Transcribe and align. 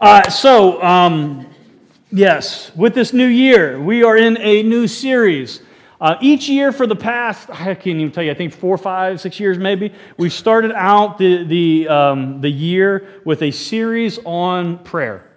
Uh, 0.00 0.30
so, 0.30 0.82
um, 0.82 1.46
yes, 2.10 2.74
with 2.74 2.94
this 2.94 3.12
new 3.12 3.26
year, 3.26 3.78
we 3.78 4.02
are 4.02 4.16
in 4.16 4.38
a 4.38 4.62
new 4.62 4.86
series. 4.86 5.60
Uh, 6.00 6.16
each 6.22 6.48
year 6.48 6.72
for 6.72 6.86
the 6.86 6.96
past, 6.96 7.50
I 7.50 7.74
can't 7.74 7.86
even 7.86 8.10
tell 8.10 8.24
you, 8.24 8.30
I 8.30 8.34
think 8.34 8.54
four, 8.54 8.78
five, 8.78 9.20
six 9.20 9.38
years 9.38 9.58
maybe, 9.58 9.92
we've 10.16 10.32
started 10.32 10.72
out 10.72 11.18
the, 11.18 11.44
the, 11.44 11.88
um, 11.88 12.40
the 12.40 12.48
year 12.48 13.20
with 13.26 13.42
a 13.42 13.50
series 13.50 14.18
on 14.24 14.78
prayer. 14.84 15.30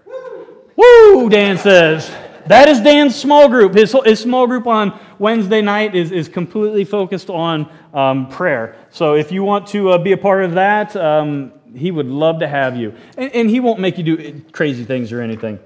Woo, 0.77 1.29
Dan 1.29 1.57
says. 1.57 2.09
That 2.47 2.69
is 2.69 2.79
Dan's 2.79 3.17
small 3.17 3.49
group. 3.49 3.73
His, 3.73 3.93
his 4.05 4.21
small 4.21 4.47
group 4.47 4.65
on 4.65 4.97
Wednesday 5.19 5.61
night 5.61 5.93
is, 5.93 6.13
is 6.13 6.29
completely 6.29 6.85
focused 6.85 7.29
on 7.29 7.69
um, 7.93 8.29
prayer. 8.29 8.77
So 8.91 9.15
if 9.15 9.29
you 9.29 9.43
want 9.43 9.67
to 9.67 9.89
uh, 9.89 9.97
be 9.97 10.13
a 10.13 10.17
part 10.17 10.45
of 10.45 10.53
that, 10.53 10.95
um, 10.95 11.51
he 11.75 11.91
would 11.91 12.07
love 12.07 12.39
to 12.39 12.47
have 12.47 12.77
you. 12.77 12.93
And, 13.17 13.31
and 13.33 13.49
he 13.49 13.59
won't 13.59 13.79
make 13.79 13.97
you 13.97 14.03
do 14.03 14.41
crazy 14.51 14.83
things 14.83 15.11
or 15.11 15.21
anything, 15.21 15.59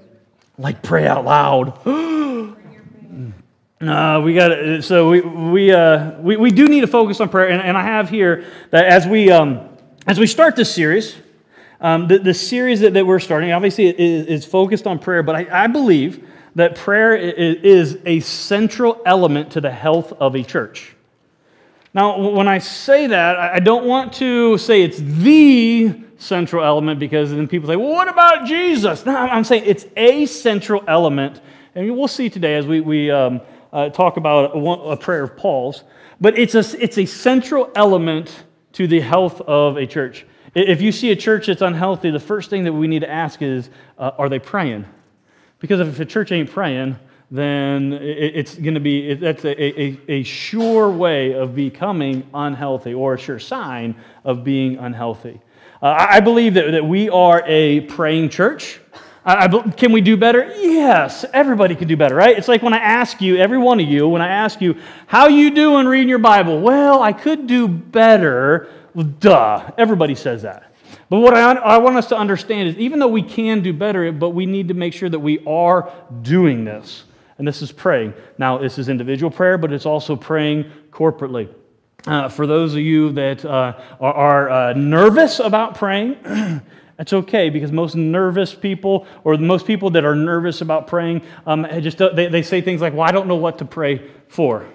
like 0.58 0.82
pray 0.82 1.06
out 1.06 1.24
loud. 1.24 1.78
Uh, 3.80 4.20
we 4.24 4.34
got 4.34 4.82
so 4.82 5.08
we 5.08 5.20
we, 5.20 5.70
uh, 5.70 6.18
we 6.18 6.36
we 6.36 6.50
do 6.50 6.66
need 6.66 6.80
to 6.80 6.88
focus 6.88 7.20
on 7.20 7.28
prayer, 7.28 7.48
and, 7.48 7.62
and 7.62 7.76
I 7.76 7.84
have 7.84 8.10
here 8.10 8.44
that 8.70 8.86
as 8.86 9.06
we 9.06 9.30
um, 9.30 9.68
as 10.04 10.18
we 10.18 10.26
start 10.26 10.56
this 10.56 10.74
series, 10.74 11.14
um, 11.80 12.08
the, 12.08 12.18
the 12.18 12.34
series 12.34 12.80
that, 12.80 12.94
that 12.94 13.06
we're 13.06 13.20
starting 13.20 13.52
obviously 13.52 13.86
is, 13.86 14.26
is 14.26 14.44
focused 14.44 14.88
on 14.88 14.98
prayer, 14.98 15.22
but 15.22 15.36
I, 15.36 15.64
I 15.64 15.66
believe 15.68 16.28
that 16.56 16.74
prayer 16.74 17.14
is, 17.14 17.56
is 17.62 17.98
a 18.04 18.18
central 18.20 19.00
element 19.06 19.52
to 19.52 19.60
the 19.60 19.70
health 19.70 20.12
of 20.14 20.34
a 20.34 20.42
church. 20.42 20.96
Now, 21.94 22.18
when 22.18 22.48
I 22.48 22.58
say 22.58 23.06
that, 23.06 23.38
I 23.38 23.60
don't 23.60 23.86
want 23.86 24.12
to 24.14 24.58
say 24.58 24.82
it's 24.82 24.98
the 24.98 25.94
central 26.18 26.64
element 26.64 27.00
because 27.00 27.30
then 27.30 27.48
people 27.48 27.68
say, 27.68 27.76
well, 27.76 27.90
what 27.92 28.08
about 28.08 28.46
Jesus? 28.46 29.06
No, 29.06 29.16
I'm 29.16 29.44
saying 29.44 29.62
it's 29.66 29.86
a 29.96 30.26
central 30.26 30.82
element. 30.86 31.40
And 31.74 31.96
we'll 31.96 32.08
see 32.08 32.28
today 32.28 32.56
as 32.56 32.66
we, 32.66 32.80
we 32.80 33.10
um, 33.10 33.40
uh, 33.72 33.88
talk 33.90 34.16
about 34.16 34.54
a, 34.54 34.58
a, 34.58 34.96
prayer 34.96 35.22
of 35.22 35.36
Paul's. 35.36 35.84
But 36.20 36.38
it's 36.38 36.54
a, 36.54 36.82
it's 36.82 36.98
a 36.98 37.06
central 37.06 37.70
element 37.74 38.44
to 38.72 38.86
the 38.86 39.00
health 39.00 39.40
of 39.42 39.76
a 39.76 39.86
church. 39.86 40.26
If 40.54 40.82
you 40.82 40.92
see 40.92 41.12
a 41.12 41.16
church 41.16 41.46
that's 41.46 41.62
unhealthy, 41.62 42.10
the 42.10 42.20
first 42.20 42.50
thing 42.50 42.64
that 42.64 42.72
we 42.72 42.88
need 42.88 43.00
to 43.00 43.10
ask 43.10 43.40
is, 43.42 43.70
uh, 43.98 44.10
are 44.18 44.28
they 44.28 44.38
praying? 44.38 44.86
Because 45.60 45.80
if 45.80 46.00
a 46.00 46.04
church 46.04 46.32
ain't 46.32 46.50
praying, 46.50 46.96
then 47.30 47.92
it's 47.92 48.54
going 48.54 48.74
to 48.74 48.80
be, 48.80 49.14
that's 49.14 49.44
a, 49.44 49.62
a, 49.62 50.00
a 50.08 50.22
sure 50.22 50.90
way 50.90 51.32
of 51.32 51.54
becoming 51.54 52.26
unhealthy 52.32 52.94
or 52.94 53.14
a 53.14 53.18
sure 53.18 53.38
sign 53.38 53.94
of 54.24 54.42
being 54.42 54.78
unhealthy. 54.78 55.40
Uh, 55.80 55.94
I 56.10 56.20
believe 56.20 56.54
that, 56.54 56.72
that 56.72 56.84
we 56.84 57.08
are 57.08 57.42
a 57.46 57.80
praying 57.82 58.30
church. 58.30 58.80
I, 59.24 59.44
I, 59.44 59.70
can 59.70 59.92
we 59.92 60.00
do 60.00 60.16
better? 60.16 60.52
Yes, 60.56 61.24
everybody 61.32 61.76
can 61.76 61.86
do 61.86 61.96
better, 61.96 62.16
right? 62.16 62.36
It's 62.36 62.48
like 62.48 62.62
when 62.62 62.74
I 62.74 62.78
ask 62.78 63.20
you, 63.20 63.36
every 63.36 63.58
one 63.58 63.78
of 63.78 63.88
you, 63.88 64.08
when 64.08 64.22
I 64.22 64.28
ask 64.28 64.60
you, 64.60 64.76
how 65.06 65.28
you 65.28 65.52
doing 65.52 65.86
reading 65.86 66.08
your 66.08 66.18
Bible? 66.18 66.60
Well, 66.60 67.02
I 67.02 67.12
could 67.12 67.46
do 67.46 67.68
better. 67.68 68.68
Well, 68.94 69.06
duh, 69.06 69.70
everybody 69.78 70.16
says 70.16 70.42
that. 70.42 70.72
But 71.10 71.20
what 71.20 71.34
I, 71.34 71.52
I 71.52 71.78
want 71.78 71.96
us 71.96 72.08
to 72.08 72.16
understand 72.16 72.70
is 72.70 72.76
even 72.76 72.98
though 72.98 73.08
we 73.08 73.22
can 73.22 73.62
do 73.62 73.72
better, 73.72 74.10
but 74.10 74.30
we 74.30 74.46
need 74.46 74.68
to 74.68 74.74
make 74.74 74.92
sure 74.92 75.08
that 75.08 75.18
we 75.18 75.44
are 75.46 75.92
doing 76.22 76.64
this. 76.64 77.04
And 77.38 77.46
this 77.46 77.62
is 77.62 77.70
praying. 77.70 78.14
Now, 78.36 78.58
this 78.58 78.78
is 78.78 78.88
individual 78.88 79.30
prayer, 79.30 79.58
but 79.58 79.72
it's 79.72 79.86
also 79.86 80.16
praying 80.16 80.72
corporately. 80.90 81.48
Uh, 82.08 82.26
for 82.26 82.46
those 82.46 82.72
of 82.72 82.80
you 82.80 83.12
that 83.12 83.44
uh, 83.44 83.78
are, 84.00 84.14
are 84.14 84.50
uh, 84.50 84.72
nervous 84.72 85.40
about 85.40 85.74
praying, 85.74 86.16
that's 86.96 87.12
okay 87.12 87.50
because 87.50 87.70
most 87.70 87.96
nervous 87.96 88.54
people, 88.54 89.06
or 89.24 89.36
most 89.36 89.66
people 89.66 89.90
that 89.90 90.06
are 90.06 90.16
nervous 90.16 90.62
about 90.62 90.86
praying, 90.86 91.20
um, 91.46 91.66
just 91.82 91.98
they, 91.98 92.28
they 92.28 92.40
say 92.40 92.62
things 92.62 92.80
like, 92.80 92.94
"Well, 92.94 93.02
I 93.02 93.12
don't 93.12 93.28
know 93.28 93.36
what 93.36 93.58
to 93.58 93.66
pray 93.66 94.10
for." 94.28 94.66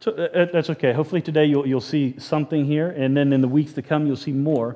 So 0.00 0.12
uh, 0.12 0.38
uh, 0.38 0.46
that's 0.54 0.70
okay. 0.70 0.94
Hopefully 0.94 1.20
today 1.20 1.44
you'll, 1.44 1.66
you'll 1.66 1.82
see 1.82 2.14
something 2.18 2.64
here, 2.64 2.88
and 2.88 3.14
then 3.14 3.34
in 3.34 3.42
the 3.42 3.48
weeks 3.48 3.74
to 3.74 3.82
come 3.82 4.06
you'll 4.06 4.16
see 4.16 4.32
more. 4.32 4.74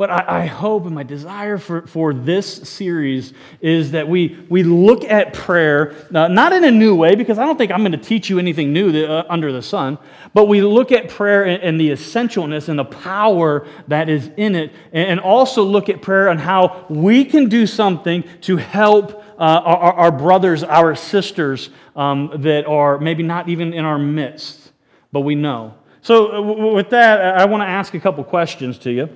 But 0.00 0.10
I, 0.10 0.44
I, 0.44 0.46
hope 0.46 0.86
and 0.86 0.94
my 0.94 1.02
desire 1.02 1.58
for, 1.58 1.86
for 1.86 2.14
this 2.14 2.66
series 2.66 3.34
is 3.60 3.90
that 3.90 4.08
we, 4.08 4.42
we 4.48 4.62
look 4.62 5.04
at 5.04 5.34
prayer, 5.34 5.94
uh, 6.14 6.26
not 6.28 6.54
in 6.54 6.64
a 6.64 6.70
new 6.70 6.94
way, 6.94 7.14
because 7.14 7.38
I 7.38 7.44
don't 7.44 7.58
think 7.58 7.70
I'm 7.70 7.80
going 7.80 7.92
to 7.92 7.98
teach 7.98 8.30
you 8.30 8.38
anything 8.38 8.72
new 8.72 9.04
uh, 9.04 9.26
under 9.28 9.52
the 9.52 9.60
sun, 9.60 9.98
but 10.32 10.48
we 10.48 10.62
look 10.62 10.90
at 10.90 11.10
prayer 11.10 11.44
and, 11.44 11.62
and, 11.62 11.78
the 11.78 11.90
essentialness 11.90 12.70
and 12.70 12.78
the 12.78 12.84
power 12.86 13.68
that 13.88 14.08
is 14.08 14.30
in 14.38 14.54
it, 14.54 14.72
and, 14.94 15.10
and, 15.10 15.20
also 15.20 15.62
look 15.64 15.90
at 15.90 16.00
prayer 16.00 16.28
and 16.28 16.40
how 16.40 16.86
we 16.88 17.22
can 17.22 17.50
do 17.50 17.66
something 17.66 18.24
to 18.40 18.56
help 18.56 19.22
uh, 19.38 19.42
our, 19.42 19.92
our, 19.92 20.10
brothers, 20.10 20.64
our 20.64 20.94
sisters 20.94 21.68
um, 21.94 22.32
that 22.38 22.64
are 22.64 22.98
maybe 22.98 23.22
not 23.22 23.50
even 23.50 23.74
in 23.74 23.84
our 23.84 23.98
midst, 23.98 24.72
but 25.12 25.20
we 25.20 25.34
know. 25.34 25.74
So, 26.00 26.32
uh, 26.32 26.72
with 26.72 26.88
that, 26.88 27.38
I 27.38 27.44
want 27.44 27.60
to 27.60 27.66
ask 27.66 27.92
a 27.92 28.00
couple 28.00 28.24
questions 28.24 28.78
to 28.78 28.90
you. 28.90 29.10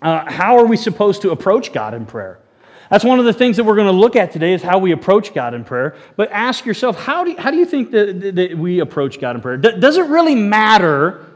Uh, 0.00 0.30
how 0.30 0.58
are 0.58 0.66
we 0.66 0.76
supposed 0.76 1.22
to 1.22 1.30
approach 1.30 1.72
God 1.72 1.94
in 1.94 2.06
prayer? 2.06 2.38
That's 2.90 3.04
one 3.04 3.18
of 3.18 3.26
the 3.26 3.32
things 3.32 3.56
that 3.56 3.64
we're 3.64 3.74
going 3.74 3.88
to 3.88 3.92
look 3.92 4.16
at 4.16 4.32
today 4.32 4.54
is 4.54 4.62
how 4.62 4.78
we 4.78 4.92
approach 4.92 5.34
God 5.34 5.52
in 5.52 5.64
prayer. 5.64 5.96
But 6.16 6.30
ask 6.30 6.64
yourself, 6.64 6.96
how 6.98 7.24
do 7.24 7.32
you, 7.32 7.36
how 7.36 7.50
do 7.50 7.58
you 7.58 7.66
think 7.66 7.90
that, 7.90 8.34
that 8.36 8.56
we 8.56 8.80
approach 8.80 9.20
God 9.20 9.36
in 9.36 9.42
prayer? 9.42 9.56
D- 9.58 9.78
does 9.78 9.98
it 9.98 10.06
really 10.06 10.34
matter 10.34 11.26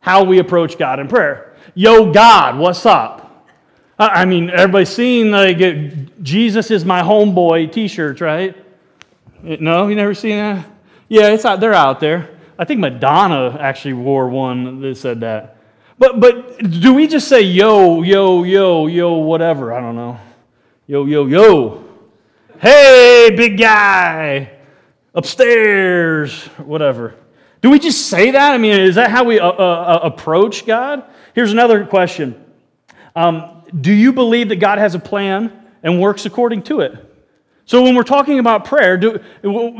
how 0.00 0.22
we 0.22 0.38
approach 0.38 0.78
God 0.78 1.00
in 1.00 1.08
prayer? 1.08 1.56
Yo, 1.74 2.12
God, 2.12 2.58
what's 2.58 2.86
up? 2.86 3.46
I 3.98 4.24
mean, 4.26 4.50
everybody's 4.50 4.90
seen 4.90 5.32
like 5.32 5.58
Jesus 6.22 6.70
is 6.70 6.84
my 6.84 7.02
homeboy 7.02 7.72
t-shirts, 7.72 8.20
right? 8.20 8.56
No, 9.42 9.88
you 9.88 9.96
never 9.96 10.14
seen 10.14 10.36
that? 10.36 10.66
Yeah, 11.08 11.30
it's 11.30 11.44
out. 11.44 11.58
They're 11.58 11.74
out 11.74 11.98
there. 11.98 12.30
I 12.58 12.64
think 12.64 12.78
Madonna 12.80 13.56
actually 13.58 13.94
wore 13.94 14.28
one 14.28 14.80
that 14.82 14.96
said 14.96 15.20
that. 15.20 15.57
But, 15.98 16.20
but 16.20 16.58
do 16.58 16.94
we 16.94 17.08
just 17.08 17.28
say 17.28 17.42
yo, 17.42 18.02
yo, 18.02 18.44
yo, 18.44 18.86
yo, 18.86 19.14
whatever? 19.14 19.72
I 19.72 19.80
don't 19.80 19.96
know. 19.96 20.18
Yo, 20.86 21.04
yo, 21.04 21.26
yo. 21.26 21.84
Hey, 22.60 23.30
big 23.36 23.58
guy. 23.58 24.52
Upstairs, 25.14 26.44
whatever. 26.58 27.14
Do 27.60 27.70
we 27.70 27.78
just 27.78 28.06
say 28.06 28.30
that? 28.30 28.52
I 28.52 28.58
mean, 28.58 28.78
is 28.78 28.94
that 28.94 29.10
how 29.10 29.24
we 29.24 29.40
uh, 29.40 29.48
uh, 29.48 29.52
uh, 29.52 30.00
approach 30.04 30.64
God? 30.64 31.04
Here's 31.34 31.52
another 31.52 31.84
question 31.84 32.44
um, 33.16 33.62
Do 33.80 33.92
you 33.92 34.12
believe 34.12 34.48
that 34.50 34.56
God 34.56 34.78
has 34.78 34.94
a 34.94 34.98
plan 34.98 35.52
and 35.82 36.00
works 36.00 36.26
according 36.26 36.62
to 36.64 36.80
it? 36.80 37.04
So, 37.64 37.82
when 37.82 37.94
we're 37.94 38.02
talking 38.04 38.38
about 38.38 38.64
prayer, 38.64 38.96
do, 38.96 39.20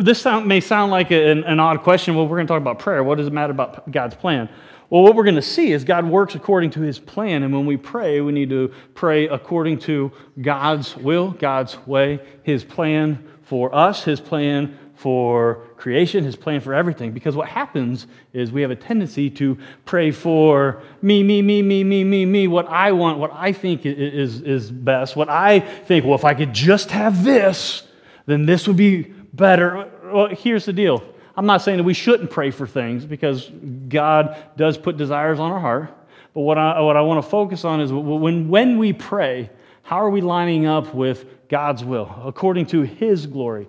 this 0.00 0.20
sound, 0.20 0.46
may 0.46 0.60
sound 0.60 0.90
like 0.90 1.10
an, 1.10 1.44
an 1.44 1.58
odd 1.58 1.82
question. 1.82 2.14
Well, 2.14 2.26
we're 2.26 2.36
going 2.36 2.46
to 2.46 2.52
talk 2.52 2.60
about 2.60 2.80
prayer. 2.80 3.02
What 3.02 3.16
does 3.16 3.28
it 3.28 3.32
matter 3.32 3.52
about 3.52 3.90
God's 3.90 4.14
plan? 4.14 4.48
Well, 4.91 5.03
what 5.03 5.15
we're 5.15 5.25
going 5.25 5.34
to 5.34 5.43
see 5.43 5.72
is 5.72 5.84
God 5.84 6.06
works 6.06 6.34
according 6.34 6.71
to 6.71 6.81
his 6.81 6.99
plan. 6.99 7.43
And 7.43 7.53
when 7.53 7.66
we 7.66 7.76
pray, 7.76 8.22
we 8.22 8.32
need 8.32 8.49
to 8.50 8.72
pray 8.94 9.28
according 9.28 9.81
to 9.81 10.10
God's 10.41 10.97
will, 10.97 11.32
God's 11.32 11.76
way, 11.87 12.21
his 12.43 12.65
plan 12.65 13.22
for 13.43 13.75
us, 13.75 14.04
his 14.04 14.19
plan 14.19 14.78
for 14.94 15.66
creation, 15.77 16.25
his 16.25 16.37
plan 16.37 16.60
for 16.60 16.72
everything. 16.72 17.12
Because 17.12 17.37
what 17.37 17.48
happens 17.48 18.06
is 18.32 18.50
we 18.50 18.62
have 18.62 18.71
a 18.71 18.77
tendency 18.77 19.28
to 19.31 19.59
pray 19.84 20.10
for 20.10 20.82
me, 21.03 21.22
me, 21.22 21.43
me, 21.43 21.60
me, 21.60 21.84
me, 21.84 22.03
me, 22.03 22.25
me, 22.25 22.48
what 22.48 22.66
I 22.66 22.93
want, 22.93 23.19
what 23.19 23.32
I 23.32 23.53
think 23.53 23.84
is, 23.84 24.41
is 24.41 24.71
best, 24.71 25.16
what 25.16 25.28
I 25.28 25.60
think, 25.60 26.04
well, 26.04 26.15
if 26.15 26.25
I 26.25 26.32
could 26.32 26.54
just 26.54 26.91
have 26.93 27.25
this, 27.25 27.87
then 28.25 28.47
this 28.47 28.66
would 28.66 28.77
be 28.78 29.03
better. 29.03 29.91
Well, 30.04 30.28
here's 30.28 30.65
the 30.65 30.72
deal 30.72 31.04
I'm 31.38 31.47
not 31.47 31.62
saying 31.62 31.76
that 31.76 31.84
we 31.84 31.94
shouldn't 31.94 32.32
pray 32.32 32.50
for 32.50 32.66
things 32.66 33.04
because 33.04 33.49
God 33.88 34.37
does 34.56 34.76
put 34.76 34.97
desires 34.97 35.38
on 35.38 35.53
our 35.53 35.60
heart. 35.60 35.97
But 36.34 36.41
what 36.41 36.59
I, 36.59 36.81
what 36.81 36.97
I 36.97 37.03
want 37.03 37.22
to 37.22 37.31
focus 37.31 37.65
on 37.65 37.81
is 37.81 37.93
when, 37.93 38.49
when 38.49 38.76
we 38.76 38.93
pray, 38.93 39.48
how 39.82 39.98
are 39.98 40.10
we 40.10 40.21
lining 40.21 40.66
up 40.66 40.93
with 40.93 41.27
God's 41.48 41.84
will 41.84 42.12
according 42.24 42.66
to 42.66 42.83
His 42.83 43.28
glory? 43.28 43.68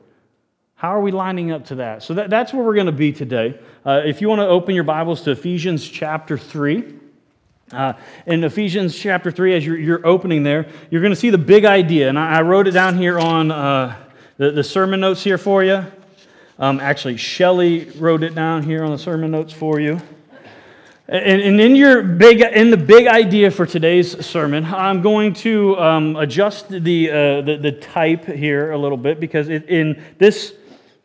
How 0.73 0.95
are 0.95 0.99
we 0.99 1.11
lining 1.11 1.51
up 1.51 1.65
to 1.65 1.75
that? 1.75 2.01
So 2.01 2.15
that, 2.15 2.31
that's 2.31 2.51
where 2.53 2.63
we're 2.63 2.73
going 2.73 2.87
to 2.87 2.91
be 2.91 3.11
today. 3.11 3.59
Uh, 3.85 4.01
if 4.03 4.19
you 4.19 4.29
want 4.29 4.39
to 4.39 4.47
open 4.47 4.73
your 4.73 4.83
Bibles 4.83 5.21
to 5.25 5.31
Ephesians 5.31 5.87
chapter 5.87 6.39
3. 6.39 6.95
Uh, 7.71 7.93
in 8.25 8.43
Ephesians 8.43 8.97
chapter 8.97 9.29
3, 9.29 9.53
as 9.53 9.63
you're, 9.63 9.77
you're, 9.77 10.07
opening 10.07 10.41
there, 10.41 10.67
you're 10.89 11.01
going 11.01 11.13
to 11.13 11.19
see 11.19 11.29
the 11.29 11.37
big 11.37 11.65
idea. 11.65 12.09
And 12.09 12.17
I, 12.17 12.39
I 12.39 12.41
wrote 12.41 12.67
it 12.67 12.71
down 12.71 12.97
here 12.97 13.19
on 13.19 13.51
uh, 13.51 13.95
the, 14.37 14.49
the 14.49 14.63
sermon 14.63 15.01
notes 15.01 15.23
here 15.23 15.37
for 15.37 15.63
you. 15.63 15.85
Um, 16.59 16.81
actually, 16.81 17.15
Shelley 17.15 17.85
wrote 17.91 18.21
it 18.21 18.35
down 18.35 18.63
here 18.63 18.83
on 18.83 18.91
the 18.91 18.97
sermon 18.97 19.31
notes 19.31 19.53
for 19.53 19.79
you. 19.79 20.01
And, 21.07 21.41
and, 21.41 21.61
in 21.61 21.73
your 21.73 22.03
big, 22.03 22.41
in 22.41 22.69
the 22.69 22.77
big 22.77 23.07
idea 23.07 23.49
for 23.49 23.65
today's 23.65 24.23
sermon, 24.25 24.65
I'm 24.65 25.01
going 25.01 25.33
to 25.35 25.79
um, 25.79 26.17
adjust 26.17 26.67
the, 26.67 27.09
uh, 27.09 27.41
the, 27.41 27.57
the 27.61 27.71
type 27.71 28.25
here 28.25 28.71
a 28.71 28.77
little 28.77 28.97
bit 28.97 29.21
because 29.21 29.47
it, 29.47 29.69
in 29.69 30.03
this, 30.17 30.53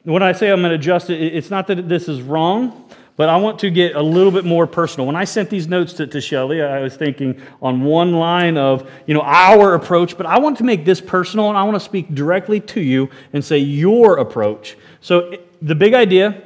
when 0.03 0.25
I 0.25 0.33
say 0.33 0.51
I'm 0.51 0.61
going 0.61 0.71
to 0.71 0.75
adjust 0.75 1.09
it, 1.09 1.23
it's 1.23 1.51
not 1.51 1.69
that 1.69 1.89
this 1.89 2.09
is 2.09 2.21
wrong, 2.21 2.91
but 3.17 3.29
I 3.29 3.37
want 3.37 3.61
to 3.61 3.71
get 3.71 3.95
a 3.95 4.03
little 4.03 4.33
bit 4.33 4.45
more 4.45 4.67
personal. 4.67 5.07
When 5.07 5.17
I 5.17 5.25
sent 5.25 5.49
these 5.49 5.69
notes 5.69 5.93
to, 5.95 6.07
to 6.09 6.21
Shelly, 6.21 6.62
I 6.62 6.81
was 6.81 6.97
thinking 6.97 7.41
on 7.62 7.83
one 7.83 8.12
line 8.12 8.59
of, 8.59 8.91
you 9.07 9.15
know, 9.15 9.23
our 9.23 9.75
approach, 9.75 10.17
but 10.17 10.27
I 10.27 10.39
want 10.41 10.59
to 10.59 10.65
make 10.65 10.85
this 10.85 11.00
personal 11.00 11.49
and 11.49 11.57
I 11.57 11.62
want 11.62 11.77
to 11.77 11.81
speak 11.81 12.12
directly 12.12 12.59
to 12.61 12.81
you 12.81 13.09
and 13.33 13.45
say 13.45 13.59
your 13.59 14.19
approach. 14.19 14.77
So 15.05 15.35
the 15.61 15.75
big 15.75 15.93
idea, 15.93 16.43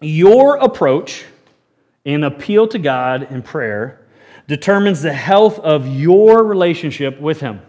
your 0.00 0.56
approach 0.56 1.24
in 2.04 2.24
appeal 2.24 2.66
to 2.66 2.80
God 2.80 3.30
in 3.30 3.42
prayer 3.42 4.04
determines 4.48 5.02
the 5.02 5.12
health 5.12 5.60
of 5.60 5.86
your 5.86 6.42
relationship 6.42 7.20
with 7.20 7.38
Him. 7.38 7.60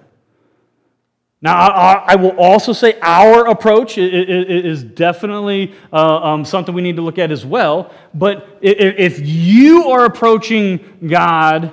Now, 1.39 1.55
I, 1.69 2.15
will 2.15 2.35
also 2.39 2.73
say 2.73 2.97
our 3.03 3.47
approach 3.47 3.99
is 3.99 4.83
definitely 4.83 5.75
uh, 5.93 6.17
um, 6.23 6.45
something 6.45 6.73
we 6.73 6.81
need 6.81 6.95
to 6.95 7.03
look 7.03 7.19
at 7.19 7.31
as 7.31 7.45
well. 7.45 7.93
But 8.15 8.57
if 8.59 9.19
you 9.19 9.91
are 9.91 10.05
approaching 10.05 10.97
God 11.07 11.71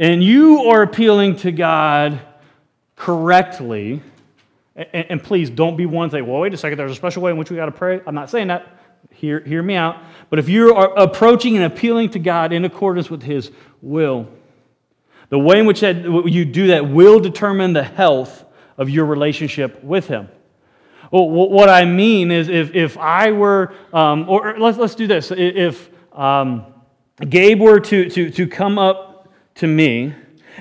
and 0.00 0.20
you 0.20 0.64
are 0.64 0.82
appealing 0.82 1.36
to 1.36 1.52
God 1.52 2.20
correctly, 2.96 4.02
and, 4.76 5.22
please 5.22 5.50
don't 5.50 5.76
be 5.76 5.86
one 5.86 6.10
thing, 6.10 6.26
well, 6.26 6.40
wait 6.40 6.52
a 6.52 6.56
second, 6.56 6.78
there's 6.78 6.92
a 6.92 6.96
special 6.96 7.22
way 7.22 7.30
in 7.30 7.36
which 7.36 7.50
we 7.50 7.56
got 7.56 7.66
to 7.66 7.72
pray. 7.72 8.00
I'm 8.06 8.14
not 8.14 8.30
saying 8.30 8.48
that. 8.48 8.80
Hear, 9.10 9.40
hear 9.40 9.62
me 9.62 9.76
out. 9.76 10.02
But 10.30 10.38
if 10.40 10.48
you 10.48 10.74
are 10.74 10.98
approaching 10.98 11.56
and 11.56 11.64
appealing 11.64 12.10
to 12.10 12.18
God 12.18 12.52
in 12.52 12.64
accordance 12.64 13.08
with 13.10 13.22
His 13.22 13.52
will, 13.80 14.28
the 15.28 15.38
way 15.38 15.60
in 15.60 15.66
which 15.66 15.80
that, 15.80 15.96
you 16.26 16.44
do 16.44 16.68
that 16.68 16.88
will 16.88 17.20
determine 17.20 17.72
the 17.72 17.84
health 17.84 18.44
of 18.76 18.90
your 18.90 19.04
relationship 19.04 19.82
with 19.84 20.08
Him. 20.08 20.28
Well, 21.12 21.28
what 21.28 21.68
I 21.68 21.84
mean 21.84 22.32
is, 22.32 22.48
if, 22.48 22.74
if 22.74 22.98
I 22.98 23.30
were, 23.30 23.74
um, 23.92 24.28
or 24.28 24.58
let's, 24.58 24.78
let's 24.78 24.96
do 24.96 25.06
this. 25.06 25.30
If 25.30 25.88
um, 26.12 26.66
Gabe 27.28 27.60
were 27.60 27.78
to, 27.78 28.10
to, 28.10 28.30
to 28.30 28.46
come 28.48 28.78
up 28.78 29.32
to 29.56 29.68
me 29.68 30.12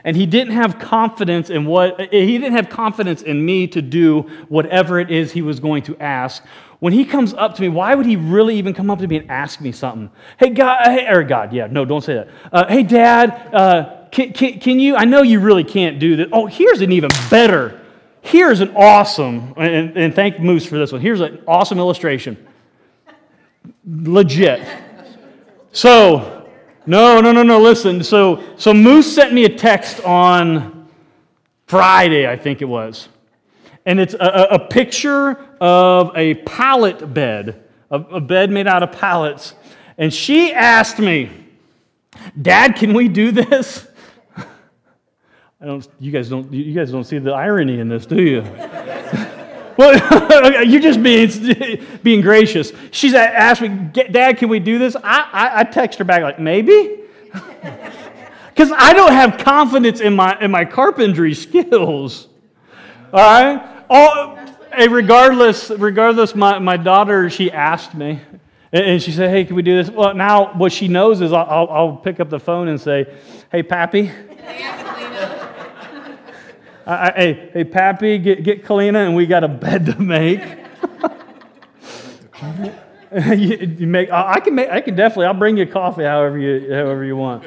and 0.03 0.15
he 0.15 0.25
didn't 0.25 0.53
have 0.53 0.79
confidence 0.79 1.49
in 1.49 1.65
what, 1.65 1.99
he 2.11 2.37
didn't 2.37 2.53
have 2.53 2.69
confidence 2.69 3.21
in 3.21 3.45
me 3.45 3.67
to 3.67 3.81
do 3.81 4.21
whatever 4.49 4.99
it 4.99 5.09
is 5.09 5.31
he 5.31 5.41
was 5.41 5.59
going 5.59 5.83
to 5.83 5.97
ask, 5.97 6.43
when 6.79 6.91
he 6.91 7.05
comes 7.05 7.33
up 7.33 7.55
to 7.55 7.61
me, 7.61 7.69
why 7.69 7.95
would 7.95 8.05
he 8.05 8.17
really 8.17 8.57
even 8.57 8.73
come 8.73 8.89
up 8.89 8.99
to 8.99 9.07
me 9.07 9.17
and 9.17 9.31
ask 9.31 9.61
me 9.61 9.71
something? 9.71 10.11
Hey, 10.37 10.49
God, 10.49 10.85
hey, 10.85 11.07
or 11.07 11.23
God, 11.23 11.53
yeah, 11.53 11.67
no, 11.67 11.85
don't 11.85 12.03
say 12.03 12.15
that. 12.15 12.29
Uh, 12.51 12.67
hey, 12.67 12.83
Dad, 12.83 13.29
uh, 13.53 14.07
can, 14.11 14.33
can, 14.33 14.59
can 14.59 14.79
you, 14.79 14.95
I 14.95 15.05
know 15.05 15.21
you 15.21 15.39
really 15.39 15.63
can't 15.63 15.99
do 15.99 16.17
this. 16.17 16.27
Oh, 16.33 16.45
here's 16.45 16.81
an 16.81 16.91
even 16.91 17.09
better 17.29 17.79
Here's 18.23 18.61
an 18.61 18.73
awesome, 18.77 19.53
and, 19.57 19.97
and 19.97 20.15
thank 20.15 20.39
Moose 20.39 20.65
for 20.65 20.77
this 20.77 20.93
one. 20.93 21.01
Here's 21.01 21.19
an 21.19 21.43
awesome 21.45 21.77
illustration. 21.77 22.37
Legit. 23.85 24.65
So, 25.73 26.32
no, 26.85 27.21
no, 27.21 27.31
no, 27.31 27.43
no, 27.43 27.59
listen. 27.59 28.03
So, 28.03 28.43
so 28.57 28.73
Moose 28.73 29.13
sent 29.13 29.33
me 29.33 29.45
a 29.45 29.49
text 29.49 30.03
on 30.03 30.87
Friday, 31.65 32.27
I 32.27 32.35
think 32.37 32.61
it 32.61 32.65
was. 32.65 33.07
And 33.85 33.99
it's 33.99 34.13
a, 34.13 34.47
a 34.51 34.59
picture 34.59 35.31
of 35.59 36.11
a 36.15 36.35
pallet 36.35 37.13
bed, 37.13 37.63
a, 37.89 37.99
a 37.99 38.21
bed 38.21 38.51
made 38.51 38.67
out 38.67 38.83
of 38.83 38.91
pallets. 38.91 39.55
And 39.97 40.13
she 40.13 40.53
asked 40.53 40.99
me, 40.99 41.29
Dad, 42.41 42.75
can 42.75 42.93
we 42.93 43.07
do 43.07 43.31
this? 43.31 43.87
I 44.37 45.65
don't, 45.65 45.87
you 45.99 46.11
guys 46.11 46.29
don't, 46.29 46.51
you 46.51 46.73
guys 46.73 46.91
don't 46.91 47.03
see 47.03 47.17
the 47.17 47.31
irony 47.31 47.79
in 47.79 47.89
this, 47.89 48.05
do 48.05 48.21
you? 48.21 48.41
well, 49.77 50.63
you're 50.65 50.81
just 50.81 51.01
being, 51.01 51.85
being 52.03 52.21
gracious. 52.21 52.71
She's 52.91 53.13
asked 53.13 53.61
me, 53.61 53.69
Dad, 53.69 54.37
can 54.37 54.49
we 54.49 54.59
do 54.59 54.79
this? 54.79 54.95
I, 54.95 55.29
I, 55.31 55.59
I 55.59 55.63
text 55.63 55.99
her 55.99 56.05
back 56.05 56.21
like, 56.23 56.39
maybe? 56.39 56.99
Because 58.53 58.71
I 58.77 58.93
don't 58.93 59.13
have 59.13 59.39
confidence 59.39 59.99
in 59.99 60.15
my, 60.15 60.39
in 60.39 60.51
my 60.51 60.63
carpentry 60.63 61.33
skills. 61.33 62.27
All 63.11 63.19
right? 63.19 63.83
All, 63.89 64.37
hey, 64.75 64.87
regardless, 64.87 65.71
regardless, 65.71 66.35
my, 66.35 66.59
my 66.59 66.77
daughter, 66.77 67.31
she 67.31 67.51
asked 67.51 67.95
me, 67.95 68.21
and 68.71 69.01
she 69.01 69.11
said, 69.11 69.31
hey, 69.31 69.45
can 69.45 69.55
we 69.55 69.63
do 69.63 69.83
this? 69.83 69.89
Well, 69.89 70.13
now 70.13 70.53
what 70.53 70.71
she 70.71 70.87
knows 70.87 71.21
is 71.21 71.33
I'll, 71.33 71.67
I'll 71.69 71.95
pick 71.95 72.19
up 72.19 72.29
the 72.29 72.39
phone 72.39 72.67
and 72.67 72.79
say, 72.79 73.11
hey, 73.51 73.63
Pappy. 73.63 74.11
I, 76.85 77.11
hey, 77.11 77.49
hey, 77.53 77.63
Pappy, 77.63 78.17
get, 78.17 78.43
get 78.43 78.65
Kalina, 78.65 79.05
and 79.05 79.15
we 79.15 79.25
got 79.25 79.43
a 79.43 79.47
bed 79.47 79.85
to 79.85 80.01
make. 80.01 80.41
you, 83.37 83.75
you, 83.77 83.87
make 83.87 84.11
I 84.11 84.39
can 84.39 84.55
make 84.55 84.69
I 84.69 84.81
can 84.81 84.95
definitely 84.95 85.27
I'll 85.27 85.33
bring 85.33 85.55
you 85.55 85.65
coffee 85.65 86.03
however 86.03 86.37
you 86.37 86.73
however 86.73 87.05
you 87.05 87.15
want. 87.15 87.45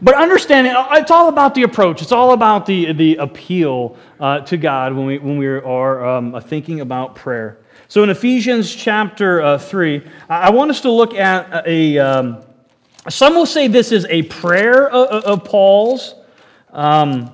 But 0.00 0.14
understanding 0.14 0.72
uh, 0.72 0.88
it's 0.92 1.10
all 1.10 1.28
about 1.28 1.54
the 1.54 1.62
approach. 1.62 2.02
It's 2.02 2.12
all 2.12 2.32
about 2.32 2.66
the 2.66 2.92
the 2.92 3.16
appeal 3.16 3.96
uh, 4.20 4.40
to 4.40 4.56
God 4.56 4.94
when 4.94 5.06
we 5.06 5.18
when 5.18 5.36
we 5.36 5.46
are 5.46 6.06
um, 6.06 6.40
thinking 6.42 6.80
about 6.80 7.16
prayer. 7.16 7.58
So 7.88 8.02
in 8.02 8.10
Ephesians 8.10 8.74
chapter 8.74 9.42
uh, 9.42 9.58
three, 9.58 10.06
I 10.28 10.50
want 10.50 10.70
us 10.70 10.80
to 10.82 10.90
look 10.90 11.14
at 11.14 11.66
a. 11.66 11.98
Um, 11.98 12.44
some 13.08 13.34
will 13.34 13.46
say 13.46 13.66
this 13.66 13.90
is 13.90 14.06
a 14.06 14.22
prayer 14.22 14.88
of, 14.88 15.24
of 15.24 15.44
Paul's. 15.44 16.14
Um, 16.70 17.32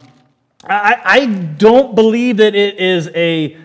I, 0.64 1.00
I 1.04 1.26
don't 1.26 1.94
believe 1.94 2.38
that 2.38 2.54
it 2.54 2.78
is 2.78 3.08
a 3.14 3.56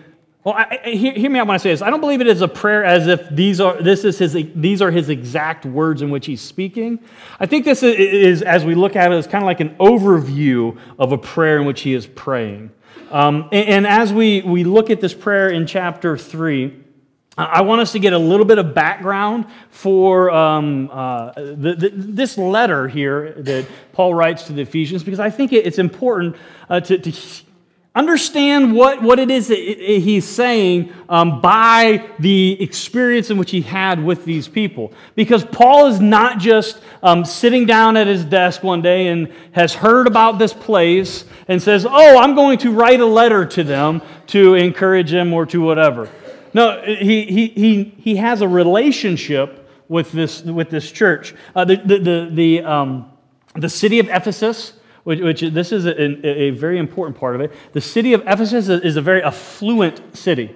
well, 0.44 0.54
I, 0.54 0.78
I, 0.84 0.90
hear, 0.90 1.14
hear, 1.14 1.30
me 1.30 1.38
out 1.38 1.46
when 1.46 1.54
I 1.54 1.56
say 1.56 1.70
this. 1.70 1.80
I 1.80 1.88
don't 1.88 2.02
believe 2.02 2.20
it 2.20 2.26
is 2.26 2.42
a 2.42 2.48
prayer 2.48 2.84
as 2.84 3.06
if 3.06 3.30
these 3.30 3.60
are, 3.60 3.80
this 3.82 4.04
is 4.04 4.18
his, 4.18 4.36
these 4.54 4.82
are 4.82 4.90
his 4.90 5.08
exact 5.08 5.64
words 5.64 6.02
in 6.02 6.10
which 6.10 6.26
he's 6.26 6.42
speaking. 6.42 6.98
I 7.40 7.46
think 7.46 7.64
this 7.64 7.82
is, 7.82 8.42
as 8.42 8.62
we 8.62 8.74
look 8.74 8.94
at 8.94 9.10
it, 9.10 9.16
is 9.16 9.26
kind 9.26 9.42
of 9.42 9.46
like 9.46 9.60
an 9.60 9.74
overview 9.76 10.78
of 10.98 11.12
a 11.12 11.18
prayer 11.18 11.58
in 11.58 11.64
which 11.64 11.80
he 11.80 11.94
is 11.94 12.06
praying. 12.06 12.70
Um, 13.10 13.48
and, 13.52 13.68
and, 13.68 13.86
as 13.86 14.12
we, 14.12 14.42
we 14.42 14.64
look 14.64 14.90
at 14.90 15.00
this 15.00 15.14
prayer 15.14 15.48
in 15.48 15.66
chapter 15.66 16.18
3, 16.18 16.83
I 17.36 17.62
want 17.62 17.80
us 17.80 17.92
to 17.92 17.98
get 17.98 18.12
a 18.12 18.18
little 18.18 18.46
bit 18.46 18.58
of 18.58 18.74
background 18.74 19.46
for 19.70 20.30
um, 20.30 20.88
uh, 20.92 21.32
the, 21.32 21.74
the, 21.76 21.90
this 21.92 22.38
letter 22.38 22.86
here 22.86 23.32
that 23.38 23.66
Paul 23.92 24.14
writes 24.14 24.44
to 24.44 24.52
the 24.52 24.62
Ephesians 24.62 25.02
because 25.02 25.18
I 25.18 25.30
think 25.30 25.52
it's 25.52 25.78
important 25.78 26.36
uh, 26.68 26.80
to, 26.80 26.98
to, 26.98 27.12
understand 27.96 28.74
what, 28.74 29.00
what 29.02 29.20
it 29.20 29.30
is 29.30 29.48
that 29.48 29.58
he's 29.58 30.24
saying 30.24 30.92
um, 31.08 31.40
by 31.40 32.04
the 32.18 32.60
experience 32.60 33.30
in 33.30 33.38
which 33.38 33.52
he 33.52 33.60
had 33.60 34.02
with 34.02 34.24
these 34.24 34.48
people. 34.48 34.92
Because 35.14 35.44
Paul 35.44 35.86
is 35.86 36.00
not 36.00 36.38
just 36.38 36.80
um, 37.04 37.24
sitting 37.24 37.66
down 37.66 37.96
at 37.96 38.08
his 38.08 38.24
desk 38.24 38.64
one 38.64 38.82
day 38.82 39.08
and 39.08 39.32
has 39.52 39.74
heard 39.74 40.08
about 40.08 40.40
this 40.40 40.52
place 40.52 41.24
and 41.46 41.62
says, 41.62 41.86
Oh, 41.88 42.18
I'm 42.18 42.34
going 42.34 42.58
to 42.58 42.72
write 42.72 43.00
a 43.00 43.06
letter 43.06 43.46
to 43.46 43.62
them 43.62 44.02
to 44.28 44.54
encourage 44.54 45.12
them 45.12 45.32
or 45.32 45.46
to 45.46 45.60
whatever. 45.60 46.10
No, 46.54 46.80
he, 46.82 47.26
he, 47.26 47.48
he, 47.48 47.84
he 47.98 48.16
has 48.16 48.40
a 48.40 48.48
relationship 48.48 49.68
with 49.88 50.12
this, 50.12 50.42
with 50.42 50.70
this 50.70 50.90
church. 50.90 51.34
Uh, 51.54 51.64
the, 51.64 51.76
the, 51.76 51.98
the, 51.98 52.30
the, 52.32 52.62
um, 52.62 53.12
the 53.56 53.68
city 53.68 53.98
of 53.98 54.08
Ephesus, 54.08 54.74
which, 55.02 55.20
which 55.20 55.40
this 55.40 55.72
is 55.72 55.84
a, 55.86 56.26
a, 56.26 56.50
very 56.50 56.78
important 56.78 57.18
part 57.18 57.34
of 57.34 57.40
it, 57.40 57.52
the 57.72 57.80
city 57.80 58.12
of 58.12 58.22
Ephesus 58.22 58.68
is 58.68 58.96
a 58.96 59.02
very 59.02 59.22
affluent 59.22 60.16
city. 60.16 60.54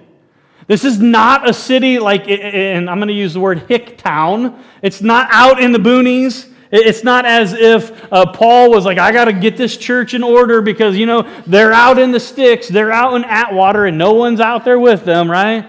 This 0.67 0.85
is 0.85 0.99
not 0.99 1.49
a 1.49 1.53
city 1.53 1.99
like, 1.99 2.29
and 2.29 2.89
I'm 2.89 2.97
going 2.97 3.07
to 3.09 3.13
use 3.13 3.33
the 3.33 3.39
word 3.39 3.59
hick 3.67 3.97
town. 3.97 4.63
It's 4.81 5.01
not 5.01 5.27
out 5.31 5.61
in 5.61 5.71
the 5.71 5.79
boonies. 5.79 6.47
It's 6.71 7.03
not 7.03 7.25
as 7.25 7.53
if 7.53 8.13
uh, 8.13 8.31
Paul 8.31 8.69
was 8.69 8.85
like, 8.85 8.99
I 8.99 9.11
got 9.11 9.25
to 9.25 9.33
get 9.33 9.57
this 9.57 9.75
church 9.75 10.13
in 10.13 10.23
order 10.23 10.61
because, 10.61 10.95
you 10.95 11.07
know, 11.07 11.27
they're 11.47 11.73
out 11.73 11.97
in 11.97 12.11
the 12.11 12.19
sticks, 12.19 12.67
they're 12.67 12.91
out 12.91 13.15
in 13.15 13.23
Atwater, 13.25 13.85
and 13.87 13.97
no 13.97 14.13
one's 14.13 14.39
out 14.39 14.63
there 14.63 14.79
with 14.79 15.03
them, 15.03 15.29
right? 15.29 15.67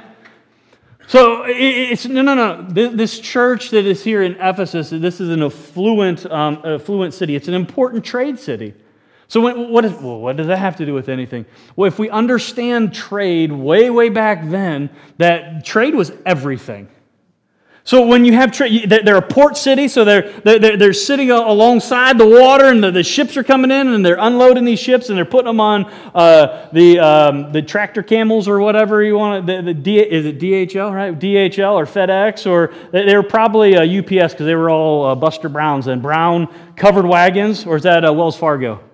So 1.11 1.43
it's 1.45 2.07
no, 2.07 2.23
no, 2.23 2.37
no. 2.37 2.62
This 2.62 3.19
church 3.19 3.71
that 3.71 3.85
is 3.85 4.05
here 4.05 4.23
in 4.23 4.37
Ephesus, 4.37 4.90
this 4.90 5.21
is 5.21 5.29
an 5.31 5.43
affluent, 5.43 6.25
um, 6.26 6.62
affluent 6.64 7.14
city. 7.14 7.35
It's 7.35 7.49
an 7.49 7.55
important 7.55 8.05
trade 8.05 8.38
city. 8.38 8.75
So 9.26 9.40
what, 9.40 9.85
is, 9.85 9.93
well, 9.95 10.21
what 10.21 10.37
does 10.37 10.47
that 10.47 10.61
have 10.61 10.76
to 10.76 10.87
do 10.87 10.95
with 10.95 11.09
anything? 11.09 11.47
Well, 11.75 11.88
if 11.88 11.99
we 11.99 12.11
understand 12.11 12.95
trade 12.95 13.50
way, 13.50 13.90
way 13.90 14.09
back 14.09 14.49
then, 14.49 14.88
that 15.17 15.64
trade 15.64 15.97
was 15.97 16.12
everything. 16.25 16.87
So 17.91 18.07
when 18.07 18.25
you 18.25 18.35
have, 18.35 18.57
they're 18.57 19.17
a 19.17 19.21
port 19.21 19.57
city, 19.57 19.89
so 19.89 20.05
they're, 20.05 20.31
they're, 20.45 20.77
they're 20.77 20.93
sitting 20.93 21.33
alongside 21.33 22.19
the 22.19 22.25
water, 22.25 22.67
and 22.67 22.85
the, 22.85 22.93
the 22.93 23.03
ships 23.03 23.37
are 23.37 23.43
coming 23.43 23.73
in, 23.73 23.89
and 23.89 24.07
they're 24.07 24.17
unloading 24.17 24.65
these 24.65 24.79
ships, 24.79 25.09
and 25.09 25.19
they're 25.19 25.25
putting 25.25 25.47
them 25.47 25.59
on 25.59 25.87
uh, 26.15 26.69
the, 26.73 27.01
um, 27.01 27.51
the 27.51 27.61
tractor 27.61 28.05
camels 28.05 28.47
or 28.47 28.61
whatever 28.61 29.03
you 29.03 29.17
want. 29.17 29.45
The, 29.45 29.61
the 29.63 29.75
D, 29.75 29.99
is 29.99 30.25
it 30.25 30.39
DHL, 30.39 30.95
right? 30.95 31.19
DHL 31.19 31.73
or 31.73 31.85
FedEx, 31.85 32.49
or 32.49 32.73
they 32.93 33.17
were 33.17 33.25
probably 33.25 33.77
uh, 33.77 33.83
UPS 33.83 34.35
because 34.35 34.47
they 34.47 34.55
were 34.55 34.71
all 34.71 35.07
uh, 35.07 35.17
Buster 35.17 35.49
Browns 35.49 35.89
and 35.89 36.01
brown 36.01 36.47
covered 36.77 37.07
wagons, 37.07 37.67
or 37.67 37.75
is 37.75 37.83
that 37.83 38.05
uh, 38.05 38.13
Wells 38.13 38.37
Fargo? 38.37 38.89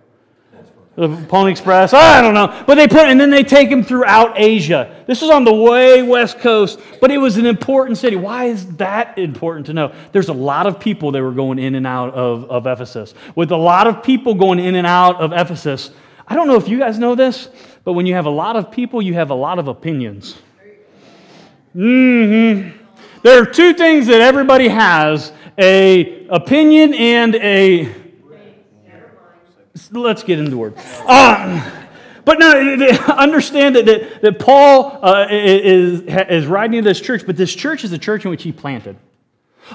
The 0.97 1.09
Pony 1.29 1.51
Express. 1.51 1.93
I 1.93 2.23
don't 2.23 2.35
know. 2.35 2.65
But 2.67 2.77
they 2.77 2.89
put, 2.89 3.05
and 3.05 3.21
then 3.21 3.31
they 3.31 3.43
take 3.43 3.69
him 3.69 3.85
throughout 3.85 4.33
Asia. 4.37 5.05
This 5.07 5.23
is 5.23 5.31
on 5.31 5.45
the 5.45 5.53
way 5.53 6.03
west 6.03 6.39
coast, 6.39 6.81
but 7.01 7.11
it 7.11 7.19
was 7.19 7.37
an 7.37 7.45
important 7.45 7.99
city. 7.99 8.17
Why 8.17 8.47
is 8.47 8.67
that 8.77 9.19
important 9.19 9.67
to 9.67 9.75
know? 9.75 9.95
There's 10.13 10.31
a 10.31 10.35
lot 10.35 10.67
of 10.67 10.81
people 10.81 11.13
that 11.13 11.23
were 11.23 11.33
going 11.33 11.59
in 11.59 11.75
and 11.75 11.87
out 11.87 12.15
of, 12.15 12.51
of 12.51 12.67
Ephesus. 12.67 13.15
With 13.35 13.53
a 13.53 13.57
lot 13.57 13.87
of 13.87 14.03
people 14.03 14.35
going 14.35 14.59
in 14.59 14.75
and 14.75 14.87
out 14.87 15.21
of 15.21 15.33
Ephesus, 15.33 15.91
I 16.27 16.35
don't 16.35 16.49
know 16.49 16.57
if 16.57 16.67
you 16.67 16.79
guys 16.79 16.99
know 16.99 17.15
this, 17.15 17.51
but 17.85 17.93
when 17.93 18.07
you 18.07 18.15
have 18.15 18.27
a 18.27 18.31
lot 18.31 18.57
of 18.57 18.71
people, 18.73 19.03
you 19.03 19.15
have 19.15 19.31
a 19.31 19.35
lot 19.35 19.59
of 19.59 19.69
opinions. 19.69 20.37
Mm-hmm. 21.77 22.85
There 23.23 23.43
are 23.43 23.47
two 23.47 23.75
things 23.75 24.07
that 24.07 24.23
everybody 24.23 24.69
has 24.69 25.31
a 25.59 26.27
opinion 26.29 26.95
and 26.95 27.35
a 27.37 28.06
let's 29.93 30.23
get 30.23 30.39
into 30.39 30.51
the 30.51 30.57
word. 30.57 30.75
Uh, 31.07 31.71
but 32.25 32.39
no, 32.39 32.51
understand 33.09 33.77
that, 33.77 33.87
that, 33.87 34.23
that 34.23 34.39
Paul 34.39 34.99
uh, 35.03 35.29
is, 35.31 36.03
is 36.03 36.47
writing 36.47 36.83
to 36.83 36.89
this 36.89 37.01
church, 37.01 37.25
but 37.25 37.37
this 37.37 37.55
church 37.55 37.85
is 37.85 37.91
the 37.91 37.99
church 37.99 38.25
in 38.25 38.31
which 38.31 38.43
he 38.43 38.53
planted. 38.53 38.97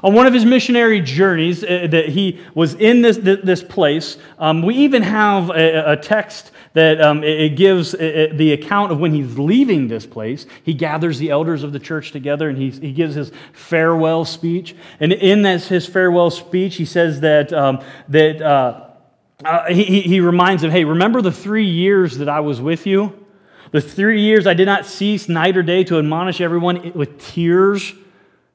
On 0.04 0.14
one 0.14 0.26
of 0.26 0.34
his 0.34 0.46
missionary 0.46 1.02
journeys 1.02 1.64
uh, 1.64 1.88
that 1.92 2.10
he 2.10 2.40
was 2.54 2.74
in 2.76 3.02
this, 3.02 3.18
this 3.18 3.62
place, 3.62 4.18
um, 4.40 4.62
we 4.62 4.76
even 4.76 5.02
have 5.02 5.50
a, 5.50 5.94
a 5.94 5.98
text 5.98 6.52
that 6.74 7.02
um, 7.02 7.24
it 7.24 7.58
gives 7.58 7.92
the 7.92 8.54
account 8.54 8.94
of 8.94 9.00
when 9.00 9.14
he's 9.14 9.38
leaving 9.38 9.90
this 9.90 10.06
place. 10.06 10.46
He 10.64 10.74
gathers 10.74 11.20
the 11.20 11.30
elders 11.30 11.64
of 11.64 11.74
the 11.74 11.80
church 11.80 12.12
together 12.12 12.48
and 12.48 12.58
he, 12.58 12.70
he 12.70 12.94
gives 12.94 13.16
his 13.16 13.32
farewell 13.52 14.24
speech. 14.24 14.76
And 15.02 15.12
in 15.12 15.42
this, 15.42 15.68
his 15.68 15.86
farewell 15.86 16.32
speech, 16.32 16.76
he 16.76 16.86
says 16.86 17.20
that, 17.20 17.52
um, 17.52 17.84
that 18.08 18.42
uh, 18.42 18.91
uh, 19.46 19.66
he, 19.66 20.02
he 20.02 20.20
reminds 20.20 20.62
them, 20.62 20.72
hey, 20.72 20.84
remember 20.84 21.22
the 21.22 21.32
three 21.32 21.68
years 21.68 22.18
that 22.18 22.30
I 22.30 22.40
was 22.40 22.62
with 22.62 22.86
you? 22.86 23.26
The 23.72 23.82
three 23.82 24.22
years 24.22 24.48
I 24.48 24.54
did 24.54 24.66
not 24.66 24.86
cease 24.86 25.30
night 25.30 25.56
or 25.56 25.64
day 25.64 25.84
to 25.86 25.98
admonish 25.98 26.42
everyone 26.42 26.92
with 26.94 27.20
tears. 27.20 27.94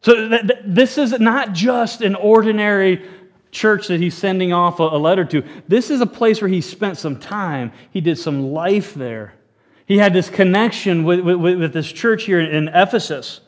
So 0.02 0.28
th- 0.28 0.42
th- 0.42 0.60
this 0.64 0.98
is 0.98 1.18
not 1.18 1.52
just 1.52 2.02
an 2.02 2.14
ordinary 2.14 3.08
church 3.50 3.88
that 3.88 4.00
he's 4.00 4.14
sending 4.14 4.52
off 4.52 4.78
a, 4.78 4.82
a 4.82 4.98
letter 4.98 5.24
to. 5.24 5.42
This 5.66 5.90
is 5.90 6.00
a 6.00 6.06
place 6.06 6.42
where 6.42 6.48
he 6.48 6.60
spent 6.60 6.98
some 6.98 7.18
time. 7.18 7.72
He 7.90 8.00
did 8.00 8.18
some 8.18 8.52
life 8.52 8.94
there. 8.94 9.34
He 9.86 9.98
had 9.98 10.12
this 10.12 10.28
connection 10.28 11.04
with, 11.04 11.20
with, 11.20 11.40
with 11.40 11.72
this 11.72 11.90
church 11.90 12.24
here 12.24 12.40
in, 12.40 12.50
in 12.50 12.68
Ephesus. 12.68 13.40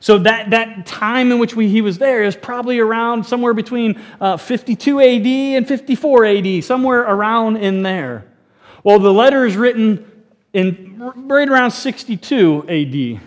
So 0.00 0.18
that, 0.18 0.50
that 0.50 0.86
time 0.86 1.32
in 1.32 1.38
which 1.38 1.54
we, 1.56 1.68
he 1.68 1.80
was 1.80 1.98
there 1.98 2.22
is 2.22 2.36
probably 2.36 2.78
around 2.78 3.24
somewhere 3.24 3.54
between 3.54 4.00
uh, 4.20 4.36
52 4.36 5.00
AD 5.00 5.26
and 5.26 5.66
54 5.66 6.24
AD, 6.24 6.64
somewhere 6.64 7.00
around 7.00 7.56
in 7.56 7.82
there. 7.82 8.26
Well, 8.84 8.98
the 8.98 9.12
letter 9.12 9.44
is 9.44 9.56
written 9.56 10.04
in 10.52 10.96
right 10.98 11.48
around 11.48 11.72
62 11.72 12.64
AD. 12.68 13.20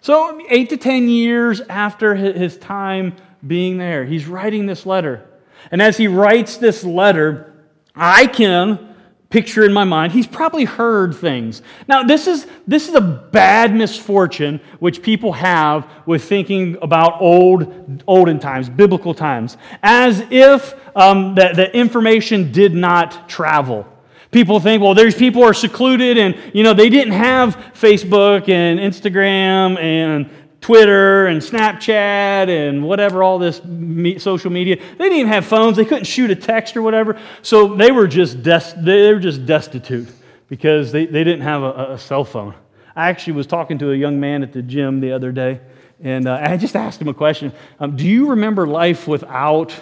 So 0.00 0.40
eight 0.48 0.70
to 0.70 0.76
10 0.76 1.08
years 1.08 1.60
after 1.62 2.14
his 2.14 2.56
time 2.58 3.16
being 3.46 3.78
there, 3.78 4.04
he's 4.04 4.26
writing 4.26 4.66
this 4.66 4.86
letter. 4.86 5.28
And 5.70 5.82
as 5.82 5.96
he 5.96 6.06
writes 6.06 6.56
this 6.56 6.84
letter, 6.84 7.52
I 7.94 8.26
can 8.26 8.94
picture 9.36 9.66
in 9.66 9.72
my 9.72 9.84
mind, 9.84 10.12
he's 10.12 10.26
probably 10.26 10.64
heard 10.64 11.14
things. 11.14 11.60
Now, 11.86 12.02
this 12.02 12.26
is, 12.26 12.46
this 12.66 12.88
is 12.88 12.94
a 12.94 13.02
bad 13.02 13.74
misfortune 13.74 14.60
which 14.78 15.02
people 15.02 15.30
have 15.34 15.86
with 16.06 16.24
thinking 16.24 16.78
about 16.80 17.20
old, 17.20 18.02
olden 18.06 18.38
times, 18.38 18.70
biblical 18.70 19.12
times, 19.12 19.58
as 19.82 20.24
if 20.30 20.74
um, 20.96 21.34
the, 21.34 21.50
the 21.54 21.76
information 21.76 22.50
did 22.50 22.74
not 22.74 23.28
travel. 23.28 23.86
People 24.30 24.58
think, 24.58 24.82
well, 24.82 24.94
there's 24.94 25.14
people 25.14 25.44
are 25.44 25.52
secluded 25.52 26.16
and, 26.16 26.34
you 26.54 26.62
know, 26.62 26.72
they 26.72 26.88
didn't 26.88 27.12
have 27.12 27.56
Facebook 27.74 28.48
and 28.48 28.80
Instagram 28.80 29.78
and 29.78 30.30
Twitter 30.66 31.28
and 31.28 31.40
Snapchat 31.40 32.48
and 32.48 32.82
whatever, 32.82 33.22
all 33.22 33.38
this 33.38 33.62
me, 33.64 34.18
social 34.18 34.50
media. 34.50 34.74
They 34.74 35.04
didn't 35.04 35.18
even 35.18 35.32
have 35.32 35.46
phones. 35.46 35.76
They 35.76 35.84
couldn't 35.84 36.08
shoot 36.08 36.28
a 36.28 36.34
text 36.34 36.76
or 36.76 36.82
whatever. 36.82 37.20
So 37.42 37.76
they 37.76 37.92
were 37.92 38.08
just, 38.08 38.42
des- 38.42 38.74
they 38.76 39.14
were 39.14 39.20
just 39.20 39.46
destitute 39.46 40.08
because 40.48 40.90
they, 40.90 41.06
they 41.06 41.22
didn't 41.22 41.42
have 41.42 41.62
a, 41.62 41.92
a, 41.92 41.98
cell 42.00 42.24
phone. 42.24 42.52
I 42.96 43.10
actually 43.10 43.34
was 43.34 43.46
talking 43.46 43.78
to 43.78 43.92
a 43.92 43.94
young 43.94 44.18
man 44.18 44.42
at 44.42 44.52
the 44.52 44.60
gym 44.60 44.98
the 44.98 45.12
other 45.12 45.30
day, 45.30 45.60
and 46.02 46.26
uh, 46.26 46.40
I 46.42 46.56
just 46.56 46.74
asked 46.74 47.00
him 47.00 47.06
a 47.06 47.14
question 47.14 47.52
um, 47.78 47.94
Do 47.94 48.04
you 48.04 48.30
remember 48.30 48.66
life 48.66 49.06
without 49.06 49.72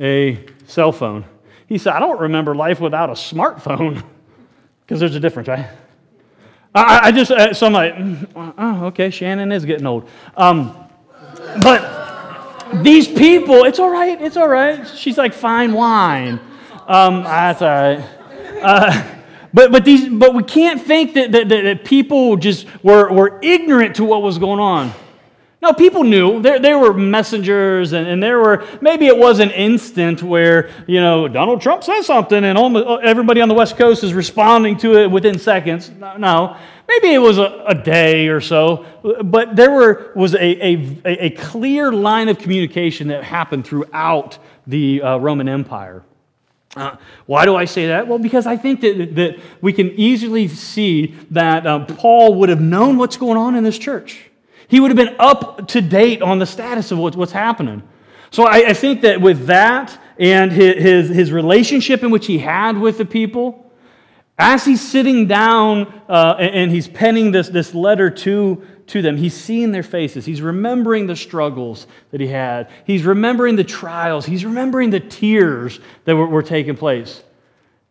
a 0.00 0.44
cell 0.66 0.90
phone? 0.90 1.24
He 1.68 1.78
said, 1.78 1.92
I 1.92 2.00
don't 2.00 2.18
remember 2.18 2.56
life 2.56 2.80
without 2.80 3.10
a 3.10 3.12
smartphone 3.12 4.02
because 4.80 4.98
there's 4.98 5.14
a 5.14 5.20
difference, 5.20 5.46
right? 5.46 5.70
I, 6.74 7.08
I 7.08 7.12
just, 7.12 7.30
uh, 7.30 7.52
so 7.52 7.66
I'm 7.66 7.72
like, 7.72 7.94
oh, 8.34 8.86
okay, 8.86 9.10
Shannon 9.10 9.52
is 9.52 9.64
getting 9.64 9.86
old. 9.86 10.08
Um, 10.36 10.74
but 11.62 12.82
these 12.82 13.06
people, 13.06 13.64
it's 13.64 13.78
all 13.78 13.90
right, 13.90 14.20
it's 14.20 14.36
all 14.36 14.48
right. 14.48 14.86
She's 14.88 15.18
like 15.18 15.34
fine 15.34 15.72
wine. 15.74 16.40
Um, 16.86 17.24
that's 17.24 17.62
all 17.62 17.68
right. 17.68 18.04
Uh, 18.62 19.18
but, 19.52 19.70
but, 19.70 19.84
these, 19.84 20.08
but 20.08 20.34
we 20.34 20.42
can't 20.42 20.80
think 20.80 21.14
that, 21.14 21.32
that, 21.32 21.48
that 21.48 21.84
people 21.84 22.36
just 22.36 22.66
were, 22.82 23.12
were 23.12 23.38
ignorant 23.42 23.96
to 23.96 24.04
what 24.04 24.22
was 24.22 24.38
going 24.38 24.60
on. 24.60 24.92
No, 25.62 25.72
people 25.72 26.02
knew. 26.02 26.42
There, 26.42 26.58
there 26.58 26.76
were 26.76 26.92
messengers, 26.92 27.92
and, 27.92 28.08
and 28.08 28.20
there 28.20 28.40
were, 28.40 28.66
maybe 28.80 29.06
it 29.06 29.16
was 29.16 29.38
an 29.38 29.52
instant 29.52 30.20
where, 30.20 30.70
you 30.88 31.00
know, 31.00 31.28
Donald 31.28 31.60
Trump 31.60 31.84
says 31.84 32.04
something, 32.04 32.42
and 32.42 32.58
almost 32.58 33.04
everybody 33.04 33.40
on 33.40 33.48
the 33.48 33.54
West 33.54 33.76
Coast 33.76 34.02
is 34.02 34.12
responding 34.12 34.76
to 34.78 34.98
it 34.98 35.08
within 35.08 35.38
seconds. 35.38 35.88
No, 36.18 36.56
maybe 36.88 37.14
it 37.14 37.20
was 37.20 37.38
a, 37.38 37.62
a 37.68 37.76
day 37.76 38.26
or 38.26 38.40
so, 38.40 38.84
but 39.22 39.54
there 39.54 39.70
were, 39.70 40.10
was 40.16 40.34
a, 40.34 40.40
a, 40.40 41.26
a 41.26 41.30
clear 41.30 41.92
line 41.92 42.28
of 42.28 42.38
communication 42.38 43.06
that 43.08 43.22
happened 43.22 43.64
throughout 43.64 44.38
the 44.66 45.00
uh, 45.00 45.18
Roman 45.18 45.48
Empire. 45.48 46.02
Uh, 46.74 46.96
why 47.26 47.44
do 47.44 47.54
I 47.54 47.66
say 47.66 47.86
that? 47.86 48.08
Well, 48.08 48.18
because 48.18 48.48
I 48.48 48.56
think 48.56 48.80
that, 48.80 49.14
that 49.14 49.38
we 49.60 49.72
can 49.72 49.90
easily 49.92 50.48
see 50.48 51.14
that 51.30 51.68
uh, 51.68 51.84
Paul 51.84 52.34
would 52.34 52.48
have 52.48 52.60
known 52.60 52.96
what's 52.96 53.16
going 53.16 53.38
on 53.38 53.54
in 53.54 53.62
this 53.62 53.78
church. 53.78 54.28
He 54.68 54.80
would 54.80 54.90
have 54.90 54.96
been 54.96 55.16
up 55.18 55.68
to 55.68 55.80
date 55.80 56.22
on 56.22 56.38
the 56.38 56.46
status 56.46 56.90
of 56.92 56.98
what's 56.98 57.32
happening. 57.32 57.82
So 58.30 58.44
I, 58.44 58.68
I 58.68 58.72
think 58.72 59.02
that 59.02 59.20
with 59.20 59.46
that 59.46 59.98
and 60.18 60.50
his, 60.50 61.08
his 61.08 61.32
relationship 61.32 62.02
in 62.02 62.10
which 62.10 62.26
he 62.26 62.38
had 62.38 62.78
with 62.78 62.98
the 62.98 63.04
people, 63.04 63.70
as 64.38 64.64
he's 64.64 64.80
sitting 64.80 65.26
down 65.26 66.02
uh, 66.08 66.36
and 66.38 66.70
he's 66.70 66.88
penning 66.88 67.30
this, 67.32 67.48
this 67.48 67.74
letter 67.74 68.10
to, 68.10 68.66
to 68.86 69.02
them, 69.02 69.18
he's 69.18 69.34
seeing 69.34 69.70
their 69.70 69.82
faces. 69.82 70.24
He's 70.24 70.40
remembering 70.40 71.06
the 71.06 71.14
struggles 71.14 71.86
that 72.10 72.20
he 72.20 72.28
had. 72.28 72.70
He's 72.86 73.04
remembering 73.04 73.56
the 73.56 73.64
trials. 73.64 74.24
He's 74.24 74.44
remembering 74.44 74.90
the 74.90 75.00
tears 75.00 75.78
that 76.06 76.16
were, 76.16 76.26
were 76.26 76.42
taking 76.42 76.76
place. 76.76 77.22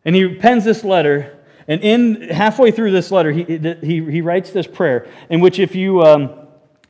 And 0.04 0.16
he 0.16 0.34
pens 0.34 0.64
this 0.64 0.82
letter. 0.82 1.38
And 1.68 1.80
in 1.82 2.22
halfway 2.28 2.72
through 2.72 2.90
this 2.90 3.12
letter, 3.12 3.30
he, 3.30 3.44
he, 3.80 4.04
he 4.10 4.20
writes 4.20 4.50
this 4.50 4.66
prayer, 4.66 5.06
in 5.30 5.40
which 5.40 5.60
if 5.60 5.76
you, 5.76 6.02
um, 6.02 6.41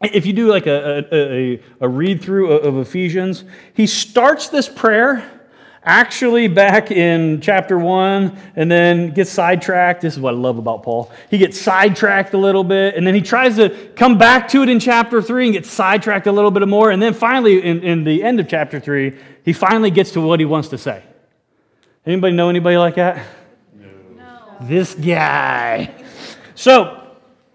if 0.02 0.26
you 0.26 0.32
do 0.32 0.49
like 0.49 0.66
a, 0.66 1.06
a, 1.12 1.62
a 1.80 1.88
read 1.88 2.23
through 2.23 2.52
of 2.52 2.76
Ephesians, 2.78 3.44
he 3.75 3.87
starts 3.87 4.49
this 4.49 4.68
prayer 4.68 5.28
actually 5.85 6.47
back 6.47 6.92
in 6.92 7.40
chapter 7.40 7.76
one 7.76 8.38
and 8.54 8.71
then 8.71 9.12
gets 9.12 9.30
sidetracked. 9.30 10.00
This 10.00 10.14
is 10.14 10.21
what 10.21 10.35
I 10.35 10.37
love 10.37 10.59
about 10.59 10.82
Paul. 10.85 11.11
He 11.28 11.38
gets 11.38 11.61
sidetracked 11.61 12.35
a 12.35 12.38
little 12.38 12.62
bit 12.62 12.94
and 12.94 13.04
then 13.06 13.14
he 13.14 13.21
tries 13.21 13.56
to 13.56 13.71
come 13.97 14.16
back 14.18 14.49
to 14.49 14.62
it 14.62 14.68
in 14.68 14.78
chapter 14.78 15.21
three 15.21 15.47
and 15.47 15.54
gets 15.54 15.71
sidetracked 15.71 16.26
a 16.26 16.32
little 16.32 16.52
bit 16.52 16.66
more. 16.68 16.90
And 16.90 17.02
then 17.02 17.14
finally, 17.14 17.62
in, 17.62 17.82
in 17.82 18.04
the 18.04 18.23
end 18.23 18.38
of 18.38 18.49
chapter 18.49 18.78
three, 18.78 19.18
he 19.44 19.52
finally 19.52 19.90
gets 19.90 20.12
to 20.12 20.21
what 20.21 20.38
he 20.38 20.47
wants 20.47 20.68
to 20.68 20.78
say. 20.78 21.02
Anybody 22.06 22.35
know 22.35 22.49
anybody 22.49 22.76
like 22.76 22.94
that? 22.97 23.25
No. 23.76 23.88
This 24.62 24.94
guy. 24.94 25.92
So, 26.54 27.01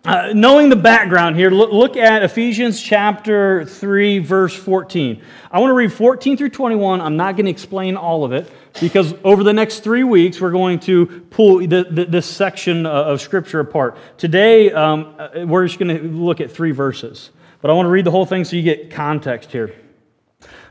uh, 0.07 0.31
knowing 0.33 0.69
the 0.69 0.75
background 0.77 1.35
here, 1.35 1.51
look, 1.51 1.73
look, 1.73 1.97
at 1.97 2.23
Ephesians 2.23 2.81
chapter 2.81 3.65
3, 3.65 4.19
verse 4.19 4.55
14. 4.55 5.21
I 5.51 5.59
want 5.59 5.69
to 5.69 5.73
read 5.73 5.91
14 5.91 6.37
through 6.37 6.51
21. 6.51 7.01
I'm 7.01 7.17
not 7.17 7.35
going 7.35 7.45
to 7.45 7.51
explain 7.51 7.97
all 7.97 8.23
of 8.23 8.31
it 8.31 8.49
because 8.79 9.13
over 9.25 9.43
the 9.43 9.51
next 9.51 9.81
three 9.81 10.05
weeks, 10.05 10.39
we're 10.39 10.51
going 10.51 10.79
to 10.81 11.25
pull 11.29 11.59
the, 11.59 11.85
the, 11.89 12.05
this 12.05 12.25
section 12.25 12.85
uh, 12.85 12.89
of 12.89 13.19
Scripture 13.19 13.59
apart. 13.59 13.97
Today, 14.17 14.71
um, 14.71 15.13
uh, 15.19 15.45
we're 15.45 15.67
just 15.67 15.77
going 15.77 15.97
to 15.97 16.01
look 16.03 16.39
at 16.39 16.51
three 16.51 16.71
verses. 16.71 17.31
But 17.59 17.69
I 17.69 17.73
want 17.73 17.87
to 17.87 17.91
read 17.91 18.05
the 18.05 18.11
whole 18.11 18.25
thing 18.25 18.45
so 18.45 18.55
you 18.55 18.61
get 18.61 18.91
context 18.91 19.51
here. 19.51 19.75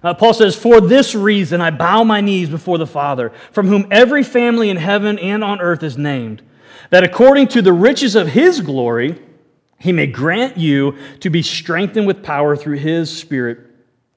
Uh, 0.02 0.14
Paul 0.14 0.33
says, 0.33 0.57
For 0.57 0.81
this 0.81 1.14
reason 1.14 1.61
I 1.61 1.71
bow 1.71 2.05
my 2.05 2.23
knees 2.23 2.49
before 2.49 2.78
the 2.78 2.87
Father, 2.87 3.33
from 3.52 3.66
whom 3.66 3.87
every 3.90 4.23
family 4.23 4.71
in 4.71 4.78
heaven 4.78 5.19
and 5.19 5.45
on 5.45 5.61
earth 5.61 5.83
is 5.83 5.99
named, 5.99 6.43
that 6.90 7.04
according 7.04 7.49
to 7.49 7.62
the 7.62 7.73
riches 7.73 8.14
of 8.14 8.28
his 8.28 8.61
glory, 8.61 9.21
he 9.78 9.92
may 9.92 10.06
grant 10.06 10.56
you 10.56 10.97
to 11.21 11.30
be 11.30 11.42
strengthened 11.42 12.06
with 12.06 12.23
power 12.23 12.56
through 12.56 12.78
his 12.78 13.14
Spirit 13.14 13.59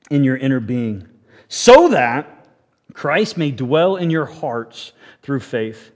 in 0.09 0.23
your 0.23 0.37
inner 0.37 0.59
being, 0.59 1.07
so 1.47 1.89
that 1.89 2.47
Christ 2.93 3.37
may 3.37 3.51
dwell 3.51 3.95
in 3.95 4.09
your 4.09 4.25
hearts 4.25 4.93
through 5.21 5.41
faith. 5.41 5.91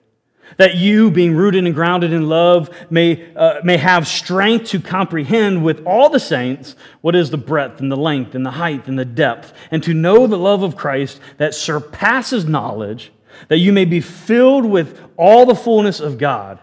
that 0.57 0.75
you, 0.75 1.09
being 1.11 1.35
rooted 1.35 1.65
and 1.65 1.73
grounded 1.73 2.13
in 2.13 2.27
love, 2.29 2.69
may, 2.89 3.33
uh, 3.35 3.59
may 3.63 3.77
have 3.77 4.07
strength 4.07 4.69
to 4.69 4.79
comprehend 4.79 5.63
with 5.63 5.85
all 5.85 6.09
the 6.09 6.19
saints 6.19 6.75
what 7.01 7.15
is 7.15 7.29
the 7.29 7.37
breadth 7.37 7.79
and 7.79 7.91
the 7.91 7.97
length 7.97 8.35
and 8.35 8.45
the 8.45 8.51
height 8.51 8.87
and 8.87 8.97
the 8.97 9.05
depth, 9.05 9.53
and 9.71 9.83
to 9.83 9.93
know 9.93 10.27
the 10.27 10.37
love 10.37 10.63
of 10.63 10.75
Christ 10.75 11.19
that 11.37 11.55
surpasses 11.55 12.45
knowledge, 12.45 13.11
that 13.47 13.57
you 13.57 13.73
may 13.73 13.85
be 13.85 14.01
filled 14.01 14.65
with 14.65 14.99
all 15.17 15.45
the 15.45 15.55
fullness 15.55 15.99
of 15.99 16.17
God. 16.17 16.59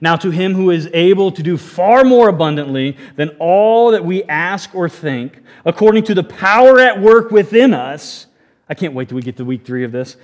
Now, 0.00 0.16
to 0.16 0.30
him 0.30 0.54
who 0.54 0.70
is 0.70 0.88
able 0.92 1.32
to 1.32 1.42
do 1.42 1.56
far 1.56 2.04
more 2.04 2.28
abundantly 2.28 2.96
than 3.16 3.30
all 3.38 3.92
that 3.92 4.04
we 4.04 4.24
ask 4.24 4.74
or 4.74 4.88
think, 4.88 5.40
according 5.64 6.04
to 6.04 6.14
the 6.14 6.24
power 6.24 6.78
at 6.80 7.00
work 7.00 7.30
within 7.30 7.72
us, 7.72 8.26
I 8.68 8.74
can't 8.74 8.94
wait 8.94 9.08
till 9.08 9.16
we 9.16 9.22
get 9.22 9.36
to 9.38 9.44
week 9.44 9.64
three 9.64 9.84
of 9.84 9.92
this. 9.92 10.16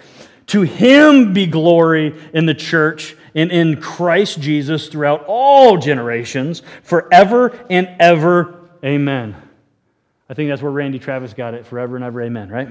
To 0.49 0.63
him 0.63 1.33
be 1.33 1.47
glory 1.47 2.15
in 2.35 2.47
the 2.47 2.55
church 2.55 3.17
and 3.35 3.51
in 3.51 3.81
Christ 3.81 4.41
Jesus 4.41 4.89
throughout 4.89 5.25
all 5.27 5.79
generations, 5.79 6.63
forever 6.83 7.59
and 7.71 7.89
ever. 7.99 8.69
Amen. 8.85 9.37
I 10.29 10.35
think 10.35 10.51
that's 10.51 10.61
where 10.61 10.73
Randy 10.73 10.99
Travis 10.99 11.33
got 11.33 11.55
it 11.55 11.67
forever 11.67 11.97
and 11.97 12.05
ever. 12.05 12.21
Amen, 12.23 12.51
right? 12.51 12.69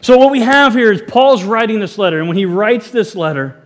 So, 0.00 0.16
what 0.16 0.30
we 0.30 0.40
have 0.40 0.74
here 0.74 0.92
is 0.92 1.02
Paul's 1.02 1.42
writing 1.42 1.80
this 1.80 1.98
letter, 1.98 2.18
and 2.18 2.28
when 2.28 2.36
he 2.36 2.46
writes 2.46 2.90
this 2.90 3.16
letter, 3.16 3.62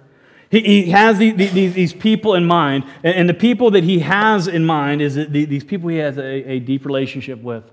he, 0.51 0.61
he 0.61 0.91
has 0.91 1.19
these, 1.19 1.35
these, 1.37 1.75
these, 1.75 1.93
people 1.93 2.35
in 2.35 2.45
mind, 2.45 2.85
and, 3.03 3.29
the 3.29 3.35
people 3.35 3.71
that 3.73 3.85
he 3.85 4.01
has 4.01 4.49
in 4.49 4.65
mind 4.65 5.01
is 5.01 5.15
these 5.15 5.65
people 5.65 5.89
he 5.89 5.97
has 5.97 6.19
a, 6.19 6.51
a 6.51 6.59
deep 6.61 6.85
relationship 6.85 7.41
with. 7.41 7.65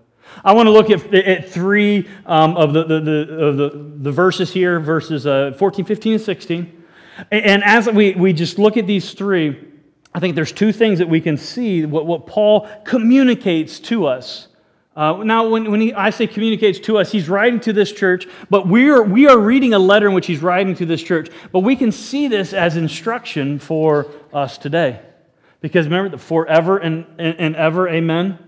I 0.44 0.54
want 0.54 0.68
to 0.68 0.72
look 0.72 0.90
at, 0.90 1.14
at 1.14 1.50
three 1.50 2.08
um, 2.26 2.56
of, 2.56 2.74
the, 2.74 2.84
the, 2.84 3.00
the, 3.00 3.36
of 3.36 3.58
the, 3.58 3.70
the 4.04 4.12
verses 4.12 4.54
here, 4.54 4.80
verses 4.80 5.26
uh, 5.26 5.54
14, 5.58 5.86
15, 5.86 6.14
and 6.14 6.22
16. 6.22 6.84
And 7.32 7.64
as 7.64 7.90
we, 7.90 8.14
we 8.14 8.34
just 8.34 8.60
look 8.60 8.78
at 8.78 8.88
these 8.88 9.14
three, 9.14 9.68
I 10.14 10.20
think 10.20 10.36
there's 10.36 10.52
two 10.52 10.72
things 10.72 11.00
that 11.00 11.10
we 11.10 11.22
can 11.22 11.38
see 11.38 11.86
what, 11.86 12.06
what 12.06 12.28
Paul 12.28 12.70
communicates 12.86 13.80
to 13.82 14.06
us. 14.06 14.48
Uh, 15.00 15.24
now, 15.24 15.48
when, 15.48 15.72
when 15.72 15.80
he, 15.80 15.94
I 15.94 16.10
say 16.10 16.28
communicates 16.28 16.78
to 16.80 16.98
us, 16.98 17.10
he's 17.10 17.30
writing 17.30 17.62
to 17.62 17.72
this 17.72 17.90
church, 17.90 18.28
but 18.50 18.68
we 18.68 18.90
are, 18.90 19.02
we 19.02 19.28
are 19.28 19.40
reading 19.40 19.74
a 19.74 19.80
letter 19.80 20.10
in 20.10 20.14
which 20.14 20.28
he's 20.28 20.42
writing 20.42 20.76
to 20.76 20.86
this 20.86 21.02
church. 21.02 21.30
But 21.54 21.60
we 21.60 21.78
can 21.78 21.94
see 21.94 22.28
this 22.28 22.52
as 22.52 22.76
instruction 22.76 23.60
for 23.60 24.08
us 24.34 24.58
today. 24.58 25.00
Because 25.62 25.86
remember, 25.86 26.10
the 26.10 26.18
forever 26.18 26.80
and, 26.80 27.06
and, 27.18 27.40
and 27.40 27.56
ever, 27.56 27.88
amen. 27.88 28.40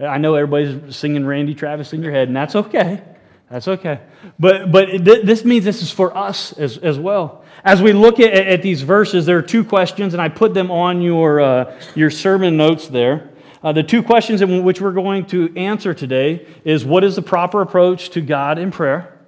I 0.00 0.18
know 0.18 0.34
everybody's 0.34 0.96
singing 0.96 1.24
Randy 1.24 1.54
Travis 1.54 1.92
in 1.92 2.02
your 2.02 2.10
head, 2.10 2.26
and 2.26 2.36
that's 2.36 2.56
okay. 2.56 3.04
That's 3.48 3.68
okay. 3.68 4.00
But, 4.36 4.72
but 4.72 4.86
th- 4.86 5.24
this 5.24 5.44
means 5.44 5.64
this 5.64 5.80
is 5.80 5.92
for 5.92 6.16
us 6.16 6.52
as, 6.54 6.76
as 6.78 6.98
well. 6.98 7.44
As 7.62 7.80
we 7.80 7.92
look 7.92 8.18
at, 8.18 8.32
at 8.32 8.62
these 8.62 8.82
verses, 8.82 9.26
there 9.26 9.38
are 9.38 9.42
two 9.42 9.62
questions, 9.62 10.12
and 10.12 10.20
I 10.20 10.28
put 10.28 10.54
them 10.54 10.72
on 10.72 11.02
your, 11.02 11.40
uh, 11.40 11.80
your 11.94 12.10
sermon 12.10 12.56
notes 12.56 12.88
there. 12.88 13.30
Uh, 13.62 13.72
the 13.72 13.82
two 13.82 14.02
questions 14.02 14.40
in 14.40 14.64
which 14.64 14.80
we're 14.80 14.92
going 14.92 15.26
to 15.26 15.54
answer 15.56 15.92
today 15.92 16.46
is 16.64 16.84
what 16.84 17.04
is 17.04 17.16
the 17.16 17.22
proper 17.22 17.60
approach 17.60 18.10
to 18.10 18.20
God 18.20 18.58
in 18.58 18.70
prayer? 18.70 19.18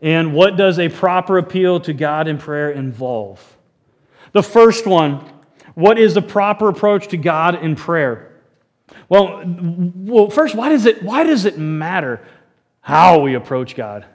And 0.00 0.32
what 0.32 0.56
does 0.56 0.78
a 0.78 0.88
proper 0.88 1.36
appeal 1.38 1.80
to 1.80 1.92
God 1.92 2.28
in 2.28 2.38
prayer 2.38 2.70
involve? 2.70 3.56
The 4.32 4.42
first 4.42 4.86
one, 4.86 5.28
what 5.74 5.98
is 5.98 6.14
the 6.14 6.22
proper 6.22 6.68
approach 6.68 7.08
to 7.08 7.16
God 7.16 7.62
in 7.62 7.74
prayer? 7.74 8.40
Well, 9.08 9.42
well, 9.44 10.30
first, 10.30 10.54
why 10.54 10.68
does 10.68 10.86
it 10.86 11.02
why 11.02 11.24
does 11.24 11.44
it 11.44 11.58
matter 11.58 12.24
how 12.80 13.20
we 13.20 13.34
approach 13.34 13.74
God? 13.74 14.06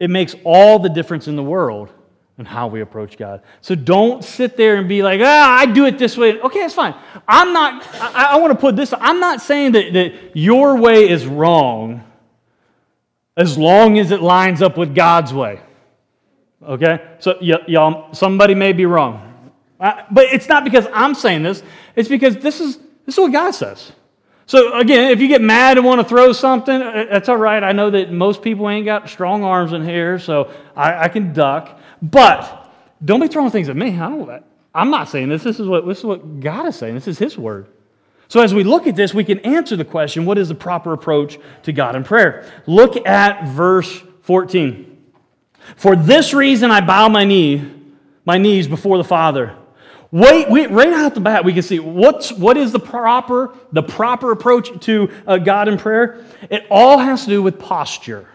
It 0.00 0.10
makes 0.10 0.34
all 0.44 0.78
the 0.78 0.88
difference 0.88 1.28
in 1.28 1.36
the 1.36 1.42
world 1.42 1.90
in 2.38 2.44
how 2.44 2.66
we 2.66 2.80
approach 2.80 3.16
God. 3.16 3.42
So 3.60 3.74
don't 3.74 4.24
sit 4.24 4.56
there 4.56 4.76
and 4.76 4.88
be 4.88 5.02
like, 5.02 5.20
ah, 5.22 5.58
I 5.58 5.66
do 5.66 5.84
it 5.84 5.98
this 5.98 6.16
way. 6.16 6.40
Okay, 6.40 6.60
that's 6.60 6.74
fine. 6.74 6.94
I'm 7.28 7.52
not, 7.52 7.86
I, 8.00 8.32
I 8.32 8.36
want 8.36 8.52
to 8.52 8.58
put 8.58 8.74
this, 8.74 8.94
I'm 8.98 9.20
not 9.20 9.40
saying 9.40 9.72
that, 9.72 9.92
that 9.92 10.36
your 10.36 10.76
way 10.76 11.08
is 11.08 11.26
wrong 11.26 12.04
as 13.36 13.58
long 13.58 13.98
as 13.98 14.10
it 14.10 14.22
lines 14.22 14.62
up 14.62 14.76
with 14.76 14.94
God's 14.94 15.32
way. 15.32 15.60
Okay? 16.62 17.02
So, 17.18 17.38
y- 17.40 17.64
y'all, 17.66 18.14
somebody 18.14 18.54
may 18.54 18.72
be 18.72 18.86
wrong. 18.86 19.50
I, 19.80 20.06
but 20.10 20.26
it's 20.26 20.48
not 20.48 20.64
because 20.64 20.86
I'm 20.92 21.14
saying 21.14 21.42
this, 21.42 21.62
it's 21.96 22.08
because 22.08 22.36
this 22.36 22.60
is, 22.60 22.78
this 23.04 23.16
is 23.16 23.18
what 23.18 23.32
God 23.32 23.50
says. 23.50 23.92
So, 24.46 24.78
again, 24.78 25.10
if 25.10 25.20
you 25.20 25.28
get 25.28 25.40
mad 25.40 25.76
and 25.76 25.86
want 25.86 26.00
to 26.00 26.06
throw 26.06 26.32
something, 26.32 26.82
uh, 26.82 27.06
that's 27.10 27.28
all 27.28 27.36
right. 27.36 27.62
I 27.62 27.72
know 27.72 27.90
that 27.90 28.12
most 28.12 28.42
people 28.42 28.68
ain't 28.68 28.84
got 28.84 29.08
strong 29.08 29.44
arms 29.44 29.72
in 29.72 29.84
here, 29.84 30.18
so 30.18 30.50
I, 30.76 31.04
I 31.04 31.08
can 31.08 31.32
duck. 31.32 31.80
But 32.02 32.70
don't 33.04 33.20
be 33.20 33.28
throwing 33.28 33.50
things 33.50 33.68
at 33.68 33.76
me. 33.76 33.98
I 33.98 34.08
don't, 34.10 34.44
I'm 34.74 34.90
not 34.90 35.08
saying 35.08 35.28
this. 35.28 35.42
This 35.42 35.60
is, 35.60 35.68
what, 35.68 35.86
this 35.86 35.98
is 35.98 36.04
what 36.04 36.40
God 36.40 36.66
is 36.66 36.76
saying. 36.76 36.94
This 36.94 37.08
is 37.08 37.18
His 37.18 37.38
word. 37.38 37.68
So, 38.28 38.40
as 38.40 38.52
we 38.52 38.64
look 38.64 38.86
at 38.86 38.96
this, 38.96 39.14
we 39.14 39.24
can 39.24 39.38
answer 39.40 39.76
the 39.76 39.84
question 39.84 40.24
what 40.24 40.38
is 40.38 40.48
the 40.48 40.54
proper 40.54 40.92
approach 40.92 41.38
to 41.64 41.72
God 41.72 41.94
in 41.94 42.02
prayer? 42.02 42.50
Look 42.66 43.06
at 43.06 43.48
verse 43.48 44.02
14. 44.22 44.88
For 45.76 45.94
this 45.94 46.34
reason 46.34 46.70
I 46.70 46.80
bow 46.80 47.08
my 47.08 47.24
knee, 47.24 47.70
my 48.24 48.38
knees 48.38 48.66
before 48.66 48.98
the 48.98 49.04
Father 49.04 49.56
Wait, 50.12 50.50
wait, 50.50 50.70
right 50.70 50.92
out 50.92 51.14
the 51.14 51.20
bat, 51.20 51.42
we 51.42 51.54
can 51.54 51.62
see 51.62 51.78
what's, 51.78 52.30
what 52.30 52.58
is 52.58 52.70
the 52.70 52.78
proper, 52.78 53.56
the 53.72 53.82
proper 53.82 54.30
approach 54.30 54.78
to 54.84 55.10
uh, 55.26 55.38
God 55.38 55.68
in 55.68 55.78
prayer. 55.78 56.22
It 56.50 56.66
all 56.70 56.98
has 56.98 57.24
to 57.24 57.30
do 57.30 57.42
with 57.42 57.58
posture. 57.58 58.28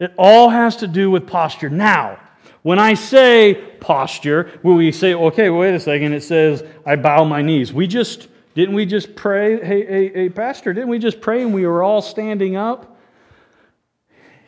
It 0.00 0.14
all 0.16 0.48
has 0.48 0.76
to 0.78 0.86
do 0.86 1.10
with 1.10 1.26
posture. 1.26 1.68
Now, 1.68 2.18
when 2.66 2.80
I 2.80 2.94
say 2.94 3.54
posture, 3.78 4.58
when 4.62 4.74
we 4.74 4.90
say, 4.90 5.14
okay, 5.14 5.50
wait 5.50 5.72
a 5.72 5.78
second, 5.78 6.14
it 6.14 6.24
says, 6.24 6.64
I 6.84 6.96
bow 6.96 7.22
my 7.22 7.40
knees. 7.40 7.72
We 7.72 7.86
just, 7.86 8.26
didn't 8.56 8.74
we 8.74 8.86
just 8.86 9.14
pray? 9.14 9.64
Hey, 9.64 9.86
hey, 9.86 10.08
hey, 10.12 10.28
Pastor, 10.28 10.72
didn't 10.72 10.88
we 10.88 10.98
just 10.98 11.20
pray 11.20 11.42
and 11.42 11.54
we 11.54 11.64
were 11.64 11.84
all 11.84 12.02
standing 12.02 12.56
up? 12.56 12.98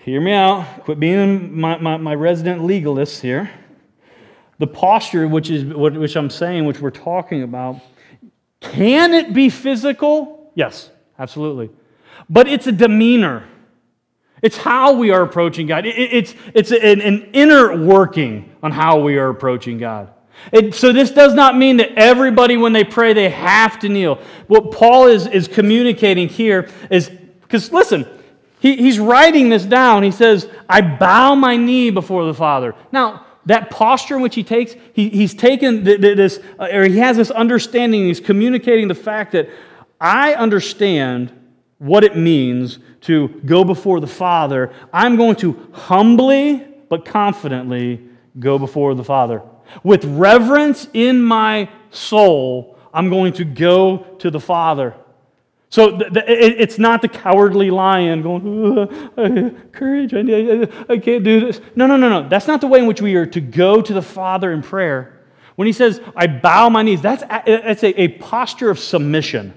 Hear 0.00 0.20
me 0.20 0.33
out. 0.33 0.83
Quit 0.83 0.98
being 0.98 1.57
my, 1.61 1.78
my, 1.78 1.96
my 1.96 2.12
resident 2.16 2.64
legalist 2.64 3.22
here. 3.22 3.52
The 4.59 4.66
posture, 4.66 5.28
which 5.28 5.48
is 5.48 5.72
which 5.72 6.16
I'm 6.16 6.28
saying, 6.28 6.64
which 6.64 6.81
we're 6.81 6.90
talking 6.90 7.44
about, 7.44 7.81
can 8.59 9.14
it 9.14 9.33
be 9.33 9.48
physical? 9.48 10.50
Yes, 10.57 10.90
absolutely. 11.20 11.70
But 12.28 12.48
it's 12.48 12.66
a 12.66 12.72
demeanor. 12.72 13.46
It's 14.42 14.57
how 14.57 14.92
we 14.92 15.11
are 15.11 15.22
approaching 15.22 15.66
God. 15.66 15.85
It's, 15.87 16.35
it's 16.55 16.70
an, 16.70 17.01
an 17.01 17.31
inner 17.33 17.77
working 17.85 18.55
on 18.62 18.72
how 18.72 19.01
we 19.01 19.18
are 19.18 19.29
approaching 19.29 19.79
God. 19.79 20.12
It, 20.53 20.74
so 20.74 20.92
this 20.92 21.11
does 21.11 21.35
not 21.35 21.57
mean 21.57 21.79
that 21.79 21.92
everybody, 21.96 22.57
when 22.57 22.72
they 22.72 22.85
pray, 22.85 23.12
they 23.12 23.31
have 23.31 23.79
to 23.81 23.88
kneel. 23.88 24.20
What 24.46 24.70
Paul 24.70 25.09
is, 25.09 25.27
is 25.27 25.48
communicating 25.48 26.29
here 26.29 26.68
is, 26.90 27.11
because 27.42 27.72
listen, 27.72 28.07
he, 28.61 28.77
he's 28.77 28.98
writing 28.98 29.48
this 29.48 29.64
down. 29.64 30.03
He 30.03 30.11
says, 30.11 30.48
I 30.68 30.81
bow 30.81 31.35
my 31.35 31.57
knee 31.57 31.90
before 31.90 32.24
the 32.24 32.35
Father. 32.35 32.74
Now, 32.92 33.27
that 33.46 33.70
posture 33.70 34.16
in 34.16 34.22
which 34.22 34.35
he 34.35 34.44
takes, 34.44 34.74
he, 34.92 35.09
he's 35.09 35.35
taken 35.35 35.83
this, 35.83 36.38
uh, 36.59 36.68
or 36.72 36.85
he 36.85 36.98
has 36.98 37.16
this 37.16 37.31
understanding, 37.31 38.05
he's 38.05 38.20
communicating 38.20 38.88
the 38.88 38.94
fact 38.94 39.33
that 39.33 39.48
I 40.01 40.35
understand 40.35 41.33
what 41.78 42.04
it 42.04 42.16
means 42.16 42.78
to 43.02 43.28
go 43.46 43.64
before 43.64 44.00
the 44.00 44.06
Father. 44.06 44.72
I'm 44.92 45.16
going 45.16 45.36
to 45.36 45.68
humbly 45.72 46.66
but 46.88 47.04
confidently 47.04 48.02
go 48.38 48.58
before 48.58 48.94
the 48.94 49.04
Father. 49.04 49.42
With 49.82 50.04
reverence 50.04 50.88
in 50.92 51.22
my 51.22 51.68
soul, 51.90 52.78
I'm 52.92 53.10
going 53.10 53.32
to 53.34 53.44
go 53.44 53.98
to 54.18 54.30
the 54.30 54.40
Father. 54.40 54.94
So 55.70 55.98
th- 55.98 56.12
th- 56.14 56.24
it's 56.26 56.78
not 56.78 57.02
the 57.02 57.08
cowardly 57.08 57.70
lion 57.70 58.22
going, 58.22 59.60
courage, 59.72 60.14
I, 60.14 60.68
I, 60.88 60.98
can't 60.98 61.22
do 61.22 61.40
this. 61.40 61.60
No, 61.76 61.86
no, 61.86 61.96
no, 61.98 62.08
no. 62.08 62.28
That's 62.28 62.46
not 62.46 62.62
the 62.62 62.66
way 62.66 62.78
in 62.78 62.86
which 62.86 63.02
we 63.02 63.14
are 63.16 63.26
to 63.26 63.40
go 63.40 63.82
to 63.82 63.92
the 63.92 64.02
Father 64.02 64.50
in 64.50 64.62
prayer. 64.62 65.20
When 65.56 65.66
he 65.66 65.72
says, 65.72 66.00
I 66.16 66.26
bow 66.26 66.70
my 66.70 66.82
knees, 66.82 67.02
that's, 67.02 67.22
that's 67.22 67.82
a, 67.82 68.00
a 68.00 68.08
posture 68.08 68.70
of 68.70 68.78
submission. 68.78 69.52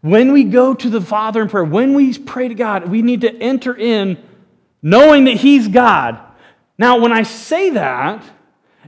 When 0.00 0.32
we 0.32 0.44
go 0.44 0.74
to 0.74 0.88
the 0.88 1.00
Father 1.00 1.42
in 1.42 1.48
prayer, 1.48 1.64
when 1.64 1.94
we 1.94 2.16
pray 2.18 2.48
to 2.48 2.54
God, 2.54 2.88
we 2.88 3.02
need 3.02 3.20
to 3.22 3.36
enter 3.36 3.76
in 3.76 4.22
knowing 4.82 5.24
that 5.24 5.36
He's 5.36 5.68
God. 5.68 6.18
Now, 6.78 6.98
when 6.98 7.12
I 7.12 7.24
say 7.24 7.70
that, 7.70 8.24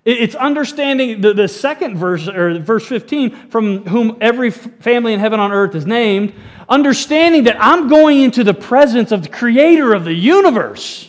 it's 0.04 0.34
understanding 0.34 1.20
the, 1.20 1.32
the 1.32 1.46
second 1.46 1.96
verse, 1.96 2.26
or 2.26 2.58
verse 2.58 2.86
15, 2.86 3.50
from 3.50 3.86
whom 3.86 4.16
every 4.20 4.50
family 4.50 5.12
in 5.12 5.20
heaven 5.20 5.38
on 5.38 5.52
earth 5.52 5.76
is 5.76 5.86
named, 5.86 6.34
understanding 6.68 7.44
that 7.44 7.56
I'm 7.60 7.86
going 7.86 8.20
into 8.20 8.42
the 8.42 8.54
presence 8.54 9.12
of 9.12 9.22
the 9.22 9.28
creator 9.28 9.92
of 9.92 10.04
the 10.04 10.14
universe. 10.14 11.08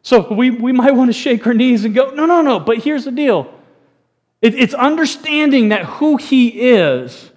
So 0.00 0.32
we, 0.32 0.50
we 0.50 0.72
might 0.72 0.92
want 0.92 1.08
to 1.10 1.12
shake 1.12 1.46
our 1.46 1.52
knees 1.52 1.84
and 1.84 1.94
go, 1.94 2.10
no, 2.10 2.24
no, 2.24 2.40
no, 2.40 2.60
but 2.60 2.78
here's 2.78 3.04
the 3.04 3.10
deal. 3.10 3.52
It, 4.40 4.54
it's 4.54 4.72
understanding 4.72 5.70
that 5.70 5.84
who 5.84 6.16
he 6.16 6.48
is, 6.70 7.30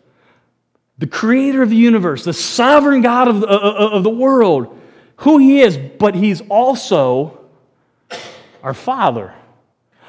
the 0.99 1.07
creator 1.07 1.61
of 1.61 1.69
the 1.69 1.75
universe, 1.75 2.25
the 2.25 2.33
sovereign 2.33 3.01
God 3.01 3.27
of 3.27 3.39
the, 3.41 3.47
of 3.47 4.03
the 4.03 4.09
world, 4.09 4.77
who 5.17 5.37
he 5.37 5.61
is, 5.61 5.77
but 5.77 6.13
he's 6.13 6.41
also 6.49 7.39
our 8.61 8.73
Father. 8.73 9.33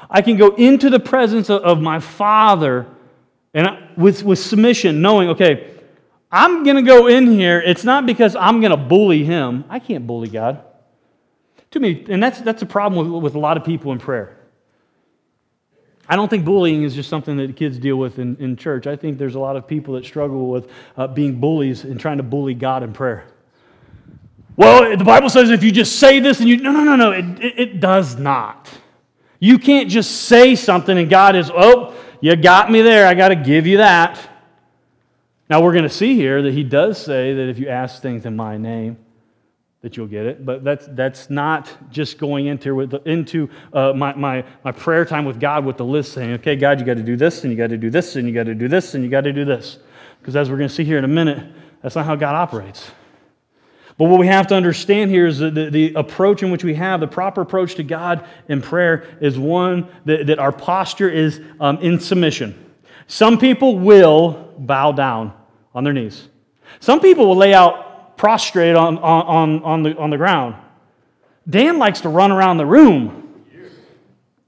I 0.09 0.21
can 0.21 0.35
go 0.35 0.53
into 0.55 0.89
the 0.89 0.99
presence 0.99 1.49
of, 1.49 1.63
of 1.63 1.81
my 1.81 1.99
Father 1.99 2.85
and 3.53 3.67
I, 3.67 3.89
with, 3.97 4.23
with 4.23 4.39
submission, 4.39 5.01
knowing, 5.01 5.29
okay, 5.29 5.71
I'm 6.31 6.63
going 6.63 6.77
to 6.77 6.81
go 6.81 7.07
in 7.07 7.27
here. 7.27 7.61
It's 7.61 7.83
not 7.83 8.05
because 8.05 8.35
I'm 8.35 8.61
going 8.61 8.71
to 8.71 8.77
bully 8.77 9.23
him. 9.23 9.65
I 9.69 9.79
can't 9.79 10.05
bully 10.07 10.29
God. 10.29 10.63
Too 11.69 11.79
many, 11.79 12.05
and 12.09 12.21
that's, 12.21 12.41
that's 12.41 12.61
a 12.61 12.65
problem 12.65 13.13
with, 13.13 13.23
with 13.23 13.35
a 13.35 13.39
lot 13.39 13.55
of 13.55 13.63
people 13.63 13.91
in 13.93 13.99
prayer. 13.99 14.37
I 16.11 16.17
don't 16.17 16.27
think 16.27 16.43
bullying 16.43 16.83
is 16.83 16.93
just 16.93 17.07
something 17.07 17.37
that 17.37 17.55
kids 17.55 17.79
deal 17.79 17.95
with 17.95 18.19
in, 18.19 18.35
in 18.35 18.57
church. 18.57 18.85
I 18.85 18.97
think 18.97 19.17
there's 19.17 19.35
a 19.35 19.39
lot 19.39 19.55
of 19.55 19.65
people 19.65 19.93
that 19.93 20.03
struggle 20.03 20.49
with 20.49 20.69
uh, 20.97 21.07
being 21.07 21.39
bullies 21.39 21.85
and 21.85 21.97
trying 21.97 22.17
to 22.17 22.23
bully 22.23 22.53
God 22.53 22.83
in 22.83 22.91
prayer. 22.91 23.23
Well, 24.57 24.97
the 24.97 25.05
Bible 25.05 25.29
says 25.29 25.49
if 25.51 25.63
you 25.63 25.71
just 25.71 25.99
say 25.99 26.19
this 26.19 26.41
and 26.41 26.49
you, 26.49 26.57
no, 26.57 26.73
no, 26.73 26.83
no, 26.83 26.97
no, 26.97 27.11
it, 27.13 27.25
it, 27.39 27.59
it 27.59 27.79
does 27.79 28.17
not. 28.17 28.69
You 29.39 29.57
can't 29.57 29.89
just 29.89 30.23
say 30.23 30.57
something 30.57 30.97
and 30.97 31.09
God 31.09 31.37
is, 31.37 31.49
oh, 31.49 31.95
you 32.19 32.35
got 32.35 32.69
me 32.69 32.81
there. 32.81 33.07
I 33.07 33.13
got 33.13 33.29
to 33.29 33.37
give 33.37 33.65
you 33.65 33.77
that. 33.77 34.19
Now, 35.49 35.61
we're 35.61 35.71
going 35.71 35.85
to 35.85 35.89
see 35.89 36.15
here 36.15 36.41
that 36.41 36.53
he 36.53 36.65
does 36.65 37.01
say 37.01 37.33
that 37.33 37.47
if 37.47 37.57
you 37.57 37.69
ask 37.69 38.01
things 38.01 38.25
in 38.25 38.35
my 38.35 38.57
name, 38.57 38.97
that 39.81 39.97
you'll 39.97 40.07
get 40.07 40.25
it. 40.25 40.45
But 40.45 40.63
that's, 40.63 40.87
that's 40.91 41.29
not 41.29 41.75
just 41.89 42.17
going 42.19 42.45
into, 42.47 42.75
with 42.75 42.93
into 43.07 43.49
uh, 43.73 43.93
my, 43.93 44.13
my, 44.13 44.43
my 44.63 44.71
prayer 44.71 45.05
time 45.05 45.25
with 45.25 45.39
God 45.39 45.65
with 45.65 45.77
the 45.77 45.85
list 45.85 46.13
saying, 46.13 46.33
okay, 46.33 46.55
God, 46.55 46.79
you 46.79 46.85
got 46.85 46.97
to 46.97 47.03
do 47.03 47.17
this, 47.17 47.43
and 47.43 47.51
you 47.51 47.57
got 47.57 47.71
to 47.71 47.77
do 47.77 47.89
this, 47.89 48.15
and 48.15 48.27
you 48.27 48.33
got 48.33 48.45
to 48.45 48.55
do 48.55 48.67
this, 48.67 48.93
and 48.93 49.03
you 49.03 49.09
got 49.09 49.21
to 49.21 49.33
do 49.33 49.43
this. 49.43 49.79
Because 50.19 50.35
as 50.35 50.49
we're 50.49 50.57
going 50.57 50.69
to 50.69 50.73
see 50.75 50.83
here 50.83 50.99
in 50.99 51.03
a 51.03 51.09
minute, 51.09 51.51
that's 51.81 51.95
not 51.95 52.05
how 52.05 52.15
God 52.15 52.35
operates. 52.35 52.91
But 53.97 54.05
what 54.05 54.19
we 54.19 54.27
have 54.27 54.47
to 54.47 54.55
understand 54.55 55.11
here 55.11 55.27
is 55.27 55.39
that 55.39 55.53
the, 55.53 55.69
the, 55.69 55.93
approach 55.93 56.43
in 56.43 56.51
which 56.51 56.63
we 56.63 56.75
have, 56.75 56.99
the 56.99 57.07
proper 57.07 57.41
approach 57.41 57.75
to 57.75 57.83
God 57.83 58.27
in 58.47 58.61
prayer, 58.61 59.05
is 59.19 59.37
one 59.37 59.87
that, 60.05 60.27
that 60.27 60.39
our 60.39 60.51
posture 60.51 61.09
is 61.09 61.41
um, 61.59 61.77
in 61.79 61.99
submission. 61.99 62.71
Some 63.07 63.37
people 63.37 63.77
will 63.77 64.53
bow 64.57 64.91
down 64.91 65.33
on 65.75 65.83
their 65.83 65.93
knees. 65.93 66.29
Some 66.79 66.99
people 66.99 67.27
will 67.27 67.35
lay 67.35 67.53
out 67.53 67.90
prostrate 68.21 68.75
on, 68.75 68.99
on, 68.99 69.63
on, 69.63 69.81
the, 69.81 69.97
on 69.97 70.11
the 70.11 70.17
ground. 70.17 70.53
Dan 71.49 71.79
likes 71.79 72.01
to 72.01 72.09
run 72.09 72.31
around 72.31 72.57
the 72.57 72.65
room. 72.67 73.33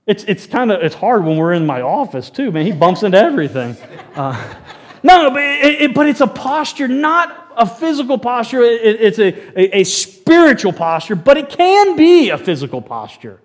It's, 0.06 0.24
it's 0.26 0.46
kind 0.46 0.72
of 0.72 0.84
it's 0.84 0.94
hard 0.94 1.26
when 1.26 1.38
we're 1.38 1.54
in 1.54 1.66
my 1.66 1.82
office 1.82 2.30
too, 2.30 2.52
man. 2.52 2.68
He 2.68 2.72
bumps 2.72 3.02
into 3.02 3.18
everything. 3.18 3.76
Uh, 4.14 4.40
no, 5.04 5.32
but, 5.32 5.42
it, 5.42 5.82
it, 5.82 5.96
but 5.96 6.08
it's 6.08 6.22
a 6.22 6.28
posture, 6.28 6.88
not 6.88 7.52
a 7.58 7.66
physical 7.66 8.20
posture. 8.20 8.62
It, 8.62 9.02
it's 9.02 9.18
a, 9.18 9.34
a, 9.60 9.80
a, 9.80 9.84
spiritual 9.86 10.74
posture, 10.74 11.16
but 11.16 11.38
it 11.38 11.50
can 11.50 11.96
be 11.96 12.30
a 12.30 12.38
physical 12.38 12.80
posture. 12.80 13.40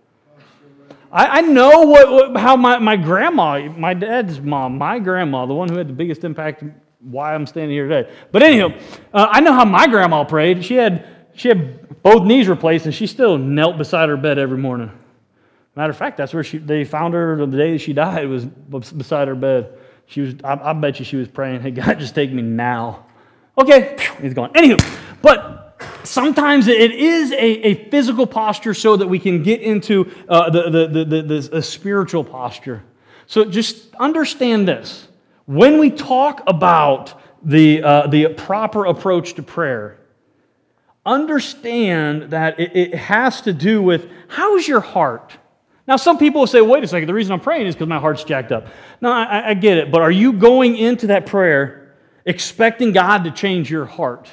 I, 1.11 1.39
I 1.39 1.41
know 1.41 1.87
what, 1.87 2.13
what, 2.13 2.37
how 2.37 2.55
my, 2.55 2.79
my 2.79 2.97
grandma, 2.97 3.67
my 3.71 3.95
dad's 3.95 4.43
mom, 4.43 4.77
my 4.77 4.99
grandma, 4.99 5.47
the 5.47 5.55
one 5.55 5.71
who 5.71 5.79
had 5.79 5.89
the 5.89 5.95
biggest 5.95 6.23
impact 6.23 6.65
why 7.01 7.35
I'm 7.35 7.47
standing 7.47 7.71
here 7.71 7.89
today. 7.89 8.11
But 8.33 8.43
anyhow, 8.43 8.71
uh, 9.13 9.29
I 9.31 9.41
know 9.41 9.53
how 9.53 9.65
my 9.65 9.87
grandma 9.87 10.25
prayed. 10.25 10.65
She 10.65 10.75
had, 10.75 11.07
she 11.35 11.49
had 11.49 12.03
both 12.03 12.25
knees 12.25 12.49
replaced, 12.49 12.87
and 12.87 12.95
she 12.95 13.07
still 13.07 13.39
knelt 13.39 13.79
beside 13.79 14.09
her 14.09 14.17
bed 14.17 14.39
every 14.39 14.59
morning. 14.59 14.91
Matter 15.77 15.91
of 15.91 15.97
fact, 15.97 16.17
that's 16.17 16.35
where 16.35 16.43
she, 16.43 16.59
they 16.59 16.85
found 16.85 17.15
her 17.15 17.37
the 17.37 17.57
day 17.57 17.73
that 17.73 17.79
she 17.79 17.93
died 17.93 18.29
was 18.29 18.47
beside 18.47 19.29
her 19.29 19.37
bed. 19.37 19.79
She 20.07 20.23
was, 20.23 20.35
I, 20.43 20.71
I 20.71 20.73
bet 20.73 20.99
you 20.99 21.05
she 21.05 21.17
was 21.17 21.29
praying, 21.29 21.61
hey, 21.61 21.71
God, 21.71 21.99
just 21.99 22.15
take 22.15 22.33
me 22.33 22.43
now. 22.43 23.07
Okay, 23.57 23.97
he's 24.21 24.35
gone. 24.35 24.53
Anywho, 24.55 24.81
but 25.21 25.81
sometimes 26.05 26.69
it 26.69 26.93
is 26.93 27.33
a, 27.33 27.37
a 27.37 27.91
physical 27.91 28.27
posture 28.27 28.75
so 28.75 28.97
that 28.97 29.07
we 29.07 29.19
can 29.19 29.43
get 29.43 29.61
into 29.61 30.11
uh, 30.29 30.51
the, 30.51 30.89
the, 30.89 31.05
the, 31.05 31.49
the, 31.49 31.63
spiritual 31.63 32.25
posture. 32.25 32.83
So 33.27 33.45
just 33.45 33.95
understand 33.97 34.67
this 34.67 35.08
when 35.49 35.79
we 35.79 35.91
talk 35.91 36.43
about 36.47 37.19
the, 37.43 37.83
uh, 37.83 38.07
the 38.09 38.35
proper 38.35 38.85
approach 38.85 39.33
to 39.33 39.43
prayer, 39.43 39.99
understand 41.07 42.25
that 42.33 42.61
it, 42.61 42.77
it 42.77 42.95
has 42.95 43.41
to 43.41 43.55
do 43.55 43.83
with 43.83 44.11
how's 44.29 44.69
your 44.69 44.81
heart? 44.81 45.39
Now, 45.87 45.97
some 45.97 46.19
people 46.19 46.43
will 46.43 46.47
say, 46.47 46.61
wait 46.61 46.85
a 46.85 46.87
second, 46.87 47.07
the 47.07 47.15
reason 47.15 47.33
I'm 47.33 47.41
praying 47.41 47.67
is 47.67 47.75
because 47.75 47.89
my 47.89 47.99
heart's 47.99 48.25
jacked 48.25 48.53
up. 48.53 48.67
No, 49.01 49.11
I, 49.11 49.49
I 49.49 49.55
get 49.55 49.79
it, 49.79 49.91
but 49.91 50.03
are 50.03 50.11
you 50.11 50.35
going 50.35 50.77
into 50.77 51.07
that 51.07 51.25
prayer 51.25 51.97
expecting 52.27 52.93
God 52.93 53.25
to 53.25 53.31
change 53.31 53.71
your 53.71 53.87
heart? 53.87 54.29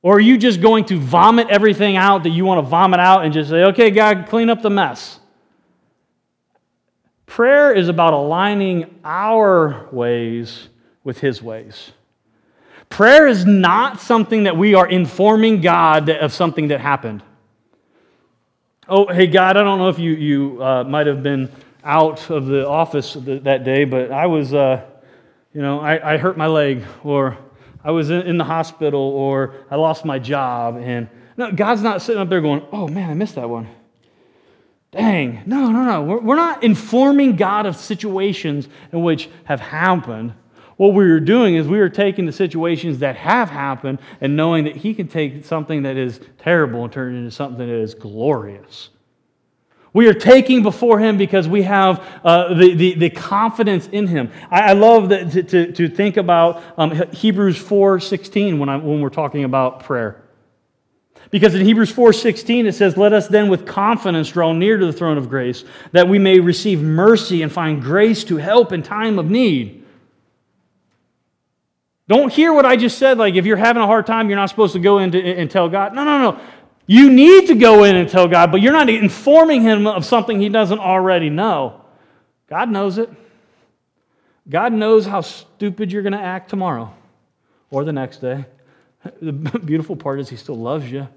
Or 0.00 0.16
are 0.16 0.20
you 0.20 0.38
just 0.38 0.62
going 0.62 0.86
to 0.86 0.98
vomit 0.98 1.48
everything 1.50 1.96
out 1.96 2.22
that 2.22 2.30
you 2.30 2.46
want 2.46 2.64
to 2.64 2.70
vomit 2.70 3.00
out 3.00 3.26
and 3.26 3.34
just 3.34 3.50
say, 3.50 3.64
okay, 3.64 3.90
God, 3.90 4.28
clean 4.30 4.48
up 4.48 4.62
the 4.62 4.70
mess? 4.70 5.19
Prayer 7.30 7.72
is 7.72 7.88
about 7.88 8.12
aligning 8.12 8.98
our 9.04 9.88
ways 9.92 10.68
with 11.04 11.20
His 11.20 11.40
ways. 11.40 11.92
Prayer 12.88 13.28
is 13.28 13.46
not 13.46 14.00
something 14.00 14.42
that 14.42 14.56
we 14.56 14.74
are 14.74 14.88
informing 14.88 15.60
God 15.60 16.10
of 16.10 16.32
something 16.32 16.66
that 16.68 16.80
happened. 16.80 17.22
Oh, 18.88 19.06
hey, 19.06 19.28
God, 19.28 19.56
I 19.56 19.62
don't 19.62 19.78
know 19.78 19.88
if 19.88 20.00
you, 20.00 20.10
you 20.10 20.60
uh, 20.60 20.82
might 20.82 21.06
have 21.06 21.22
been 21.22 21.48
out 21.84 22.28
of 22.30 22.46
the 22.46 22.66
office 22.66 23.14
that 23.14 23.62
day, 23.62 23.84
but 23.84 24.10
I 24.10 24.26
was, 24.26 24.52
uh, 24.52 24.84
you 25.54 25.62
know, 25.62 25.78
I, 25.78 26.14
I, 26.14 26.16
hurt 26.16 26.36
my 26.36 26.48
leg, 26.48 26.82
or 27.04 27.38
I 27.84 27.92
was 27.92 28.10
in, 28.10 28.22
in 28.22 28.38
the 28.38 28.44
hospital, 28.44 29.00
or 29.00 29.54
I 29.70 29.76
lost 29.76 30.04
my 30.04 30.18
job. 30.18 30.78
And 30.78 31.08
no, 31.36 31.52
God's 31.52 31.82
not 31.82 32.02
sitting 32.02 32.20
up 32.20 32.28
there 32.28 32.40
going, 32.40 32.66
oh, 32.72 32.88
man, 32.88 33.08
I 33.08 33.14
missed 33.14 33.36
that 33.36 33.48
one. 33.48 33.68
Dang, 34.92 35.42
no, 35.46 35.70
no, 35.70 35.84
no. 35.84 36.02
We're, 36.02 36.20
we're 36.20 36.36
not 36.36 36.64
informing 36.64 37.36
God 37.36 37.66
of 37.66 37.76
situations 37.76 38.68
in 38.92 39.02
which 39.02 39.28
have 39.44 39.60
happened. 39.60 40.34
What 40.76 40.94
we 40.94 41.08
were 41.08 41.20
doing 41.20 41.54
is 41.54 41.68
we 41.68 41.78
were 41.78 41.90
taking 41.90 42.26
the 42.26 42.32
situations 42.32 42.98
that 43.00 43.14
have 43.16 43.50
happened 43.50 44.00
and 44.20 44.34
knowing 44.34 44.64
that 44.64 44.76
He 44.76 44.94
can 44.94 45.06
take 45.06 45.44
something 45.44 45.82
that 45.82 45.96
is 45.96 46.20
terrible 46.38 46.84
and 46.84 46.92
turn 46.92 47.14
it 47.14 47.18
into 47.18 47.30
something 47.30 47.58
that 47.58 47.68
is 47.68 47.94
glorious. 47.94 48.88
We 49.92 50.08
are 50.08 50.14
taking 50.14 50.62
before 50.62 50.98
Him 50.98 51.18
because 51.18 51.46
we 51.46 51.62
have 51.62 52.00
uh, 52.24 52.54
the, 52.54 52.74
the, 52.74 52.94
the, 52.94 53.10
confidence 53.10 53.88
in 53.88 54.06
Him. 54.06 54.30
I, 54.50 54.70
I 54.70 54.72
love 54.72 55.10
that, 55.10 55.30
to, 55.32 55.42
to, 55.42 55.72
to 55.72 55.88
think 55.88 56.16
about 56.16 56.62
um, 56.78 56.92
Hebrews 57.12 57.58
4 57.58 58.00
16 58.00 58.58
when, 58.58 58.68
I, 58.68 58.76
when 58.76 59.00
we're 59.00 59.10
talking 59.10 59.44
about 59.44 59.80
prayer. 59.80 60.22
Because 61.30 61.54
in 61.54 61.64
Hebrews 61.64 61.92
4:16 61.92 62.66
it 62.66 62.74
says, 62.74 62.96
"Let 62.96 63.12
us 63.12 63.28
then 63.28 63.48
with 63.48 63.66
confidence 63.66 64.30
draw 64.30 64.52
near 64.52 64.78
to 64.78 64.86
the 64.86 64.92
throne 64.92 65.16
of 65.16 65.28
grace, 65.28 65.64
that 65.92 66.08
we 66.08 66.18
may 66.18 66.40
receive 66.40 66.82
mercy 66.82 67.42
and 67.42 67.52
find 67.52 67.80
grace 67.80 68.24
to 68.24 68.36
help 68.38 68.72
in 68.72 68.82
time 68.82 69.18
of 69.18 69.30
need." 69.30 69.84
Don't 72.08 72.32
hear 72.32 72.52
what 72.52 72.66
I 72.66 72.74
just 72.74 72.98
said 72.98 73.18
like 73.18 73.36
if 73.36 73.46
you're 73.46 73.56
having 73.56 73.82
a 73.82 73.86
hard 73.86 74.06
time, 74.06 74.28
you're 74.28 74.38
not 74.38 74.48
supposed 74.48 74.72
to 74.72 74.80
go 74.80 74.98
in 74.98 75.14
and 75.14 75.48
tell 75.48 75.68
God. 75.68 75.94
No, 75.94 76.02
no, 76.02 76.18
no. 76.18 76.40
You 76.86 77.08
need 77.08 77.46
to 77.46 77.54
go 77.54 77.84
in 77.84 77.94
and 77.94 78.08
tell 78.08 78.26
God, 78.26 78.50
but 78.50 78.60
you're 78.60 78.72
not 78.72 78.90
informing 78.90 79.62
him 79.62 79.86
of 79.86 80.04
something 80.04 80.40
he 80.40 80.48
doesn't 80.48 80.80
already 80.80 81.30
know. 81.30 81.82
God 82.48 82.68
knows 82.68 82.98
it. 82.98 83.08
God 84.48 84.72
knows 84.72 85.06
how 85.06 85.20
stupid 85.20 85.92
you're 85.92 86.02
going 86.02 86.14
to 86.14 86.18
act 86.18 86.50
tomorrow 86.50 86.92
or 87.70 87.84
the 87.84 87.92
next 87.92 88.16
day. 88.16 88.44
The 89.20 89.32
beautiful 89.64 89.96
part 89.96 90.20
is 90.20 90.28
he 90.28 90.36
still 90.36 90.58
loves 90.58 90.90
you 90.90 91.08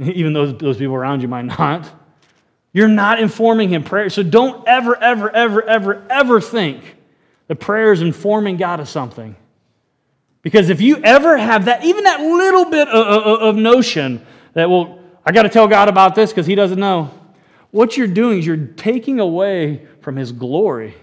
even 0.00 0.32
though 0.32 0.52
those 0.52 0.76
people 0.76 0.94
around 0.94 1.22
you 1.22 1.28
might 1.28 1.44
not. 1.44 1.90
You're 2.72 2.88
not 2.88 3.20
informing 3.20 3.70
him 3.70 3.82
prayer. 3.82 4.10
So 4.10 4.22
don't 4.22 4.66
ever, 4.68 4.96
ever, 4.96 5.30
ever, 5.30 5.62
ever, 5.62 6.06
ever 6.10 6.40
think 6.40 6.96
that 7.46 7.56
prayer 7.56 7.92
is 7.92 8.02
informing 8.02 8.56
God 8.56 8.80
of 8.80 8.88
something. 8.88 9.34
Because 10.42 10.70
if 10.70 10.80
you 10.80 10.98
ever 11.02 11.36
have 11.36 11.64
that, 11.64 11.84
even 11.84 12.04
that 12.04 12.20
little 12.20 12.66
bit 12.66 12.88
of, 12.88 13.06
of, 13.06 13.40
of 13.40 13.56
notion 13.56 14.24
that, 14.52 14.70
well, 14.70 15.00
I 15.24 15.32
got 15.32 15.42
to 15.42 15.48
tell 15.48 15.66
God 15.66 15.88
about 15.88 16.14
this 16.14 16.30
because 16.30 16.46
he 16.46 16.54
doesn't 16.54 16.78
know, 16.78 17.10
what 17.70 17.96
you're 17.96 18.06
doing 18.06 18.38
is 18.38 18.46
you're 18.46 18.56
taking 18.56 19.18
away 19.18 19.86
from 20.00 20.16
his 20.16 20.32
glory. 20.32 20.94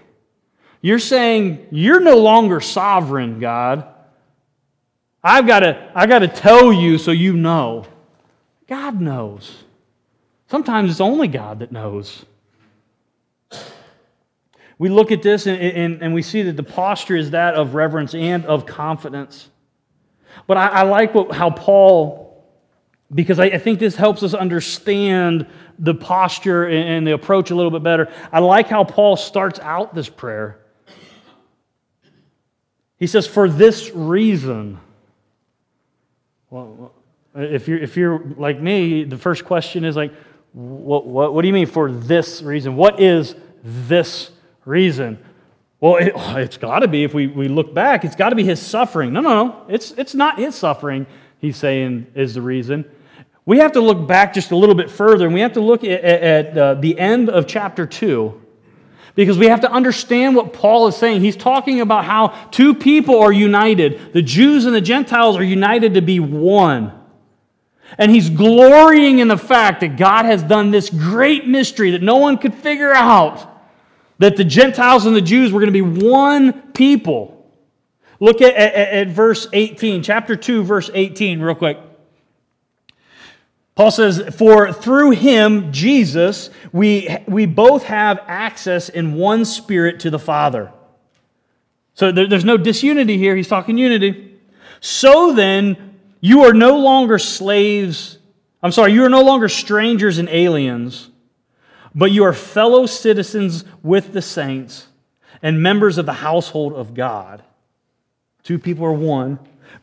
You're 0.80 0.98
saying, 0.98 1.66
You're 1.70 2.00
no 2.00 2.16
longer 2.16 2.60
sovereign, 2.60 3.38
God. 3.40 3.86
I've 5.26 5.44
got 5.44 5.60
to, 5.60 5.90
I've 5.92 6.08
got 6.08 6.20
to 6.20 6.28
tell 6.28 6.72
you 6.72 6.98
so 6.98 7.10
you 7.10 7.32
know. 7.32 7.84
God 8.68 9.00
knows. 9.00 9.64
Sometimes 10.48 10.88
it's 10.88 11.00
only 11.00 11.26
God 11.26 11.58
that 11.58 11.72
knows. 11.72 12.24
We 14.78 14.88
look 14.88 15.10
at 15.10 15.22
this 15.22 15.48
and, 15.48 15.60
and, 15.60 16.00
and, 16.00 16.14
we 16.14 16.22
see 16.22 16.42
that 16.42 16.56
the 16.56 16.62
posture 16.62 17.16
is 17.16 17.32
that 17.32 17.54
of 17.54 17.74
reverence 17.74 18.14
and 18.14 18.44
of 18.44 18.66
confidence. 18.66 19.50
But 20.46 20.58
I, 20.58 20.68
I 20.68 20.82
like 20.82 21.12
what, 21.12 21.32
how 21.32 21.50
Paul, 21.50 22.46
because 23.12 23.40
I, 23.40 23.46
I, 23.46 23.58
think 23.58 23.80
this 23.80 23.96
helps 23.96 24.22
us 24.22 24.32
understand 24.32 25.48
the 25.76 25.94
posture 25.94 26.66
and, 26.66 26.88
and 26.88 27.06
the 27.06 27.14
approach 27.14 27.50
a 27.50 27.56
little 27.56 27.72
bit 27.72 27.82
better. 27.82 28.12
I 28.30 28.38
like 28.38 28.68
how 28.68 28.84
Paul 28.84 29.16
starts 29.16 29.58
out 29.58 29.92
this 29.92 30.08
prayer. 30.08 30.60
He 32.98 33.08
says, 33.08 33.26
For 33.26 33.48
this 33.48 33.90
reason. 33.92 34.78
Well, 36.50 36.92
if 37.34 37.68
you're, 37.68 37.78
if 37.78 37.96
you're 37.96 38.22
like 38.36 38.60
me, 38.60 39.04
the 39.04 39.18
first 39.18 39.44
question 39.44 39.84
is 39.84 39.96
like, 39.96 40.12
what, 40.52 41.06
what, 41.06 41.34
what 41.34 41.42
do 41.42 41.48
you 41.48 41.54
mean 41.54 41.66
for 41.66 41.90
this 41.90 42.40
reason? 42.42 42.76
What 42.76 43.00
is 43.00 43.34
this 43.62 44.30
reason? 44.64 45.18
Well, 45.80 45.96
it, 45.96 46.16
has 46.16 46.56
got 46.56 46.78
to 46.80 46.88
be, 46.88 47.04
if 47.04 47.12
we, 47.12 47.26
we 47.26 47.48
look 47.48 47.74
back, 47.74 48.04
it's 48.04 48.16
got 48.16 48.30
to 48.30 48.36
be 48.36 48.44
his 48.44 48.60
suffering. 48.60 49.12
No, 49.12 49.20
no, 49.20 49.44
no. 49.44 49.66
It's, 49.68 49.92
it's 49.92 50.14
not 50.14 50.38
his 50.38 50.54
suffering, 50.54 51.06
he's 51.38 51.56
saying, 51.56 52.06
is 52.14 52.34
the 52.34 52.42
reason. 52.42 52.84
We 53.44 53.58
have 53.58 53.72
to 53.72 53.80
look 53.80 54.08
back 54.08 54.32
just 54.32 54.50
a 54.50 54.56
little 54.56 54.74
bit 54.74 54.90
further, 54.90 55.26
and 55.26 55.34
we 55.34 55.40
have 55.40 55.52
to 55.52 55.60
look 55.60 55.84
at, 55.84 56.02
at 56.02 56.58
uh, 56.58 56.74
the 56.74 56.98
end 56.98 57.28
of 57.28 57.46
chapter 57.46 57.86
2 57.86 58.45
because 59.16 59.38
we 59.38 59.46
have 59.46 59.62
to 59.62 59.72
understand 59.72 60.36
what 60.36 60.52
Paul 60.52 60.86
is 60.86 60.96
saying. 60.96 61.22
He's 61.22 61.36
talking 61.36 61.80
about 61.80 62.04
how 62.04 62.28
two 62.50 62.74
people 62.74 63.18
are 63.18 63.32
united. 63.32 64.12
The 64.12 64.22
Jews 64.22 64.66
and 64.66 64.74
the 64.74 64.80
Gentiles 64.80 65.36
are 65.36 65.42
united 65.42 65.94
to 65.94 66.02
be 66.02 66.20
one. 66.20 66.92
And 67.98 68.10
he's 68.10 68.28
glorying 68.28 69.20
in 69.20 69.28
the 69.28 69.38
fact 69.38 69.80
that 69.80 69.96
God 69.96 70.26
has 70.26 70.42
done 70.42 70.70
this 70.70 70.90
great 70.90 71.46
mystery 71.48 71.92
that 71.92 72.02
no 72.02 72.18
one 72.18 72.36
could 72.36 72.54
figure 72.54 72.92
out 72.92 73.54
that 74.18 74.36
the 74.36 74.44
Gentiles 74.44 75.06
and 75.06 75.16
the 75.16 75.22
Jews 75.22 75.50
were 75.50 75.60
going 75.60 75.72
to 75.72 75.82
be 75.84 76.06
one 76.06 76.72
people. 76.72 77.50
Look 78.20 78.42
at, 78.42 78.54
at, 78.54 78.74
at 78.74 79.08
verse 79.08 79.46
18, 79.52 80.02
chapter 80.02 80.36
2, 80.36 80.62
verse 80.62 80.90
18, 80.92 81.40
real 81.40 81.54
quick. 81.54 81.78
Paul 83.76 83.90
says, 83.90 84.34
For 84.34 84.72
through 84.72 85.12
him, 85.12 85.70
Jesus, 85.70 86.50
we, 86.72 87.14
we 87.28 87.46
both 87.46 87.84
have 87.84 88.18
access 88.26 88.88
in 88.88 89.14
one 89.14 89.44
spirit 89.44 90.00
to 90.00 90.10
the 90.10 90.18
Father. 90.18 90.72
So 91.94 92.10
there, 92.10 92.26
there's 92.26 92.44
no 92.44 92.56
disunity 92.56 93.18
here. 93.18 93.36
He's 93.36 93.48
talking 93.48 93.78
unity. 93.78 94.38
So 94.80 95.32
then, 95.32 95.98
you 96.20 96.42
are 96.44 96.54
no 96.54 96.78
longer 96.78 97.18
slaves. 97.18 98.18
I'm 98.62 98.72
sorry, 98.72 98.92
you 98.92 99.04
are 99.04 99.10
no 99.10 99.22
longer 99.22 99.48
strangers 99.48 100.18
and 100.18 100.28
aliens, 100.30 101.10
but 101.94 102.10
you 102.10 102.24
are 102.24 102.32
fellow 102.32 102.86
citizens 102.86 103.64
with 103.82 104.12
the 104.12 104.22
saints 104.22 104.88
and 105.42 105.62
members 105.62 105.98
of 105.98 106.06
the 106.06 106.14
household 106.14 106.72
of 106.72 106.94
God. 106.94 107.42
Two 108.42 108.58
people 108.58 108.86
are 108.86 108.92
one 108.92 109.38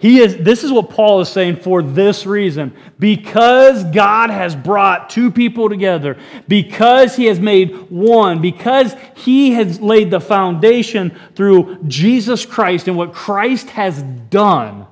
He 0.00 0.20
is, 0.20 0.36
this 0.36 0.62
is 0.62 0.70
what 0.70 0.90
Paul 0.90 1.20
is 1.20 1.28
saying 1.28 1.56
for 1.56 1.82
this 1.82 2.24
reason. 2.24 2.72
Because 3.00 3.82
God 3.82 4.30
has 4.30 4.54
brought 4.54 5.10
two 5.10 5.32
people 5.32 5.68
together, 5.68 6.16
because 6.46 7.16
he 7.16 7.24
has 7.24 7.40
made 7.40 7.90
one, 7.90 8.40
because 8.40 8.94
he 9.16 9.52
has 9.52 9.80
laid 9.80 10.12
the 10.12 10.20
foundation 10.20 11.18
through 11.34 11.82
Jesus 11.88 12.46
Christ 12.46 12.86
and 12.86 12.96
what 12.96 13.12
Christ 13.12 13.70
has 13.70 14.00
done, 14.00 14.86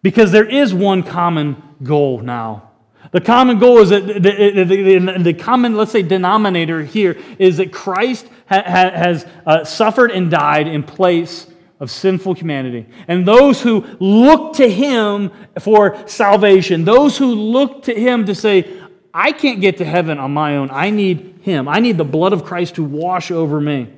because 0.00 0.32
there 0.32 0.48
is 0.48 0.72
one 0.72 1.02
common 1.02 1.62
goal 1.82 2.20
now. 2.20 2.70
The 3.12 3.20
common 3.20 3.58
goal 3.58 3.78
is 3.78 3.90
that 3.90 4.06
the, 4.06 4.20
the, 4.20 4.98
the, 4.98 5.18
the 5.18 5.34
common, 5.34 5.76
let's 5.76 5.92
say, 5.92 6.02
denominator 6.02 6.82
here 6.82 7.18
is 7.38 7.58
that 7.58 7.72
Christ 7.72 8.26
ha, 8.48 8.62
ha, 8.64 8.90
has 8.90 9.26
uh, 9.44 9.64
suffered 9.64 10.10
and 10.10 10.30
died 10.30 10.66
in 10.66 10.82
place 10.82 11.46
of 11.78 11.90
sinful 11.90 12.34
humanity. 12.34 12.86
And 13.06 13.26
those 13.26 13.60
who 13.60 13.84
look 14.00 14.54
to 14.56 14.68
him 14.68 15.30
for 15.60 16.02
salvation, 16.08 16.84
those 16.84 17.18
who 17.18 17.34
look 17.34 17.82
to 17.84 17.94
him 17.94 18.26
to 18.26 18.34
say, 18.34 18.80
I 19.12 19.32
can't 19.32 19.60
get 19.60 19.78
to 19.78 19.84
heaven 19.84 20.18
on 20.18 20.32
my 20.32 20.56
own. 20.56 20.70
I 20.70 20.90
need 20.90 21.40
him. 21.42 21.68
I 21.68 21.80
need 21.80 21.96
the 21.96 22.04
blood 22.04 22.32
of 22.32 22.44
Christ 22.44 22.76
to 22.76 22.84
wash 22.84 23.30
over 23.30 23.60
me. 23.60 23.92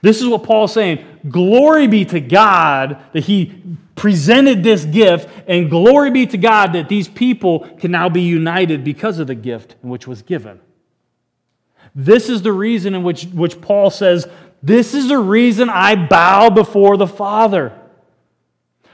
This 0.00 0.20
is 0.20 0.28
what 0.28 0.44
Paul's 0.44 0.72
saying. 0.72 1.04
Glory 1.28 1.88
be 1.88 2.04
to 2.06 2.20
God 2.20 3.02
that 3.12 3.24
he 3.24 3.62
presented 3.96 4.62
this 4.62 4.84
gift, 4.84 5.28
and 5.48 5.68
glory 5.68 6.10
be 6.10 6.24
to 6.26 6.38
God 6.38 6.72
that 6.74 6.88
these 6.88 7.08
people 7.08 7.68
can 7.78 7.90
now 7.90 8.08
be 8.08 8.22
united 8.22 8.84
because 8.84 9.18
of 9.18 9.26
the 9.26 9.34
gift 9.34 9.74
which 9.82 10.06
was 10.06 10.22
given. 10.22 10.60
This 11.94 12.28
is 12.28 12.42
the 12.42 12.52
reason 12.52 12.94
in 12.94 13.02
which, 13.02 13.24
which 13.24 13.60
Paul 13.60 13.90
says 13.90 14.28
this 14.62 14.94
is 14.94 15.08
the 15.08 15.18
reason 15.18 15.68
I 15.70 15.94
bow 15.94 16.50
before 16.50 16.96
the 16.96 17.06
Father. 17.06 17.72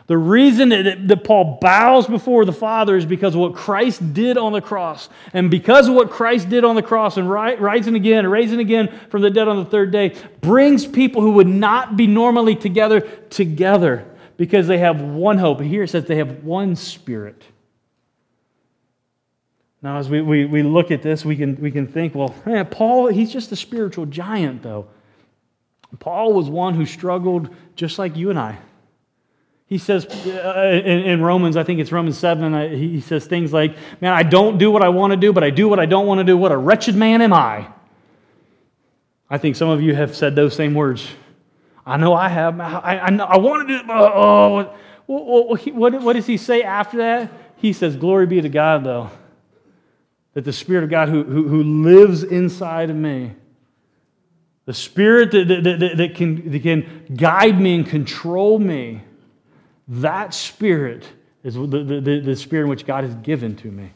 The 0.07 0.19
reason 0.19 0.69
that, 0.69 1.25
Paul 1.25 1.59
bows 1.63 2.07
before 2.07 2.45
the 2.45 2.53
Father 2.53 2.95
is 2.95 3.07
because 3.07 3.35
of 3.35 3.41
what 3.41 3.55
Christ 3.55 4.13
did 4.13 4.37
on 4.37 4.53
the 4.53 4.61
cross. 4.61 5.09
And 5.33 5.51
because 5.51 5.89
of 5.89 5.95
what 5.95 6.11
Christ 6.11 6.51
did 6.51 6.63
on 6.63 6.75
the 6.75 6.83
cross 6.83 7.17
and 7.17 7.31
rising 7.31 7.95
again 7.95 8.19
and 8.19 8.31
raising 8.31 8.61
again 8.61 8.93
from 9.09 9.23
the 9.23 9.31
dead 9.31 9.49
on 9.49 9.57
the 9.57 9.65
third 9.65 9.93
day, 9.93 10.15
brings 10.43 10.87
people 10.87 11.23
who 11.23 11.33
would 11.33 11.49
not 11.49 11.97
be 11.97 12.07
normally 12.07 12.55
together 12.55 13.01
together 13.31 14.07
because 14.37 14.67
they 14.67 14.79
have 14.79 15.01
one 15.01 15.39
hope. 15.39 15.61
Here 15.61 15.85
it 15.85 15.89
says 15.89 16.05
they 16.05 16.17
have 16.17 16.45
one 16.45 16.77
spirit. 16.77 17.43
Now, 19.81 19.99
as 19.99 20.09
we, 20.09 20.21
we, 20.21 20.45
we 20.45 20.63
look 20.63 20.91
at 20.91 21.03
this, 21.03 21.25
we 21.25 21.37
can, 21.37 21.57
we 21.57 21.71
can 21.71 21.87
think, 21.87 22.15
well, 22.15 22.35
man, 22.45 22.67
Paul, 22.67 23.09
he's 23.09 23.33
just 23.33 23.53
a 23.53 23.57
spiritual 23.57 24.07
giant, 24.07 24.63
though. 24.63 24.89
Paul 25.99 26.33
was 26.33 26.49
one 26.49 26.75
who 26.75 26.87
struggled 26.87 27.55
just 27.77 27.99
like 27.99 28.17
you 28.17 28.31
and 28.31 28.39
I. 28.39 28.59
He 29.67 29.79
says 29.79 30.07
uh, 30.07 30.83
in, 30.85 31.23
Romans, 31.23 31.57
I 31.57 31.65
think 31.65 31.81
it's 31.81 31.91
Romans 31.91 32.19
7, 32.19 32.55
uh, 32.55 32.69
he 32.69 33.01
says 33.01 33.27
things 33.27 33.53
like, 33.53 33.77
Man, 34.01 34.13
I 34.13 34.23
don't 34.23 34.59
do 34.59 34.71
what 34.71 34.83
I 34.83 34.91
want 34.91 35.13
to 35.13 35.17
do, 35.17 35.33
but 35.33 35.43
I 35.43 35.51
do 35.51 35.69
what 35.69 35.81
I 35.81 35.87
don't 35.87 36.07
want 36.07 36.19
to 36.19 36.25
do. 36.25 36.37
What 36.37 36.53
a 36.53 36.57
wretched 36.57 36.95
man 36.95 37.23
am 37.23 37.33
I. 37.33 37.69
I 39.31 39.39
think 39.39 39.57
some 39.57 39.69
of 39.71 39.81
you 39.81 39.95
have 39.95 40.15
said 40.15 40.37
those 40.37 40.55
same 40.55 40.75
words. 40.75 41.09
I 41.87 41.97
know 41.97 42.15
I 42.15 42.29
have. 42.29 42.61
I, 42.61 42.99
I, 42.99 43.17
I 43.17 43.37
want 43.39 43.67
to 43.67 43.75
do 43.75 43.81
it, 43.81 43.87
oh. 43.89 44.75
What, 45.07 45.75
what, 45.75 46.03
what 46.03 46.13
does 46.15 46.27
he 46.27 46.37
say 46.37 46.63
after 46.63 46.99
that? 46.99 47.33
He 47.57 47.73
says, 47.73 47.97
Glory 47.97 48.27
be 48.27 48.41
to 48.41 48.49
God, 48.49 48.85
though, 48.85 49.11
that 50.35 50.45
the 50.45 50.53
Spirit 50.53 50.85
of 50.85 50.91
God 50.91 51.09
who, 51.09 51.25
who, 51.25 51.49
who 51.49 51.63
lives 51.63 52.23
inside 52.23 52.91
of 52.91 52.97
me 52.97 53.33
the 54.67 54.75
Spirit 54.75 55.31
that, 55.33 55.49
that, 55.49 55.79
that, 55.79 55.97
that, 55.97 56.15
can, 56.15 56.51
that 56.51 56.63
can 56.63 57.07
guide 57.15 57.61
me 57.61 57.75
and 57.77 57.87
control 57.87 58.59
me, 58.59 59.03
that 59.89 60.33
Spirit 60.33 61.07
is 61.43 61.55
the, 61.55 61.67
the, 61.67 62.21
the 62.25 62.37
Spirit 62.37 62.65
in 62.65 62.71
which 62.71 62.87
God 62.87 63.05
has 63.05 63.15
given 63.17 63.57
to 63.57 63.71
me. 63.71 63.91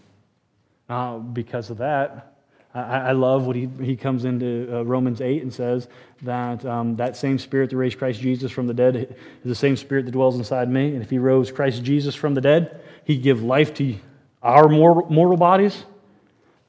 Uh, 0.89 1.19
because 1.19 1.71
of 1.71 1.79
that, 1.79 2.37
I, 2.75 2.81
I, 2.81 3.13
love 3.13 3.47
what 3.47 3.57
he, 3.57 3.69
he 3.83 3.97
comes 3.97 4.25
into 4.25 4.69
uh, 4.73 4.83
Romans 4.83 5.21
8 5.21 5.43
and 5.43 5.53
says 5.53 5.89
that 6.23 6.65
um, 6.65 6.97
that 6.97 7.17
same 7.17 7.39
Spirit 7.39 7.71
that 7.71 7.77
raised 7.77 7.99
Christ 7.99 8.21
Jesus 8.21 8.53
from 8.53 8.67
the 8.67 8.75
dead 8.75 8.97
is 8.97 9.17
the 9.45 9.55
same 9.55 9.77
Spirit 9.77 10.05
that 10.07 10.13
dwells 10.13 10.37
inside 10.37 10.71
me. 10.71 10.95
And 10.95 11.03
if 11.03 11.11
he 11.11 11.19
rose 11.19 11.51
Christ 11.51 11.83
Jesus 11.83 12.15
from 12.15 12.35
the 12.35 12.41
dead, 12.41 12.83
he'd 13.05 13.23
give 13.23 13.43
life 13.43 13.75
to 13.75 13.97
our 14.43 14.69
mortal, 14.69 15.07
mortal 15.11 15.37
bodies. 15.37 15.85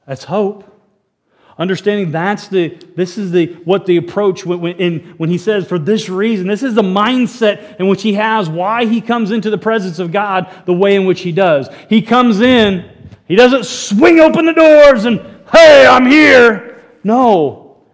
That's 0.06 0.24
hope. 0.24 0.64
Understanding 1.60 2.10
that's 2.10 2.48
the, 2.48 2.68
this 2.96 3.18
is 3.18 3.32
the, 3.32 3.52
what 3.64 3.84
the 3.84 3.98
approach 3.98 4.46
when, 4.46 4.60
when, 4.60 5.00
when 5.18 5.28
he 5.28 5.36
says, 5.36 5.68
for 5.68 5.78
this 5.78 6.08
reason, 6.08 6.46
this 6.46 6.62
is 6.62 6.74
the 6.74 6.80
mindset 6.80 7.78
in 7.78 7.86
which 7.86 8.00
he 8.00 8.14
has, 8.14 8.48
why 8.48 8.86
he 8.86 9.02
comes 9.02 9.30
into 9.30 9.50
the 9.50 9.58
presence 9.58 9.98
of 9.98 10.10
God 10.10 10.50
the 10.64 10.72
way 10.72 10.96
in 10.96 11.04
which 11.04 11.20
he 11.20 11.32
does. 11.32 11.68
He 11.90 12.00
comes 12.00 12.40
in, 12.40 12.90
he 13.28 13.36
doesn't 13.36 13.66
swing 13.66 14.20
open 14.20 14.46
the 14.46 14.54
doors 14.54 15.04
and, 15.04 15.20
hey, 15.52 15.86
I'm 15.86 16.06
here. 16.06 16.82
No. 17.04 17.84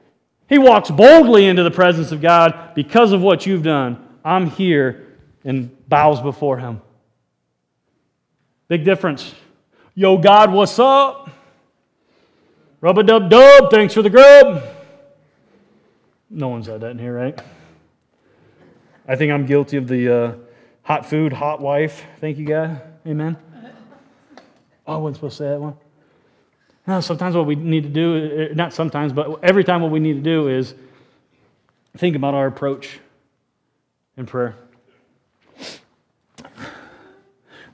He 0.48 0.59
walks 0.59 0.88
boldly 0.88 1.46
into 1.46 1.64
the 1.64 1.70
presence 1.72 2.12
of 2.12 2.20
God 2.20 2.70
because 2.76 3.11
of 3.11 3.20
what 3.20 3.46
you've 3.46 3.64
done. 3.64 3.98
I'm 4.24 4.48
here 4.48 5.09
and 5.44 5.76
bows 5.88 6.22
before 6.22 6.59
him. 6.59 6.83
Big 8.68 8.85
difference. 8.85 9.35
Yo, 9.96 10.18
God, 10.18 10.52
what's 10.52 10.79
up? 10.79 11.31
Rub 12.81 12.99
a 12.99 13.03
dub 13.03 13.31
dub, 13.31 13.71
thanks 13.71 13.95
for 13.95 14.03
the 14.03 14.11
grub. 14.11 14.62
No 16.29 16.49
one 16.49 16.62
said 16.62 16.81
that 16.83 16.91
in 16.91 16.99
here, 16.99 17.15
right? 17.15 17.39
I 19.09 19.17
think 19.17 19.33
I'm 19.33 19.47
guilty 19.47 19.77
of 19.77 19.89
the 19.89 20.15
uh, 20.15 20.35
hot 20.83 21.07
food, 21.07 21.33
hot 21.33 21.61
wife. 21.61 22.05
Thank 22.21 22.39
you, 22.39 22.47
God. 22.47 22.81
Amen. 23.07 23.37
Oh, 24.87 24.95
I 24.95 24.97
wasn't 24.99 25.17
supposed 25.17 25.39
to 25.39 25.45
say 25.45 25.49
that 25.51 25.61
one. 25.61 25.77
No, 26.87 27.01
sometimes 27.01 27.35
what 27.35 27.47
we 27.47 27.57
need 27.57 27.83
to 27.83 27.89
do, 27.89 28.49
uh, 28.51 28.55
not 28.55 28.73
sometimes, 28.73 29.12
but 29.12 29.43
every 29.43 29.65
time 29.65 29.83
what 29.83 29.91
we 29.91 29.99
need 29.99 30.15
to 30.15 30.21
do 30.21 30.49
is 30.49 30.75
think 31.97 32.15
about 32.15 32.35
our 32.35 32.47
approach 32.47 33.01
in 34.17 34.27
prayer. 34.27 34.55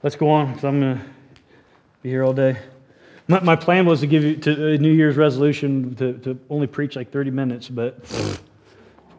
Let's 0.03 0.17
go 0.17 0.31
on 0.31 0.49
because 0.49 0.65
I'm 0.65 0.81
going 0.81 0.99
to 0.99 1.05
be 2.03 2.09
here 2.09 2.25
all 2.25 2.33
day. 2.33 2.59
My, 3.29 3.41
my 3.41 3.57
plan 3.57 3.87
was 3.87 4.01
to 4.01 4.07
give 4.07 4.25
you 4.25 4.37
to 4.37 4.73
a 4.73 4.79
New 4.79 4.93
Year's 4.93 5.17
resolution 5.17 5.95
to, 5.97 6.15
to 6.19 6.39
only 6.51 6.67
preach 6.67 6.97
like 6.97 7.11
30 7.11 7.31
minutes, 7.31 7.69
but 7.69 7.99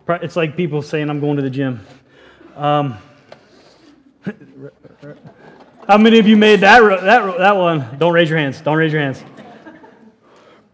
It's 0.10 0.36
like 0.36 0.58
people 0.58 0.82
saying, 0.82 1.10
I'm 1.10 1.22
going 1.22 1.38
to 1.38 1.42
the 1.42 1.50
gym. 1.50 1.80
Um, 2.58 2.98
how 5.88 5.98
many 5.98 6.20
of 6.20 6.28
you 6.28 6.36
made 6.36 6.60
that, 6.60 6.82
that, 6.82 7.38
that 7.38 7.56
one? 7.56 7.98
Don't 7.98 8.13
raise 8.13 8.30
your 8.30 8.38
hands. 8.38 8.60
Don't 8.60 8.78
raise 8.78 8.92
your 8.92 9.02
hands. 9.02 9.24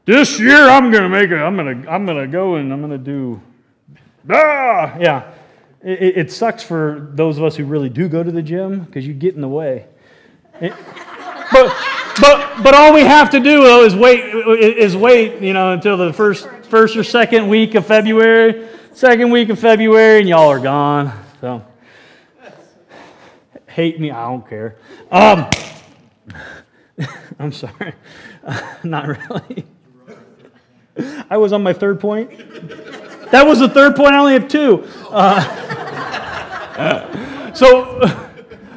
This 0.06 0.40
year 0.40 0.68
I'm 0.68 0.92
gonna 0.92 1.08
make 1.08 1.30
it. 1.30 1.38
I'm 1.38 1.56
gonna 1.56 1.88
I'm 1.88 2.08
gonna 2.08 2.26
go 2.26 2.56
and 2.56 2.74
I'm 2.74 2.82
gonna 2.82 2.98
do. 2.98 3.40
Ah, 4.28 4.98
yeah. 4.98 5.32
It, 5.84 6.18
it 6.18 6.32
sucks 6.32 6.64
for 6.64 7.12
those 7.14 7.38
of 7.38 7.44
us 7.44 7.56
who 7.56 7.66
really 7.66 7.90
do 7.90 8.10
go 8.10 8.24
to 8.24 8.32
the 8.32 8.42
gym 8.42 8.86
because 8.86 9.06
you 9.06 9.14
get 9.14 9.36
in 9.36 9.42
the 9.42 9.48
way. 9.48 9.86
It, 10.60 10.74
but 11.52 11.72
but 12.22 12.64
but 12.64 12.74
all 12.74 12.94
we 12.94 13.02
have 13.02 13.30
to 13.32 13.40
do 13.40 13.64
though 13.64 13.84
is 13.84 13.96
wait 13.96 14.20
is 14.22 14.96
wait 14.96 15.42
you 15.42 15.54
know 15.54 15.74
until 15.74 15.98
the 15.98 16.14
first 16.14 16.48
first 16.70 16.96
or 16.96 17.04
second 17.04 17.48
week 17.48 17.76
of 17.76 17.86
February, 17.86 18.68
second 18.94 19.32
week 19.32 19.50
of 19.50 19.60
February, 19.60 20.20
and 20.20 20.30
y'all 20.30 20.50
are 20.50 20.60
gone. 20.60 21.12
So 21.42 21.66
hate 23.68 24.00
me, 24.00 24.12
I 24.12 24.28
don't 24.28 24.48
care. 24.48 24.78
Um, 25.12 25.50
I'm 27.40 27.52
sorry, 27.52 27.94
uh, 28.44 28.74
not 28.84 29.08
really. 29.08 29.66
I 31.30 31.38
was 31.38 31.54
on 31.54 31.64
my 31.64 31.74
third 31.74 32.00
point. 32.00 32.30
That 33.32 33.46
was 33.46 33.60
the 33.60 33.70
third 33.70 33.96
point. 33.96 34.14
I 34.14 34.18
only 34.18 34.34
have 34.34 34.48
two. 34.48 34.86
Uh, 35.10 35.42
so 37.54 38.00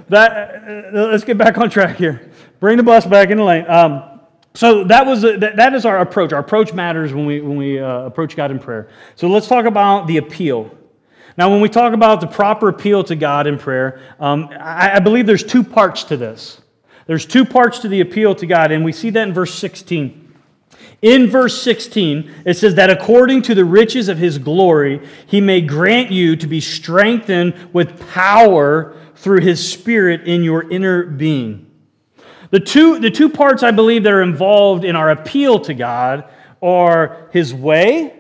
that 0.09 0.93
uh, 0.95 1.09
let's 1.09 1.25
get 1.25 1.39
back 1.39 1.59
on 1.59 1.71
track 1.71 1.97
here. 1.97 2.32
Bring 2.63 2.77
the 2.77 2.85
bus 2.85 3.05
back 3.05 3.31
in 3.31 3.39
the 3.39 3.43
lane. 3.43 3.69
Um, 3.69 4.21
so 4.55 4.85
that 4.85 5.05
was 5.05 5.23
that, 5.23 5.57
that 5.57 5.75
is 5.75 5.85
our 5.85 5.99
approach. 5.99 6.33
Our 6.33 6.39
approach 6.39 6.73
matters 6.73 7.13
when 7.13 7.27
we 7.27 7.41
when 7.41 7.57
we 7.57 7.81
uh, 7.81 8.03
approach 8.03 8.37
God 8.37 8.53
in 8.53 8.61
prayer. 8.61 8.89
So 9.17 9.27
let's 9.27 9.49
talk 9.49 9.65
about 9.65 10.07
the 10.07 10.19
appeal. 10.19 10.71
Now, 11.37 11.51
when 11.51 11.61
we 11.61 11.69
talk 11.69 11.93
about 11.93 12.21
the 12.21 12.29
proper 12.29 12.69
appeal 12.69 13.03
to 13.03 13.17
God 13.17 13.49
in 13.49 13.59
prayer, 13.59 14.01
um, 14.21 14.49
I, 14.61 14.93
I 14.95 14.99
believe 15.01 15.27
there's 15.27 15.43
two 15.43 15.65
parts 15.65 16.05
to 16.05 16.17
this. 16.17 16.61
There's 17.07 17.27
two 17.27 17.45
parts 17.45 17.81
to 17.81 17.89
the 17.89 18.01
appeal 18.01 18.33
to 18.37 18.47
God, 18.47 18.71
and 18.71 18.85
we 18.85 18.93
see 18.93 19.11
that 19.11 19.27
in 19.27 19.35
verse 19.35 19.55
16. 19.55 20.33
In 21.03 21.27
verse 21.27 21.61
16, 21.63 22.33
it 22.47 22.55
says 22.55 22.77
that 22.77 22.91
according 22.91 23.43
to 23.43 23.57
the 23.57 23.65
riches 23.65 24.09
of 24.09 24.19
his 24.19 24.39
glory, 24.39 25.05
he 25.27 25.41
may 25.41 25.63
grant 25.63 26.13
you 26.13 26.37
to 26.37 26.47
be 26.47 26.61
strengthened 26.61 27.55
with 27.73 28.09
power 28.13 28.97
through 29.17 29.41
his 29.41 29.69
spirit 29.69 30.29
in 30.29 30.45
your 30.45 30.71
inner 30.71 31.03
being. 31.03 31.72
The 32.53 32.61
two, 32.61 32.99
the 32.99 33.11
two 33.11 33.31
parts 33.31 33.63
I 33.63 33.71
believe 33.71 34.03
that 34.03 34.13
are 34.13 34.21
involved 34.21 34.85
in 34.85 34.95
our 34.95 35.11
appeal 35.11 35.59
to 35.61 35.73
God 35.73 36.31
are 36.63 37.31
his 37.33 37.55
way 37.55 38.13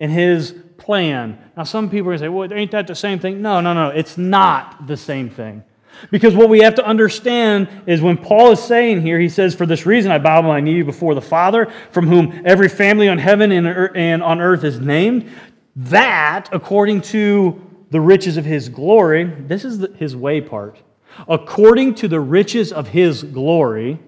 and 0.00 0.10
his 0.10 0.54
plan. 0.78 1.38
Now, 1.54 1.64
some 1.64 1.90
people 1.90 2.08
are 2.08 2.16
going 2.16 2.18
to 2.18 2.24
say, 2.24 2.28
well, 2.30 2.50
ain't 2.50 2.70
that 2.70 2.86
the 2.86 2.94
same 2.94 3.18
thing? 3.18 3.42
No, 3.42 3.60
no, 3.60 3.74
no, 3.74 3.90
it's 3.90 4.16
not 4.16 4.86
the 4.86 4.96
same 4.96 5.28
thing. 5.28 5.62
Because 6.10 6.34
what 6.34 6.48
we 6.48 6.60
have 6.60 6.74
to 6.76 6.86
understand 6.86 7.68
is 7.86 8.00
when 8.00 8.16
Paul 8.16 8.52
is 8.52 8.62
saying 8.62 9.02
here, 9.02 9.20
he 9.20 9.28
says, 9.28 9.54
For 9.54 9.66
this 9.66 9.84
reason 9.84 10.10
I 10.10 10.18
bow 10.18 10.40
my 10.40 10.60
knee 10.60 10.80
before 10.80 11.14
the 11.14 11.22
Father, 11.22 11.70
from 11.90 12.06
whom 12.06 12.42
every 12.46 12.70
family 12.70 13.08
on 13.08 13.18
heaven 13.18 13.52
and 13.52 14.22
on 14.22 14.40
earth 14.40 14.64
is 14.64 14.80
named. 14.80 15.30
That, 15.76 16.48
according 16.52 17.02
to 17.02 17.60
the 17.90 18.00
riches 18.00 18.38
of 18.38 18.46
his 18.46 18.70
glory, 18.70 19.24
this 19.24 19.62
is 19.62 19.86
his 19.98 20.16
way 20.16 20.40
part. 20.40 20.80
According 21.28 21.94
to 21.96 22.08
the 22.08 22.20
riches 22.20 22.72
of 22.72 22.88
his 22.88 23.22
glory, 23.22 24.00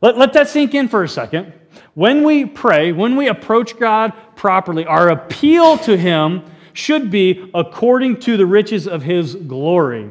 let, 0.00 0.16
let 0.16 0.32
that 0.32 0.48
sink 0.48 0.74
in 0.74 0.88
for 0.88 1.02
a 1.02 1.08
second. 1.08 1.52
When 1.94 2.24
we 2.24 2.44
pray, 2.44 2.92
when 2.92 3.16
we 3.16 3.28
approach 3.28 3.78
God 3.78 4.12
properly, 4.36 4.86
our 4.86 5.08
appeal 5.08 5.78
to 5.78 5.96
him 5.96 6.42
should 6.72 7.10
be 7.10 7.50
according 7.54 8.20
to 8.20 8.36
the 8.36 8.46
riches 8.46 8.86
of 8.86 9.02
his 9.02 9.34
glory. 9.34 10.10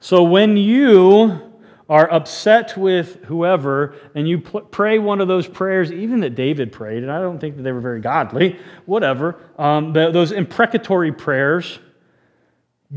So 0.00 0.22
when 0.22 0.56
you 0.56 1.40
are 1.88 2.10
upset 2.12 2.76
with 2.76 3.24
whoever 3.24 3.94
and 4.14 4.28
you 4.28 4.40
pray 4.40 4.98
one 4.98 5.20
of 5.20 5.28
those 5.28 5.46
prayers, 5.46 5.90
even 5.90 6.20
that 6.20 6.34
David 6.34 6.70
prayed, 6.70 7.02
and 7.02 7.10
I 7.10 7.20
don't 7.20 7.38
think 7.38 7.56
that 7.56 7.62
they 7.62 7.72
were 7.72 7.80
very 7.80 8.00
godly, 8.00 8.58
whatever, 8.84 9.38
um, 9.58 9.92
those 9.92 10.32
imprecatory 10.32 11.12
prayers, 11.12 11.78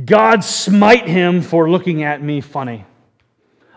God 0.05 0.43
smite 0.43 1.07
him 1.07 1.41
for 1.41 1.69
looking 1.69 2.03
at 2.03 2.21
me 2.21 2.41
funny. 2.41 2.85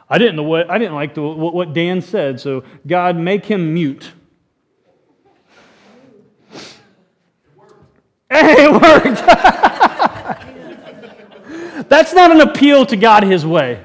I 0.09 0.19
didn't, 0.19 0.37
know 0.37 0.45
what, 0.45 0.71
I 0.71 0.79
didn't 0.79 0.95
like 0.95 1.15
the, 1.15 1.23
what 1.23 1.73
Dan 1.73 2.01
said, 2.01 2.41
so 2.41 2.63
God, 2.87 3.17
make 3.17 3.47
him 3.47 3.75
mute. 3.75 4.13
Hey, 8.31 8.65
it 8.65 8.73
worked. 8.73 9.25
That's 11.89 12.13
not 12.13 12.31
an 12.31 12.41
appeal 12.41 12.87
to 12.87 12.97
God 12.97 13.23
His 13.23 13.47
way. 13.47 13.83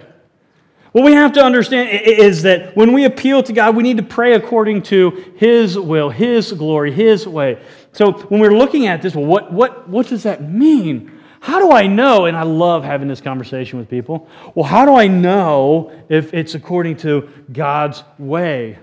What 0.92 1.06
we 1.06 1.14
have 1.14 1.34
to 1.34 1.44
understand 1.44 2.02
is 2.04 2.42
that 2.44 2.76
when 2.76 2.94
we 2.94 3.06
appeal 3.06 3.44
to 3.44 3.54
God, 3.54 3.76
we 3.76 3.84
need 3.84 3.98
to 3.98 4.04
pray 4.04 4.34
according 4.34 4.84
to 4.84 5.34
His 5.36 5.78
will, 5.78 6.10
His 6.10 6.52
glory, 6.54 6.92
His 6.92 7.28
way. 7.28 7.62
So 7.92 8.14
when 8.14 8.40
we're 8.40 8.58
looking 8.58 8.88
at 8.88 9.02
this, 9.02 9.14
well, 9.14 9.26
what, 9.26 9.54
what, 9.54 9.88
what 9.88 10.08
does 10.08 10.24
that 10.24 10.42
mean? 10.42 11.19
How 11.42 11.60
do 11.60 11.72
I 11.72 11.88
know? 11.88 12.26
And 12.26 12.36
I 12.36 12.44
love 12.44 12.84
having 12.84 13.08
this 13.08 13.22
conversation 13.22 13.80
with 13.80 13.90
people. 13.90 14.28
Well, 14.56 14.68
how 14.68 14.86
do 14.86 14.96
I 14.96 15.08
know 15.08 15.92
if 16.10 16.34
it's 16.34 16.56
according 16.56 16.98
to 16.98 17.30
God's 17.52 18.04
way? 18.18 18.78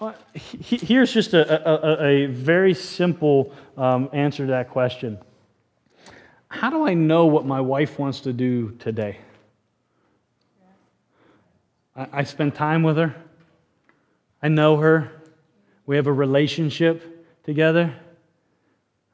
Uh, 0.00 0.12
here's 0.34 1.12
just 1.12 1.32
a, 1.32 1.68
a, 1.68 2.06
a 2.06 2.26
very 2.26 2.74
simple 2.74 3.52
um, 3.76 4.10
answer 4.12 4.44
to 4.44 4.50
that 4.52 4.70
question 4.70 5.18
how 6.54 6.70
do 6.70 6.86
I 6.86 6.94
know 6.94 7.26
what 7.26 7.44
my 7.44 7.60
wife 7.60 7.98
wants 7.98 8.20
to 8.20 8.32
do 8.32 8.70
today? 8.78 9.18
I, 11.96 12.06
I 12.12 12.24
spend 12.24 12.54
time 12.54 12.84
with 12.84 12.96
her. 12.96 13.16
I 14.40 14.48
know 14.48 14.76
her. 14.76 15.10
We 15.84 15.96
have 15.96 16.06
a 16.06 16.12
relationship 16.12 17.26
together. 17.42 17.94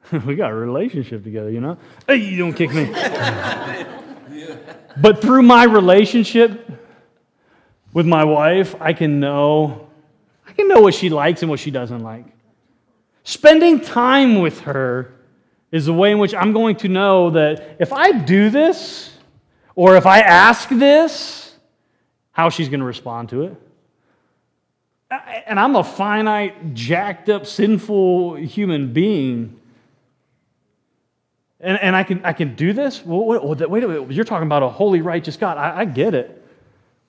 we 0.25 0.35
got 0.35 0.51
a 0.51 0.55
relationship 0.55 1.23
together, 1.23 1.49
you 1.49 1.61
know? 1.61 1.77
Hey, 2.07 2.17
you 2.17 2.37
don't 2.37 2.53
kick 2.53 2.73
me. 2.73 2.85
but 5.01 5.21
through 5.21 5.43
my 5.43 5.63
relationship 5.63 6.69
with 7.93 8.05
my 8.05 8.23
wife, 8.23 8.75
I 8.79 8.93
can 8.93 9.19
know 9.19 9.87
I 10.51 10.53
can 10.53 10.67
know 10.67 10.81
what 10.81 10.93
she 10.93 11.09
likes 11.09 11.43
and 11.43 11.49
what 11.49 11.61
she 11.61 11.71
doesn't 11.71 12.01
like. 12.01 12.25
Spending 13.23 13.79
time 13.79 14.41
with 14.41 14.59
her 14.61 15.13
is 15.71 15.85
the 15.85 15.93
way 15.93 16.11
in 16.11 16.19
which 16.19 16.35
I'm 16.35 16.51
going 16.51 16.75
to 16.77 16.89
know 16.89 17.29
that 17.29 17.77
if 17.79 17.93
I 17.93 18.11
do 18.11 18.49
this, 18.49 19.11
or 19.75 19.95
if 19.95 20.05
I 20.05 20.19
ask 20.19 20.67
this, 20.67 21.55
how 22.33 22.49
she's 22.49 22.67
going 22.67 22.81
to 22.81 22.85
respond 22.85 23.29
to 23.29 23.43
it. 23.43 23.55
And 25.47 25.57
I'm 25.57 25.77
a 25.77 25.85
finite, 25.85 26.73
jacked 26.73 27.29
up, 27.29 27.45
sinful 27.45 28.35
human 28.35 28.91
being. 28.91 29.57
And, 31.63 31.79
and 31.79 31.95
I, 31.95 32.03
can, 32.03 32.25
I 32.25 32.33
can 32.33 32.55
do 32.55 32.73
this? 32.73 33.05
Well, 33.05 33.25
wait, 33.25 33.69
wait 33.69 33.83
a 33.83 33.87
minute. 33.87 34.11
You're 34.11 34.25
talking 34.25 34.47
about 34.47 34.63
a 34.63 34.69
holy, 34.69 35.01
righteous 35.01 35.37
God. 35.37 35.57
I, 35.57 35.81
I 35.81 35.85
get 35.85 36.13
it. 36.15 36.43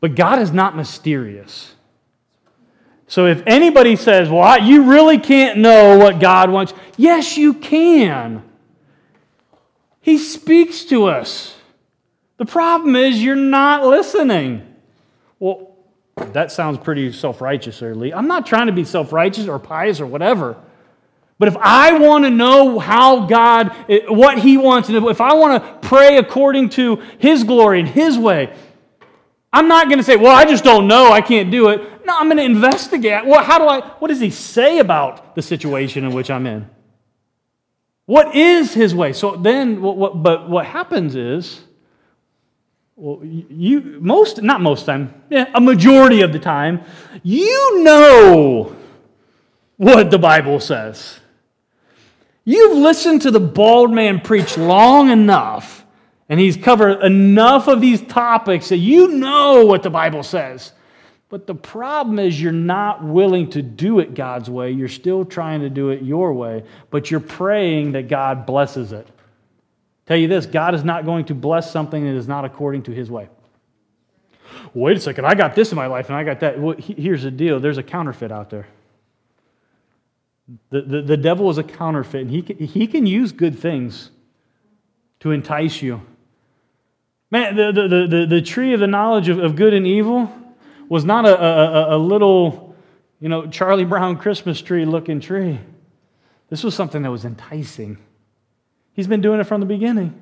But 0.00 0.14
God 0.14 0.40
is 0.40 0.52
not 0.52 0.76
mysterious. 0.76 1.74
So 3.06 3.26
if 3.26 3.42
anybody 3.46 3.96
says, 3.96 4.28
well, 4.28 4.62
you 4.62 4.90
really 4.90 5.18
can't 5.18 5.58
know 5.58 5.98
what 5.98 6.18
God 6.18 6.50
wants, 6.50 6.74
yes, 6.96 7.36
you 7.36 7.54
can. 7.54 8.42
He 10.00 10.18
speaks 10.18 10.84
to 10.86 11.06
us. 11.06 11.54
The 12.36 12.46
problem 12.46 12.96
is 12.96 13.22
you're 13.22 13.36
not 13.36 13.86
listening. 13.86 14.66
Well, 15.38 15.76
that 16.16 16.50
sounds 16.52 16.78
pretty 16.78 17.12
self 17.12 17.40
righteous, 17.40 17.80
Lee. 17.80 18.12
I'm 18.12 18.26
not 18.26 18.46
trying 18.46 18.66
to 18.66 18.72
be 18.72 18.84
self 18.84 19.12
righteous 19.12 19.46
or 19.46 19.58
pious 19.58 20.00
or 20.00 20.06
whatever. 20.06 20.56
But 21.42 21.48
if 21.48 21.56
I 21.56 21.98
want 21.98 22.22
to 22.22 22.30
know 22.30 22.78
how 22.78 23.26
God, 23.26 23.74
eh, 23.88 24.02
what 24.06 24.38
He 24.38 24.56
wants, 24.56 24.88
and 24.88 24.96
if 25.08 25.20
I 25.20 25.34
want 25.34 25.60
to 25.60 25.88
pray 25.88 26.18
according 26.18 26.68
to 26.78 27.02
His 27.18 27.42
glory 27.42 27.80
and 27.80 27.88
His 27.88 28.16
way, 28.16 28.54
I'm 29.52 29.66
not 29.66 29.88
going 29.88 29.98
to 29.98 30.04
say, 30.04 30.14
well, 30.14 30.36
I 30.36 30.44
just 30.44 30.62
don't 30.62 30.86
know, 30.86 31.10
I 31.10 31.20
can't 31.20 31.50
do 31.50 31.70
it. 31.70 31.80
No, 32.06 32.16
I'm 32.16 32.28
going 32.28 32.36
to 32.36 32.44
investigate. 32.44 33.26
Well, 33.26 33.42
how 33.42 33.58
do 33.58 33.64
I, 33.64 33.80
what 33.98 34.06
does 34.06 34.20
He 34.20 34.30
say 34.30 34.78
about 34.78 35.34
the 35.34 35.42
situation 35.42 36.04
in 36.04 36.12
which 36.12 36.30
I'm 36.30 36.46
in? 36.46 36.70
What 38.06 38.36
is 38.36 38.72
his 38.72 38.94
way? 38.94 39.12
So 39.12 39.34
then, 39.34 39.82
what, 39.82 39.96
what, 39.96 40.22
but 40.22 40.48
what 40.48 40.64
happens 40.64 41.16
is, 41.16 41.62
well, 42.94 43.18
you 43.24 43.98
most 44.00 44.40
not 44.42 44.60
most 44.60 44.86
time, 44.86 45.24
yeah, 45.28 45.50
a 45.56 45.60
majority 45.60 46.20
of 46.20 46.32
the 46.32 46.38
time, 46.38 46.84
you 47.24 47.82
know 47.82 48.76
what 49.76 50.12
the 50.12 50.20
Bible 50.20 50.60
says. 50.60 51.18
You've 52.44 52.76
listened 52.76 53.22
to 53.22 53.30
the 53.30 53.40
bald 53.40 53.92
man 53.92 54.20
preach 54.20 54.58
long 54.58 55.10
enough, 55.10 55.84
and 56.28 56.40
he's 56.40 56.56
covered 56.56 57.02
enough 57.02 57.68
of 57.68 57.80
these 57.80 58.02
topics 58.02 58.70
that 58.70 58.78
you 58.78 59.08
know 59.08 59.64
what 59.64 59.82
the 59.82 59.90
Bible 59.90 60.22
says. 60.22 60.72
But 61.28 61.46
the 61.46 61.54
problem 61.54 62.18
is 62.18 62.40
you're 62.40 62.52
not 62.52 63.02
willing 63.02 63.48
to 63.50 63.62
do 63.62 64.00
it 64.00 64.14
God's 64.14 64.50
way. 64.50 64.70
You're 64.70 64.88
still 64.88 65.24
trying 65.24 65.60
to 65.60 65.70
do 65.70 65.90
it 65.90 66.02
your 66.02 66.34
way, 66.34 66.64
but 66.90 67.10
you're 67.10 67.20
praying 67.20 67.92
that 67.92 68.08
God 68.08 68.44
blesses 68.44 68.92
it. 68.92 69.06
Tell 70.06 70.16
you 70.16 70.28
this 70.28 70.44
God 70.44 70.74
is 70.74 70.84
not 70.84 71.06
going 71.06 71.24
to 71.26 71.34
bless 71.34 71.70
something 71.70 72.04
that 72.04 72.16
is 72.16 72.28
not 72.28 72.44
according 72.44 72.82
to 72.82 72.92
his 72.92 73.10
way. 73.10 73.28
Wait 74.74 74.96
a 74.96 75.00
second, 75.00 75.26
I 75.26 75.34
got 75.34 75.54
this 75.54 75.70
in 75.70 75.76
my 75.76 75.86
life 75.86 76.08
and 76.08 76.16
I 76.16 76.24
got 76.24 76.40
that. 76.40 76.60
Well, 76.60 76.76
here's 76.78 77.22
the 77.22 77.30
deal 77.30 77.60
there's 77.60 77.78
a 77.78 77.82
counterfeit 77.82 78.32
out 78.32 78.50
there. 78.50 78.66
The, 80.70 80.82
the, 80.82 81.02
the 81.02 81.16
devil 81.16 81.48
is 81.50 81.58
a 81.58 81.62
counterfeit, 81.62 82.22
and 82.22 82.30
he 82.30 82.42
can, 82.42 82.58
he 82.58 82.86
can 82.86 83.06
use 83.06 83.32
good 83.32 83.58
things 83.58 84.10
to 85.20 85.30
entice 85.30 85.80
you. 85.80 86.02
Man, 87.30 87.56
the, 87.56 87.72
the, 87.72 88.06
the, 88.06 88.26
the 88.26 88.42
tree 88.42 88.74
of 88.74 88.80
the 88.80 88.86
knowledge 88.86 89.28
of, 89.28 89.38
of 89.38 89.56
good 89.56 89.72
and 89.72 89.86
evil 89.86 90.30
was 90.88 91.04
not 91.04 91.24
a, 91.24 91.42
a, 91.42 91.96
a 91.96 91.98
little, 91.98 92.76
you 93.20 93.28
know, 93.28 93.46
Charlie 93.46 93.84
Brown 93.84 94.18
Christmas 94.18 94.60
tree 94.60 94.84
looking 94.84 95.20
tree. 95.20 95.58
This 96.50 96.62
was 96.62 96.74
something 96.74 97.02
that 97.02 97.10
was 97.10 97.24
enticing. 97.24 97.96
He's 98.92 99.06
been 99.06 99.22
doing 99.22 99.40
it 99.40 99.44
from 99.44 99.60
the 99.60 99.66
beginning. 99.66 100.20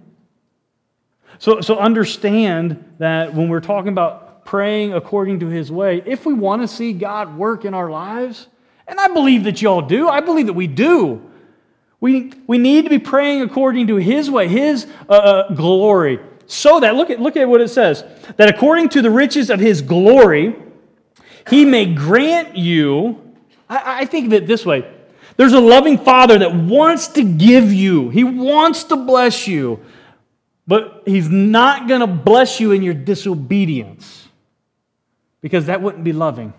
So, 1.39 1.61
so 1.61 1.79
understand 1.79 2.95
that 2.99 3.35
when 3.35 3.49
we're 3.49 3.61
talking 3.61 3.91
about 3.91 4.45
praying 4.45 4.93
according 4.93 5.41
to 5.41 5.49
his 5.49 5.73
way, 5.73 6.03
if 6.07 6.27
we 6.27 6.35
want 6.35 6.63
to 6.63 6.69
see 6.69 6.93
God 6.93 7.37
work 7.37 7.65
in 7.65 7.75
our 7.75 7.91
lives, 7.91 8.47
and 8.91 8.99
I 8.99 9.09
believe 9.09 9.45
that 9.45 9.63
y'all 9.63 9.81
do, 9.81 10.09
I 10.09 10.21
believe 10.21 10.47
that 10.47 10.53
we 10.53 10.67
do. 10.67 11.23
We, 12.01 12.33
we 12.47 12.59
need 12.59 12.85
to 12.85 12.91
be 12.91 12.99
praying 12.99 13.43
according 13.43 13.87
to 13.87 13.97
his 13.97 14.31
way, 14.31 14.49
his 14.49 14.87
uh, 15.09 15.13
uh 15.13 15.55
glory, 15.55 16.19
so 16.47 16.81
that, 16.81 16.97
look 16.97 17.11
at, 17.11 17.21
look 17.21 17.37
at 17.37 17.49
what 17.49 17.61
it 17.61 17.69
says, 17.69 18.03
that 18.37 18.49
according 18.49 18.89
to 18.91 19.03
the 19.03 19.11
riches 19.11 19.51
of 19.51 19.61
his 19.61 19.81
glory, 19.83 20.57
he 21.49 21.65
may 21.65 21.95
grant 21.95 22.57
you. 22.57 23.21
I, 23.69 24.01
I 24.01 24.05
think 24.07 24.27
of 24.27 24.33
it 24.33 24.49
this 24.49 24.67
way 24.67 24.85
there's 25.37 25.53
a 25.53 25.61
loving 25.61 25.97
father 25.97 26.39
that 26.39 26.55
wants 26.55 27.09
to 27.09 27.23
give 27.23 27.73
you, 27.73 28.11
he 28.11 28.25
wants 28.25 28.85
to 28.85 28.97
bless 28.97 29.47
you, 29.47 29.81
but 30.67 31.05
he's 31.07 31.29
not 31.29 31.87
going 31.87 32.01
to 32.01 32.09
bless 32.09 32.59
you 32.59 32.73
in 32.73 32.83
your 32.83 32.95
disobedience 32.95 34.29
because 35.41 35.67
that 35.67 35.81
wouldn't 35.81 36.05
be 36.05 36.13
loving. 36.13 36.53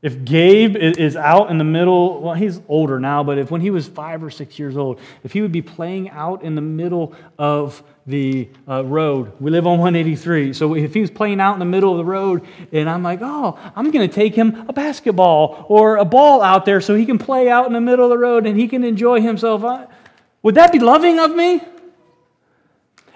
If 0.00 0.24
Gabe 0.24 0.76
is 0.76 1.16
out 1.16 1.50
in 1.50 1.58
the 1.58 1.64
middle, 1.64 2.20
well, 2.20 2.34
he's 2.34 2.60
older 2.68 3.00
now, 3.00 3.24
but 3.24 3.36
if 3.36 3.50
when 3.50 3.60
he 3.60 3.70
was 3.70 3.88
five 3.88 4.22
or 4.22 4.30
six 4.30 4.56
years 4.56 4.76
old, 4.76 5.00
if 5.24 5.32
he 5.32 5.42
would 5.42 5.50
be 5.50 5.60
playing 5.60 6.10
out 6.10 6.44
in 6.44 6.54
the 6.54 6.60
middle 6.60 7.16
of 7.36 7.82
the 8.06 8.48
uh, 8.68 8.84
road, 8.84 9.32
we 9.40 9.50
live 9.50 9.66
on 9.66 9.80
183. 9.80 10.52
So 10.52 10.76
if 10.76 10.94
he 10.94 11.00
was 11.00 11.10
playing 11.10 11.40
out 11.40 11.54
in 11.54 11.58
the 11.58 11.64
middle 11.64 11.90
of 11.90 11.98
the 11.98 12.04
road, 12.04 12.46
and 12.70 12.88
I'm 12.88 13.02
like, 13.02 13.18
oh, 13.22 13.58
I'm 13.74 13.90
going 13.90 14.08
to 14.08 14.14
take 14.14 14.36
him 14.36 14.66
a 14.68 14.72
basketball 14.72 15.66
or 15.68 15.96
a 15.96 16.04
ball 16.04 16.42
out 16.42 16.64
there 16.64 16.80
so 16.80 16.94
he 16.94 17.04
can 17.04 17.18
play 17.18 17.48
out 17.50 17.66
in 17.66 17.72
the 17.72 17.80
middle 17.80 18.04
of 18.04 18.10
the 18.10 18.18
road 18.18 18.46
and 18.46 18.56
he 18.56 18.68
can 18.68 18.84
enjoy 18.84 19.20
himself, 19.20 19.88
would 20.42 20.54
that 20.54 20.70
be 20.70 20.78
loving 20.78 21.18
of 21.18 21.34
me? 21.34 21.60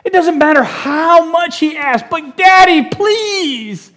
It 0.04 0.12
doesn't 0.12 0.36
matter 0.36 0.64
how 0.64 1.30
much 1.30 1.60
he 1.60 1.76
asks, 1.76 2.08
but 2.10 2.36
daddy, 2.36 2.88
please. 2.88 3.91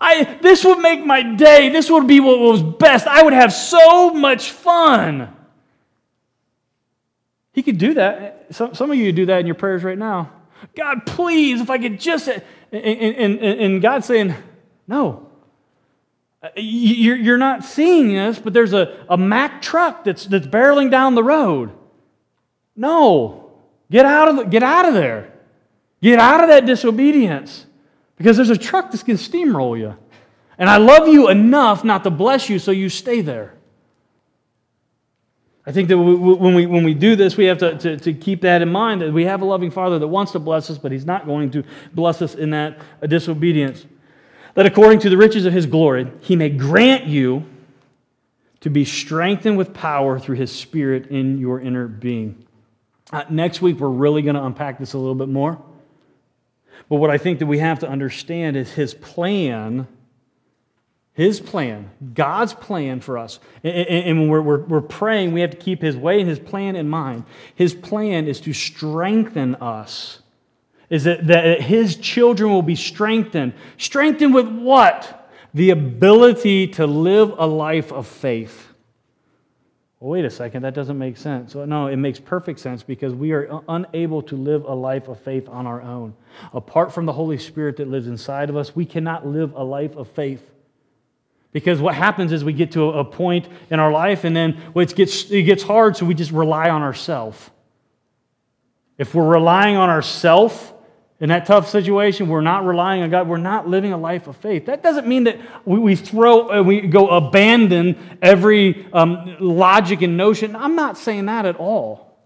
I, 0.00 0.38
this 0.40 0.64
would 0.64 0.78
make 0.78 1.04
my 1.04 1.22
day. 1.22 1.68
This 1.68 1.90
would 1.90 2.06
be 2.06 2.20
what 2.20 2.38
was 2.38 2.62
best. 2.62 3.06
I 3.06 3.22
would 3.22 3.34
have 3.34 3.52
so 3.52 4.10
much 4.10 4.50
fun. 4.50 5.36
He 7.52 7.62
could 7.62 7.76
do 7.76 7.94
that. 7.94 8.46
Some, 8.50 8.74
some 8.74 8.90
of 8.90 8.96
you 8.96 9.12
do 9.12 9.26
that 9.26 9.40
in 9.40 9.46
your 9.46 9.56
prayers 9.56 9.84
right 9.84 9.98
now. 9.98 10.32
God, 10.74 11.04
please, 11.04 11.60
if 11.60 11.68
I 11.68 11.78
could 11.78 12.00
just. 12.00 12.28
And, 12.28 12.42
and, 12.72 13.40
and 13.40 13.82
God 13.82 14.04
saying, 14.04 14.34
No. 14.88 15.26
Uh, 16.42 16.48
you're, 16.56 17.16
you're 17.16 17.38
not 17.38 17.64
seeing 17.64 18.14
this, 18.14 18.38
but 18.38 18.54
there's 18.54 18.72
a, 18.72 19.04
a 19.10 19.18
Mack 19.18 19.60
truck 19.60 20.04
that's, 20.04 20.24
that's 20.24 20.46
barreling 20.46 20.90
down 20.90 21.14
the 21.14 21.22
road. 21.22 21.70
No. 22.74 23.50
Get 23.90 24.06
out, 24.06 24.28
of 24.28 24.36
the, 24.36 24.44
get 24.44 24.62
out 24.62 24.86
of 24.86 24.94
there. 24.94 25.32
Get 26.00 26.18
out 26.18 26.40
of 26.42 26.48
that 26.48 26.64
disobedience. 26.64 27.66
Because 28.20 28.36
there's 28.36 28.50
a 28.50 28.58
truck 28.58 28.90
that's 28.90 29.02
going 29.02 29.16
to 29.16 29.30
steamroll 29.30 29.78
you. 29.78 29.96
And 30.58 30.68
I 30.68 30.76
love 30.76 31.08
you 31.08 31.30
enough 31.30 31.84
not 31.84 32.04
to 32.04 32.10
bless 32.10 32.50
you, 32.50 32.58
so 32.58 32.70
you 32.70 32.90
stay 32.90 33.22
there. 33.22 33.54
I 35.64 35.72
think 35.72 35.88
that 35.88 35.96
when 35.96 36.54
we, 36.54 36.66
when 36.66 36.84
we 36.84 36.92
do 36.92 37.16
this, 37.16 37.38
we 37.38 37.46
have 37.46 37.56
to, 37.60 37.78
to, 37.78 37.96
to, 37.96 38.12
keep 38.12 38.42
that 38.42 38.60
in 38.60 38.70
mind 38.70 39.00
that 39.00 39.10
we 39.10 39.24
have 39.24 39.40
a 39.40 39.46
loving 39.46 39.70
Father 39.70 39.98
that 39.98 40.06
wants 40.06 40.32
to 40.32 40.38
bless 40.38 40.68
us, 40.68 40.76
but 40.76 40.92
He's 40.92 41.06
not 41.06 41.24
going 41.24 41.50
to 41.52 41.64
bless 41.94 42.20
us 42.20 42.34
in 42.34 42.50
that 42.50 42.82
disobedience. 43.08 43.86
That 44.52 44.66
according 44.66 44.98
to 44.98 45.08
the 45.08 45.16
riches 45.16 45.46
of 45.46 45.54
His 45.54 45.64
glory, 45.64 46.12
He 46.20 46.36
may 46.36 46.50
grant 46.50 47.06
you 47.06 47.46
to 48.60 48.68
be 48.68 48.84
strengthened 48.84 49.56
with 49.56 49.72
power 49.72 50.18
through 50.18 50.36
His 50.36 50.52
Spirit 50.52 51.06
in 51.06 51.38
your 51.38 51.58
inner 51.58 51.88
being. 51.88 52.44
Uh, 53.10 53.24
next 53.30 53.62
week, 53.62 53.78
we're 53.78 53.88
really 53.88 54.20
going 54.20 54.34
to 54.36 54.44
unpack 54.44 54.78
this 54.78 54.92
a 54.92 54.98
little 54.98 55.14
bit 55.14 55.30
more. 55.30 55.58
But 56.88 56.96
what 56.96 57.10
I 57.10 57.18
think 57.18 57.38
that 57.38 57.46
we 57.46 57.58
have 57.58 57.80
to 57.80 57.88
understand 57.88 58.56
is 58.56 58.72
his 58.72 58.94
plan, 58.94 59.86
his 61.12 61.40
plan, 61.40 61.90
God's 62.14 62.54
plan 62.54 63.00
for 63.00 63.18
us. 63.18 63.38
And, 63.62 64.18
when 64.20 64.28
we're, 64.28 64.40
we're, 64.40 64.60
we're 64.60 64.80
praying, 64.80 65.32
we 65.32 65.40
have 65.40 65.50
to 65.50 65.56
keep 65.56 65.82
his 65.82 65.96
way 65.96 66.20
and 66.20 66.28
his 66.28 66.38
plan 66.38 66.76
in 66.76 66.88
mind. 66.88 67.24
His 67.54 67.74
plan 67.74 68.26
is 68.26 68.40
to 68.42 68.52
strengthen 68.52 69.54
us, 69.56 70.20
is 70.88 71.04
that, 71.04 71.26
that 71.28 71.60
his 71.60 71.96
children 71.96 72.50
will 72.50 72.62
be 72.62 72.76
strengthened. 72.76 73.52
Strengthened 73.76 74.34
with 74.34 74.48
what? 74.48 75.30
The 75.54 75.70
ability 75.70 76.68
to 76.68 76.86
live 76.86 77.34
a 77.38 77.46
life 77.46 77.92
of 77.92 78.06
faith. 78.06 78.69
Well, 80.00 80.12
wait 80.12 80.24
a 80.24 80.30
second, 80.30 80.62
that 80.62 80.72
doesn't 80.72 80.96
make 80.96 81.18
sense. 81.18 81.52
So, 81.52 81.66
no, 81.66 81.88
it 81.88 81.96
makes 81.96 82.18
perfect 82.18 82.58
sense 82.58 82.82
because 82.82 83.12
we 83.12 83.32
are 83.32 83.60
unable 83.68 84.22
to 84.22 84.36
live 84.36 84.64
a 84.64 84.72
life 84.72 85.08
of 85.08 85.20
faith 85.20 85.46
on 85.46 85.66
our 85.66 85.82
own. 85.82 86.14
Apart 86.54 86.94
from 86.94 87.04
the 87.04 87.12
Holy 87.12 87.36
Spirit 87.36 87.76
that 87.76 87.88
lives 87.88 88.06
inside 88.06 88.48
of 88.48 88.56
us, 88.56 88.74
we 88.74 88.86
cannot 88.86 89.26
live 89.26 89.54
a 89.54 89.62
life 89.62 89.96
of 89.96 90.08
faith. 90.08 90.42
Because 91.52 91.80
what 91.80 91.94
happens 91.94 92.32
is 92.32 92.42
we 92.42 92.54
get 92.54 92.72
to 92.72 92.92
a 92.92 93.04
point 93.04 93.46
in 93.70 93.78
our 93.78 93.92
life 93.92 94.24
and 94.24 94.34
then 94.34 94.62
it 94.74 94.96
gets, 94.96 95.30
it 95.30 95.42
gets 95.42 95.62
hard, 95.62 95.96
so 95.98 96.06
we 96.06 96.14
just 96.14 96.30
rely 96.30 96.70
on 96.70 96.80
ourselves. 96.80 97.50
If 98.96 99.14
we're 99.14 99.28
relying 99.28 99.76
on 99.76 99.90
ourselves, 99.90 100.72
in 101.20 101.28
that 101.28 101.44
tough 101.44 101.68
situation, 101.68 102.28
we're 102.28 102.40
not 102.40 102.64
relying 102.64 103.02
on 103.02 103.10
God. 103.10 103.28
We're 103.28 103.36
not 103.36 103.68
living 103.68 103.92
a 103.92 103.98
life 103.98 104.26
of 104.26 104.36
faith. 104.38 104.64
That 104.66 104.82
doesn't 104.82 105.06
mean 105.06 105.24
that 105.24 105.38
we, 105.66 105.78
we 105.78 105.94
throw, 105.94 106.60
uh, 106.60 106.62
we 106.62 106.80
go 106.80 107.08
abandon 107.08 108.18
every 108.22 108.86
um, 108.94 109.36
logic 109.38 110.00
and 110.00 110.16
notion. 110.16 110.56
I'm 110.56 110.74
not 110.74 110.96
saying 110.96 111.26
that 111.26 111.44
at 111.44 111.56
all. 111.56 112.16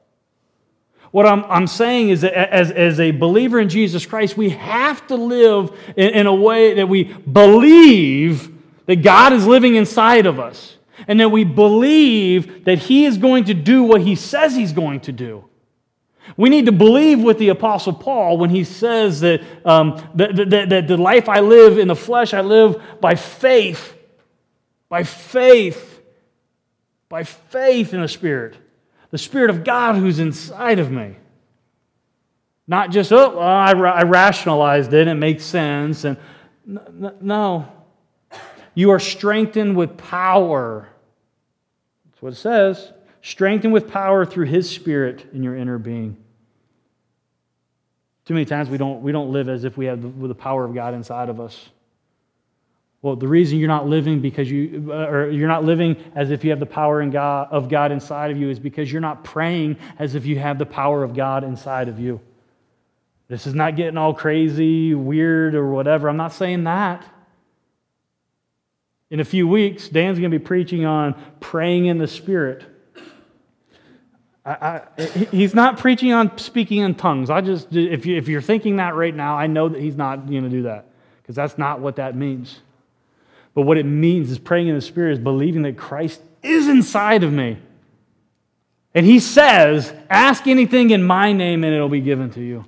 What 1.11 1.27
I'm, 1.27 1.45
I'm 1.45 1.67
saying 1.67 2.11
is 2.11 2.21
that 2.21 2.35
as, 2.35 2.71
as 2.71 3.01
a 3.01 3.11
believer 3.11 3.59
in 3.59 3.69
Jesus 3.69 4.07
Christ, 4.07 4.37
we 4.37 4.51
have 4.51 5.05
to 5.09 5.17
live 5.17 5.77
in, 5.97 6.11
in 6.11 6.27
a 6.27 6.35
way 6.35 6.75
that 6.75 6.89
we 6.89 7.05
believe 7.05 8.53
that 8.87 8.97
God 8.97 9.33
is 9.33 9.45
living 9.45 9.75
inside 9.75 10.27
of 10.27 10.39
us 10.39 10.77
and 11.09 11.19
that 11.19 11.31
we 11.31 11.43
believe 11.43 12.65
that 12.65 12.79
He 12.79 13.07
is 13.07 13.19
going 13.19 13.45
to 13.45 13.55
do 13.55 13.83
what 13.83 14.03
He 14.03 14.15
says 14.15 14.55
He's 14.55 14.73
going 14.73 15.01
to 15.01 15.13
do. 15.13 15.45
We 16.37 16.49
need 16.49 16.67
to 16.67 16.73
believe 16.73 17.23
with 17.23 17.39
the 17.39 17.51
Apostle 17.51 17.93
Paul 17.93 18.39
when 18.39 18.51
he 18.51 18.65
says 18.65 19.21
that, 19.21 19.43
um, 19.65 20.03
that, 20.15 20.35
that, 20.51 20.69
that 20.71 20.89
the 20.89 20.97
life 20.97 21.29
I 21.29 21.41
live 21.41 21.79
in 21.79 21.89
the 21.89 21.97
flesh, 21.97 22.35
I 22.35 22.41
live 22.41 22.83
by 23.01 23.15
faith. 23.15 23.97
By 24.89 25.05
faith. 25.05 26.01
By 27.09 27.25
faith 27.25 27.93
in 27.95 28.01
the 28.01 28.09
Spirit. 28.09 28.57
The 29.11 29.19
Spirit 29.19 29.51
of 29.51 29.65
God 29.65 29.97
who's 29.97 30.19
inside 30.19 30.79
of 30.79 30.91
me. 30.91 31.17
Not 32.67 32.91
just, 32.91 33.13
oh, 33.13 33.39
I, 33.39 33.73
I 33.73 34.03
rationalized 34.03 34.93
it, 34.93 35.07
it 35.07 35.15
makes 35.15 35.45
sense. 35.45 36.05
And 36.05 36.17
no. 36.67 37.69
You 38.75 38.91
are 38.91 38.99
strengthened 38.99 39.77
with 39.77 39.99
power. 39.99 40.89
That's 42.07 42.23
what 42.23 42.33
it 42.33 42.37
says 42.37 42.93
strengthened 43.25 43.73
with 43.73 43.91
power 43.91 44.27
through 44.27 44.45
his 44.45 44.69
spirit 44.69 45.27
in 45.33 45.43
your 45.43 45.57
inner 45.57 45.79
being. 45.79 46.15
Too 48.27 48.35
many 48.35 48.45
times 48.45 48.69
we 48.69 48.77
don't, 48.77 49.01
we 49.03 49.13
don't 49.13 49.33
live 49.33 49.49
as 49.49 49.65
if 49.65 49.79
we 49.79 49.87
have 49.87 50.03
the, 50.03 50.29
the 50.29 50.35
power 50.35 50.63
of 50.65 50.75
God 50.75 50.93
inside 50.93 51.31
of 51.31 51.41
us. 51.41 51.71
Well, 53.01 53.17
the 53.17 53.27
reason 53.27 53.59
you're 53.59 53.69
not 53.69 53.89
living 53.89 54.21
because 54.21 54.51
you, 54.51 54.91
uh, 54.91 55.07
or 55.07 55.31
you're 55.31 55.49
not 55.49 55.65
living 55.65 55.97
as 56.15 56.31
if 56.31 56.45
you 56.45 56.51
have 56.51 56.61
the 56.61 56.67
power 56.67 57.01
in 57.01 57.11
God, 57.11 57.49
of 57.51 57.71
God 57.71 57.93
inside 57.93 58.31
of 58.31 58.37
you 58.37 58.51
is 58.51 58.59
because 58.59 58.93
you're 58.93 59.01
not 59.01 59.25
praying 59.25 59.79
as 59.99 60.15
if 60.15 60.27
you 60.27 60.39
have 60.39 60.59
the 60.59 60.67
power 60.67 61.03
of 61.03 61.15
God 61.15 61.45
inside 61.45 61.89
of 61.89 61.99
you. 61.99 62.21
This 63.29 63.47
is 63.47 63.55
not 63.55 63.75
getting 63.75 63.97
all 63.97 64.13
crazy, 64.13 64.95
weird, 64.95 65.55
or 65.55 65.71
whatever. 65.71 66.11
I'm 66.11 66.19
not 66.19 66.35
saying 66.35 66.65
that. 66.65 67.05
In 69.11 69.21
a 69.21 69.25
few 69.25 69.49
weeks, 69.49 69.89
Dan's 69.89 70.19
going 70.19 70.31
to 70.31 70.39
be 70.39 70.45
preaching 70.45 70.85
on 70.85 71.15
praying 71.41 71.87
in 71.87 71.97
the 71.97 72.09
Spirit. 72.09 72.65
I, 74.47 74.83
he's 75.31 75.55
not 75.55 75.79
preaching 75.79 76.13
on 76.13 76.37
speaking 76.37 76.83
in 76.83 76.95
tongues. 76.95 77.31
I 77.31 77.41
just, 77.41 77.75
if, 77.75 78.05
you, 78.05 78.17
if 78.17 78.29
you're 78.29 78.43
thinking 78.43 78.77
that 78.77 78.95
right 78.95 79.15
now, 79.15 79.37
I 79.37 79.47
know 79.47 79.71
that 79.71 79.81
he's 79.81 79.97
not 79.97 80.29
going 80.29 80.43
to 80.43 80.51
do 80.51 80.63
that. 80.65 80.87
because 81.23 81.35
that's 81.35 81.57
not 81.57 81.81
what 81.81 81.97
that 81.97 82.15
means. 82.15 82.61
But 83.55 83.63
what 83.63 83.79
it 83.79 83.87
means 83.87 84.31
is 84.31 84.39
praying 84.39 84.69
in 84.69 84.75
the 84.75 84.83
Spirit 84.83 85.13
is 85.15 85.19
believing 85.19 85.63
that 85.63 85.79
Christ 85.79 86.21
is 86.43 86.69
inside 86.69 87.23
of 87.23 87.33
me. 87.33 87.59
And 88.95 89.07
he 89.07 89.19
says, 89.19 89.93
Ask 90.11 90.47
anything 90.47 90.91
in 90.91 91.03
my 91.03 91.33
name 91.33 91.65
and 91.65 91.75
it'll 91.75 91.89
be 91.89 92.01
given 92.01 92.31
to 92.33 92.41
you. 92.41 92.67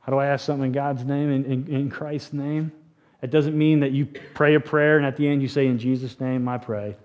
How 0.00 0.12
do 0.12 0.18
I 0.18 0.26
ask 0.26 0.46
something 0.46 0.66
in 0.66 0.72
God's 0.72 1.04
name, 1.04 1.30
in, 1.30 1.44
in, 1.44 1.66
in 1.68 1.90
Christ's 1.90 2.32
name? 2.32 2.72
It 3.20 3.30
doesn't 3.30 3.56
mean 3.56 3.80
that 3.80 3.92
you 3.92 4.06
pray 4.06 4.54
a 4.54 4.60
prayer 4.60 4.96
and 4.96 5.04
at 5.04 5.18
the 5.18 5.28
end 5.28 5.42
you 5.42 5.48
say, 5.48 5.66
In 5.66 5.78
Jesus' 5.78 6.18
name 6.18 6.48
I 6.48 6.56
pray. 6.56 6.96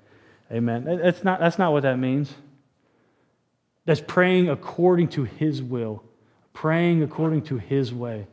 Amen. 0.52 0.86
That's 0.86 1.24
not, 1.24 1.40
that's 1.40 1.58
not 1.58 1.74
what 1.74 1.84
that 1.84 2.00
means. 2.00 2.34
That's 3.86 4.02
praying 4.02 4.50
according 4.50 5.10
to 5.10 5.24
His 5.24 5.62
will, 5.62 6.04
praying 6.54 7.04
according 7.04 7.44
to 7.44 7.58
His 7.58 7.94
way, 7.94 8.28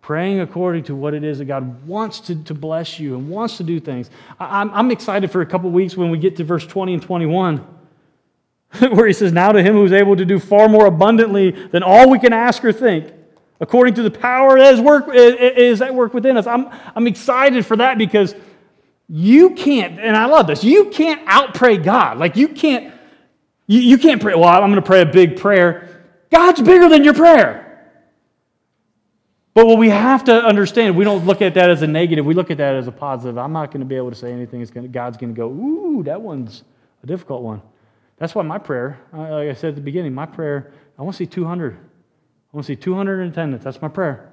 praying 0.00 0.40
according 0.40 0.84
to 0.84 0.94
what 0.94 1.14
it 1.14 1.24
is 1.24 1.38
that 1.38 1.46
God 1.46 1.86
wants 1.86 2.20
to, 2.20 2.42
to 2.44 2.54
bless 2.54 2.98
you 3.00 3.16
and 3.16 3.28
wants 3.28 3.56
to 3.56 3.64
do 3.64 3.80
things. 3.80 4.10
I, 4.38 4.60
I'm, 4.60 4.70
I'm 4.70 4.90
excited 4.90 5.30
for 5.30 5.40
a 5.40 5.46
couple 5.46 5.70
weeks 5.70 5.96
when 5.96 6.10
we 6.10 6.18
get 6.18 6.36
to 6.36 6.44
verse 6.44 6.66
20 6.66 6.94
and 6.94 7.02
21. 7.02 7.66
where 8.92 9.06
he 9.06 9.12
says, 9.12 9.32
Now 9.32 9.52
to 9.52 9.62
him 9.62 9.74
who 9.74 9.84
is 9.84 9.92
able 9.92 10.16
to 10.16 10.24
do 10.24 10.38
far 10.38 10.68
more 10.68 10.86
abundantly 10.86 11.50
than 11.50 11.82
all 11.82 12.08
we 12.08 12.18
can 12.18 12.32
ask 12.32 12.64
or 12.64 12.72
think, 12.72 13.12
according 13.60 13.94
to 13.94 14.02
the 14.02 14.10
power 14.10 14.58
that 14.58 14.74
is, 14.74 14.80
work, 14.80 15.08
is 15.14 15.82
at 15.82 15.94
work 15.94 16.14
within 16.14 16.36
us. 16.36 16.46
I'm, 16.46 16.68
I'm 16.94 17.06
excited 17.06 17.66
for 17.66 17.76
that 17.76 17.98
because 17.98 18.34
you 19.08 19.50
can't, 19.50 20.00
and 20.00 20.16
I 20.16 20.24
love 20.24 20.46
this, 20.46 20.64
you 20.64 20.86
can't 20.86 21.26
outpray 21.26 21.82
God. 21.82 22.18
Like 22.18 22.36
you 22.36 22.48
can't, 22.48 22.94
you, 23.66 23.80
you 23.80 23.98
can't 23.98 24.20
pray, 24.20 24.34
well, 24.34 24.48
I'm 24.48 24.70
going 24.70 24.74
to 24.74 24.82
pray 24.82 25.02
a 25.02 25.06
big 25.06 25.36
prayer. 25.38 26.04
God's 26.30 26.60
bigger 26.60 26.88
than 26.88 27.04
your 27.04 27.14
prayer. 27.14 27.62
But 29.54 29.66
what 29.66 29.78
we 29.78 29.90
have 29.90 30.24
to 30.24 30.34
understand, 30.34 30.96
we 30.96 31.04
don't 31.04 31.26
look 31.26 31.42
at 31.42 31.54
that 31.54 31.68
as 31.68 31.82
a 31.82 31.86
negative, 31.86 32.24
we 32.24 32.34
look 32.34 32.50
at 32.50 32.56
that 32.58 32.74
as 32.74 32.86
a 32.86 32.92
positive. 32.92 33.36
I'm 33.36 33.52
not 33.52 33.70
going 33.70 33.80
to 33.80 33.86
be 33.86 33.96
able 33.96 34.10
to 34.10 34.16
say 34.16 34.32
anything, 34.32 34.62
it's 34.62 34.70
going 34.70 34.84
to, 34.84 34.88
God's 34.88 35.16
going 35.18 35.34
to 35.34 35.36
go, 35.36 35.48
ooh, 35.48 36.02
that 36.04 36.20
one's 36.20 36.64
a 37.02 37.06
difficult 37.06 37.42
one. 37.42 37.60
That's 38.16 38.34
why 38.34 38.42
my 38.42 38.58
prayer, 38.58 38.98
like 39.12 39.48
I 39.48 39.54
said 39.54 39.70
at 39.70 39.74
the 39.74 39.82
beginning, 39.82 40.14
my 40.14 40.26
prayer, 40.26 40.72
I 40.98 41.02
want 41.02 41.16
to 41.16 41.18
see 41.18 41.26
200. 41.26 41.74
I 41.74 42.56
want 42.56 42.66
to 42.66 42.72
see 42.72 42.76
200 42.76 43.20
in 43.20 43.28
attendance. 43.28 43.64
That's 43.64 43.82
my 43.82 43.88
prayer. 43.88 44.32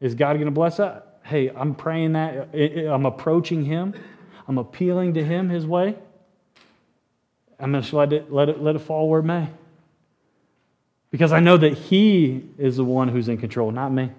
Is 0.00 0.14
God 0.14 0.34
going 0.34 0.46
to 0.46 0.52
bless 0.52 0.76
that? 0.76 1.20
Hey, 1.24 1.50
I'm 1.50 1.74
praying 1.74 2.12
that. 2.12 2.54
I'm 2.54 3.04
approaching 3.04 3.64
Him. 3.64 3.94
I'm 4.46 4.58
appealing 4.58 5.14
to 5.14 5.24
Him 5.24 5.48
His 5.48 5.66
way. 5.66 5.96
I'm 7.58 7.72
going 7.72 7.82
to 7.82 7.96
let 7.96 8.12
it, 8.12 8.32
let 8.32 8.48
it, 8.48 8.62
let 8.62 8.76
it 8.76 8.80
fall 8.80 9.08
where 9.08 9.20
it 9.20 9.24
may. 9.24 9.48
Because 11.10 11.32
I 11.32 11.40
know 11.40 11.56
that 11.56 11.76
He 11.76 12.44
is 12.58 12.76
the 12.76 12.84
one 12.84 13.08
who's 13.08 13.28
in 13.28 13.38
control, 13.38 13.70
not 13.70 13.90
me. 13.92 14.10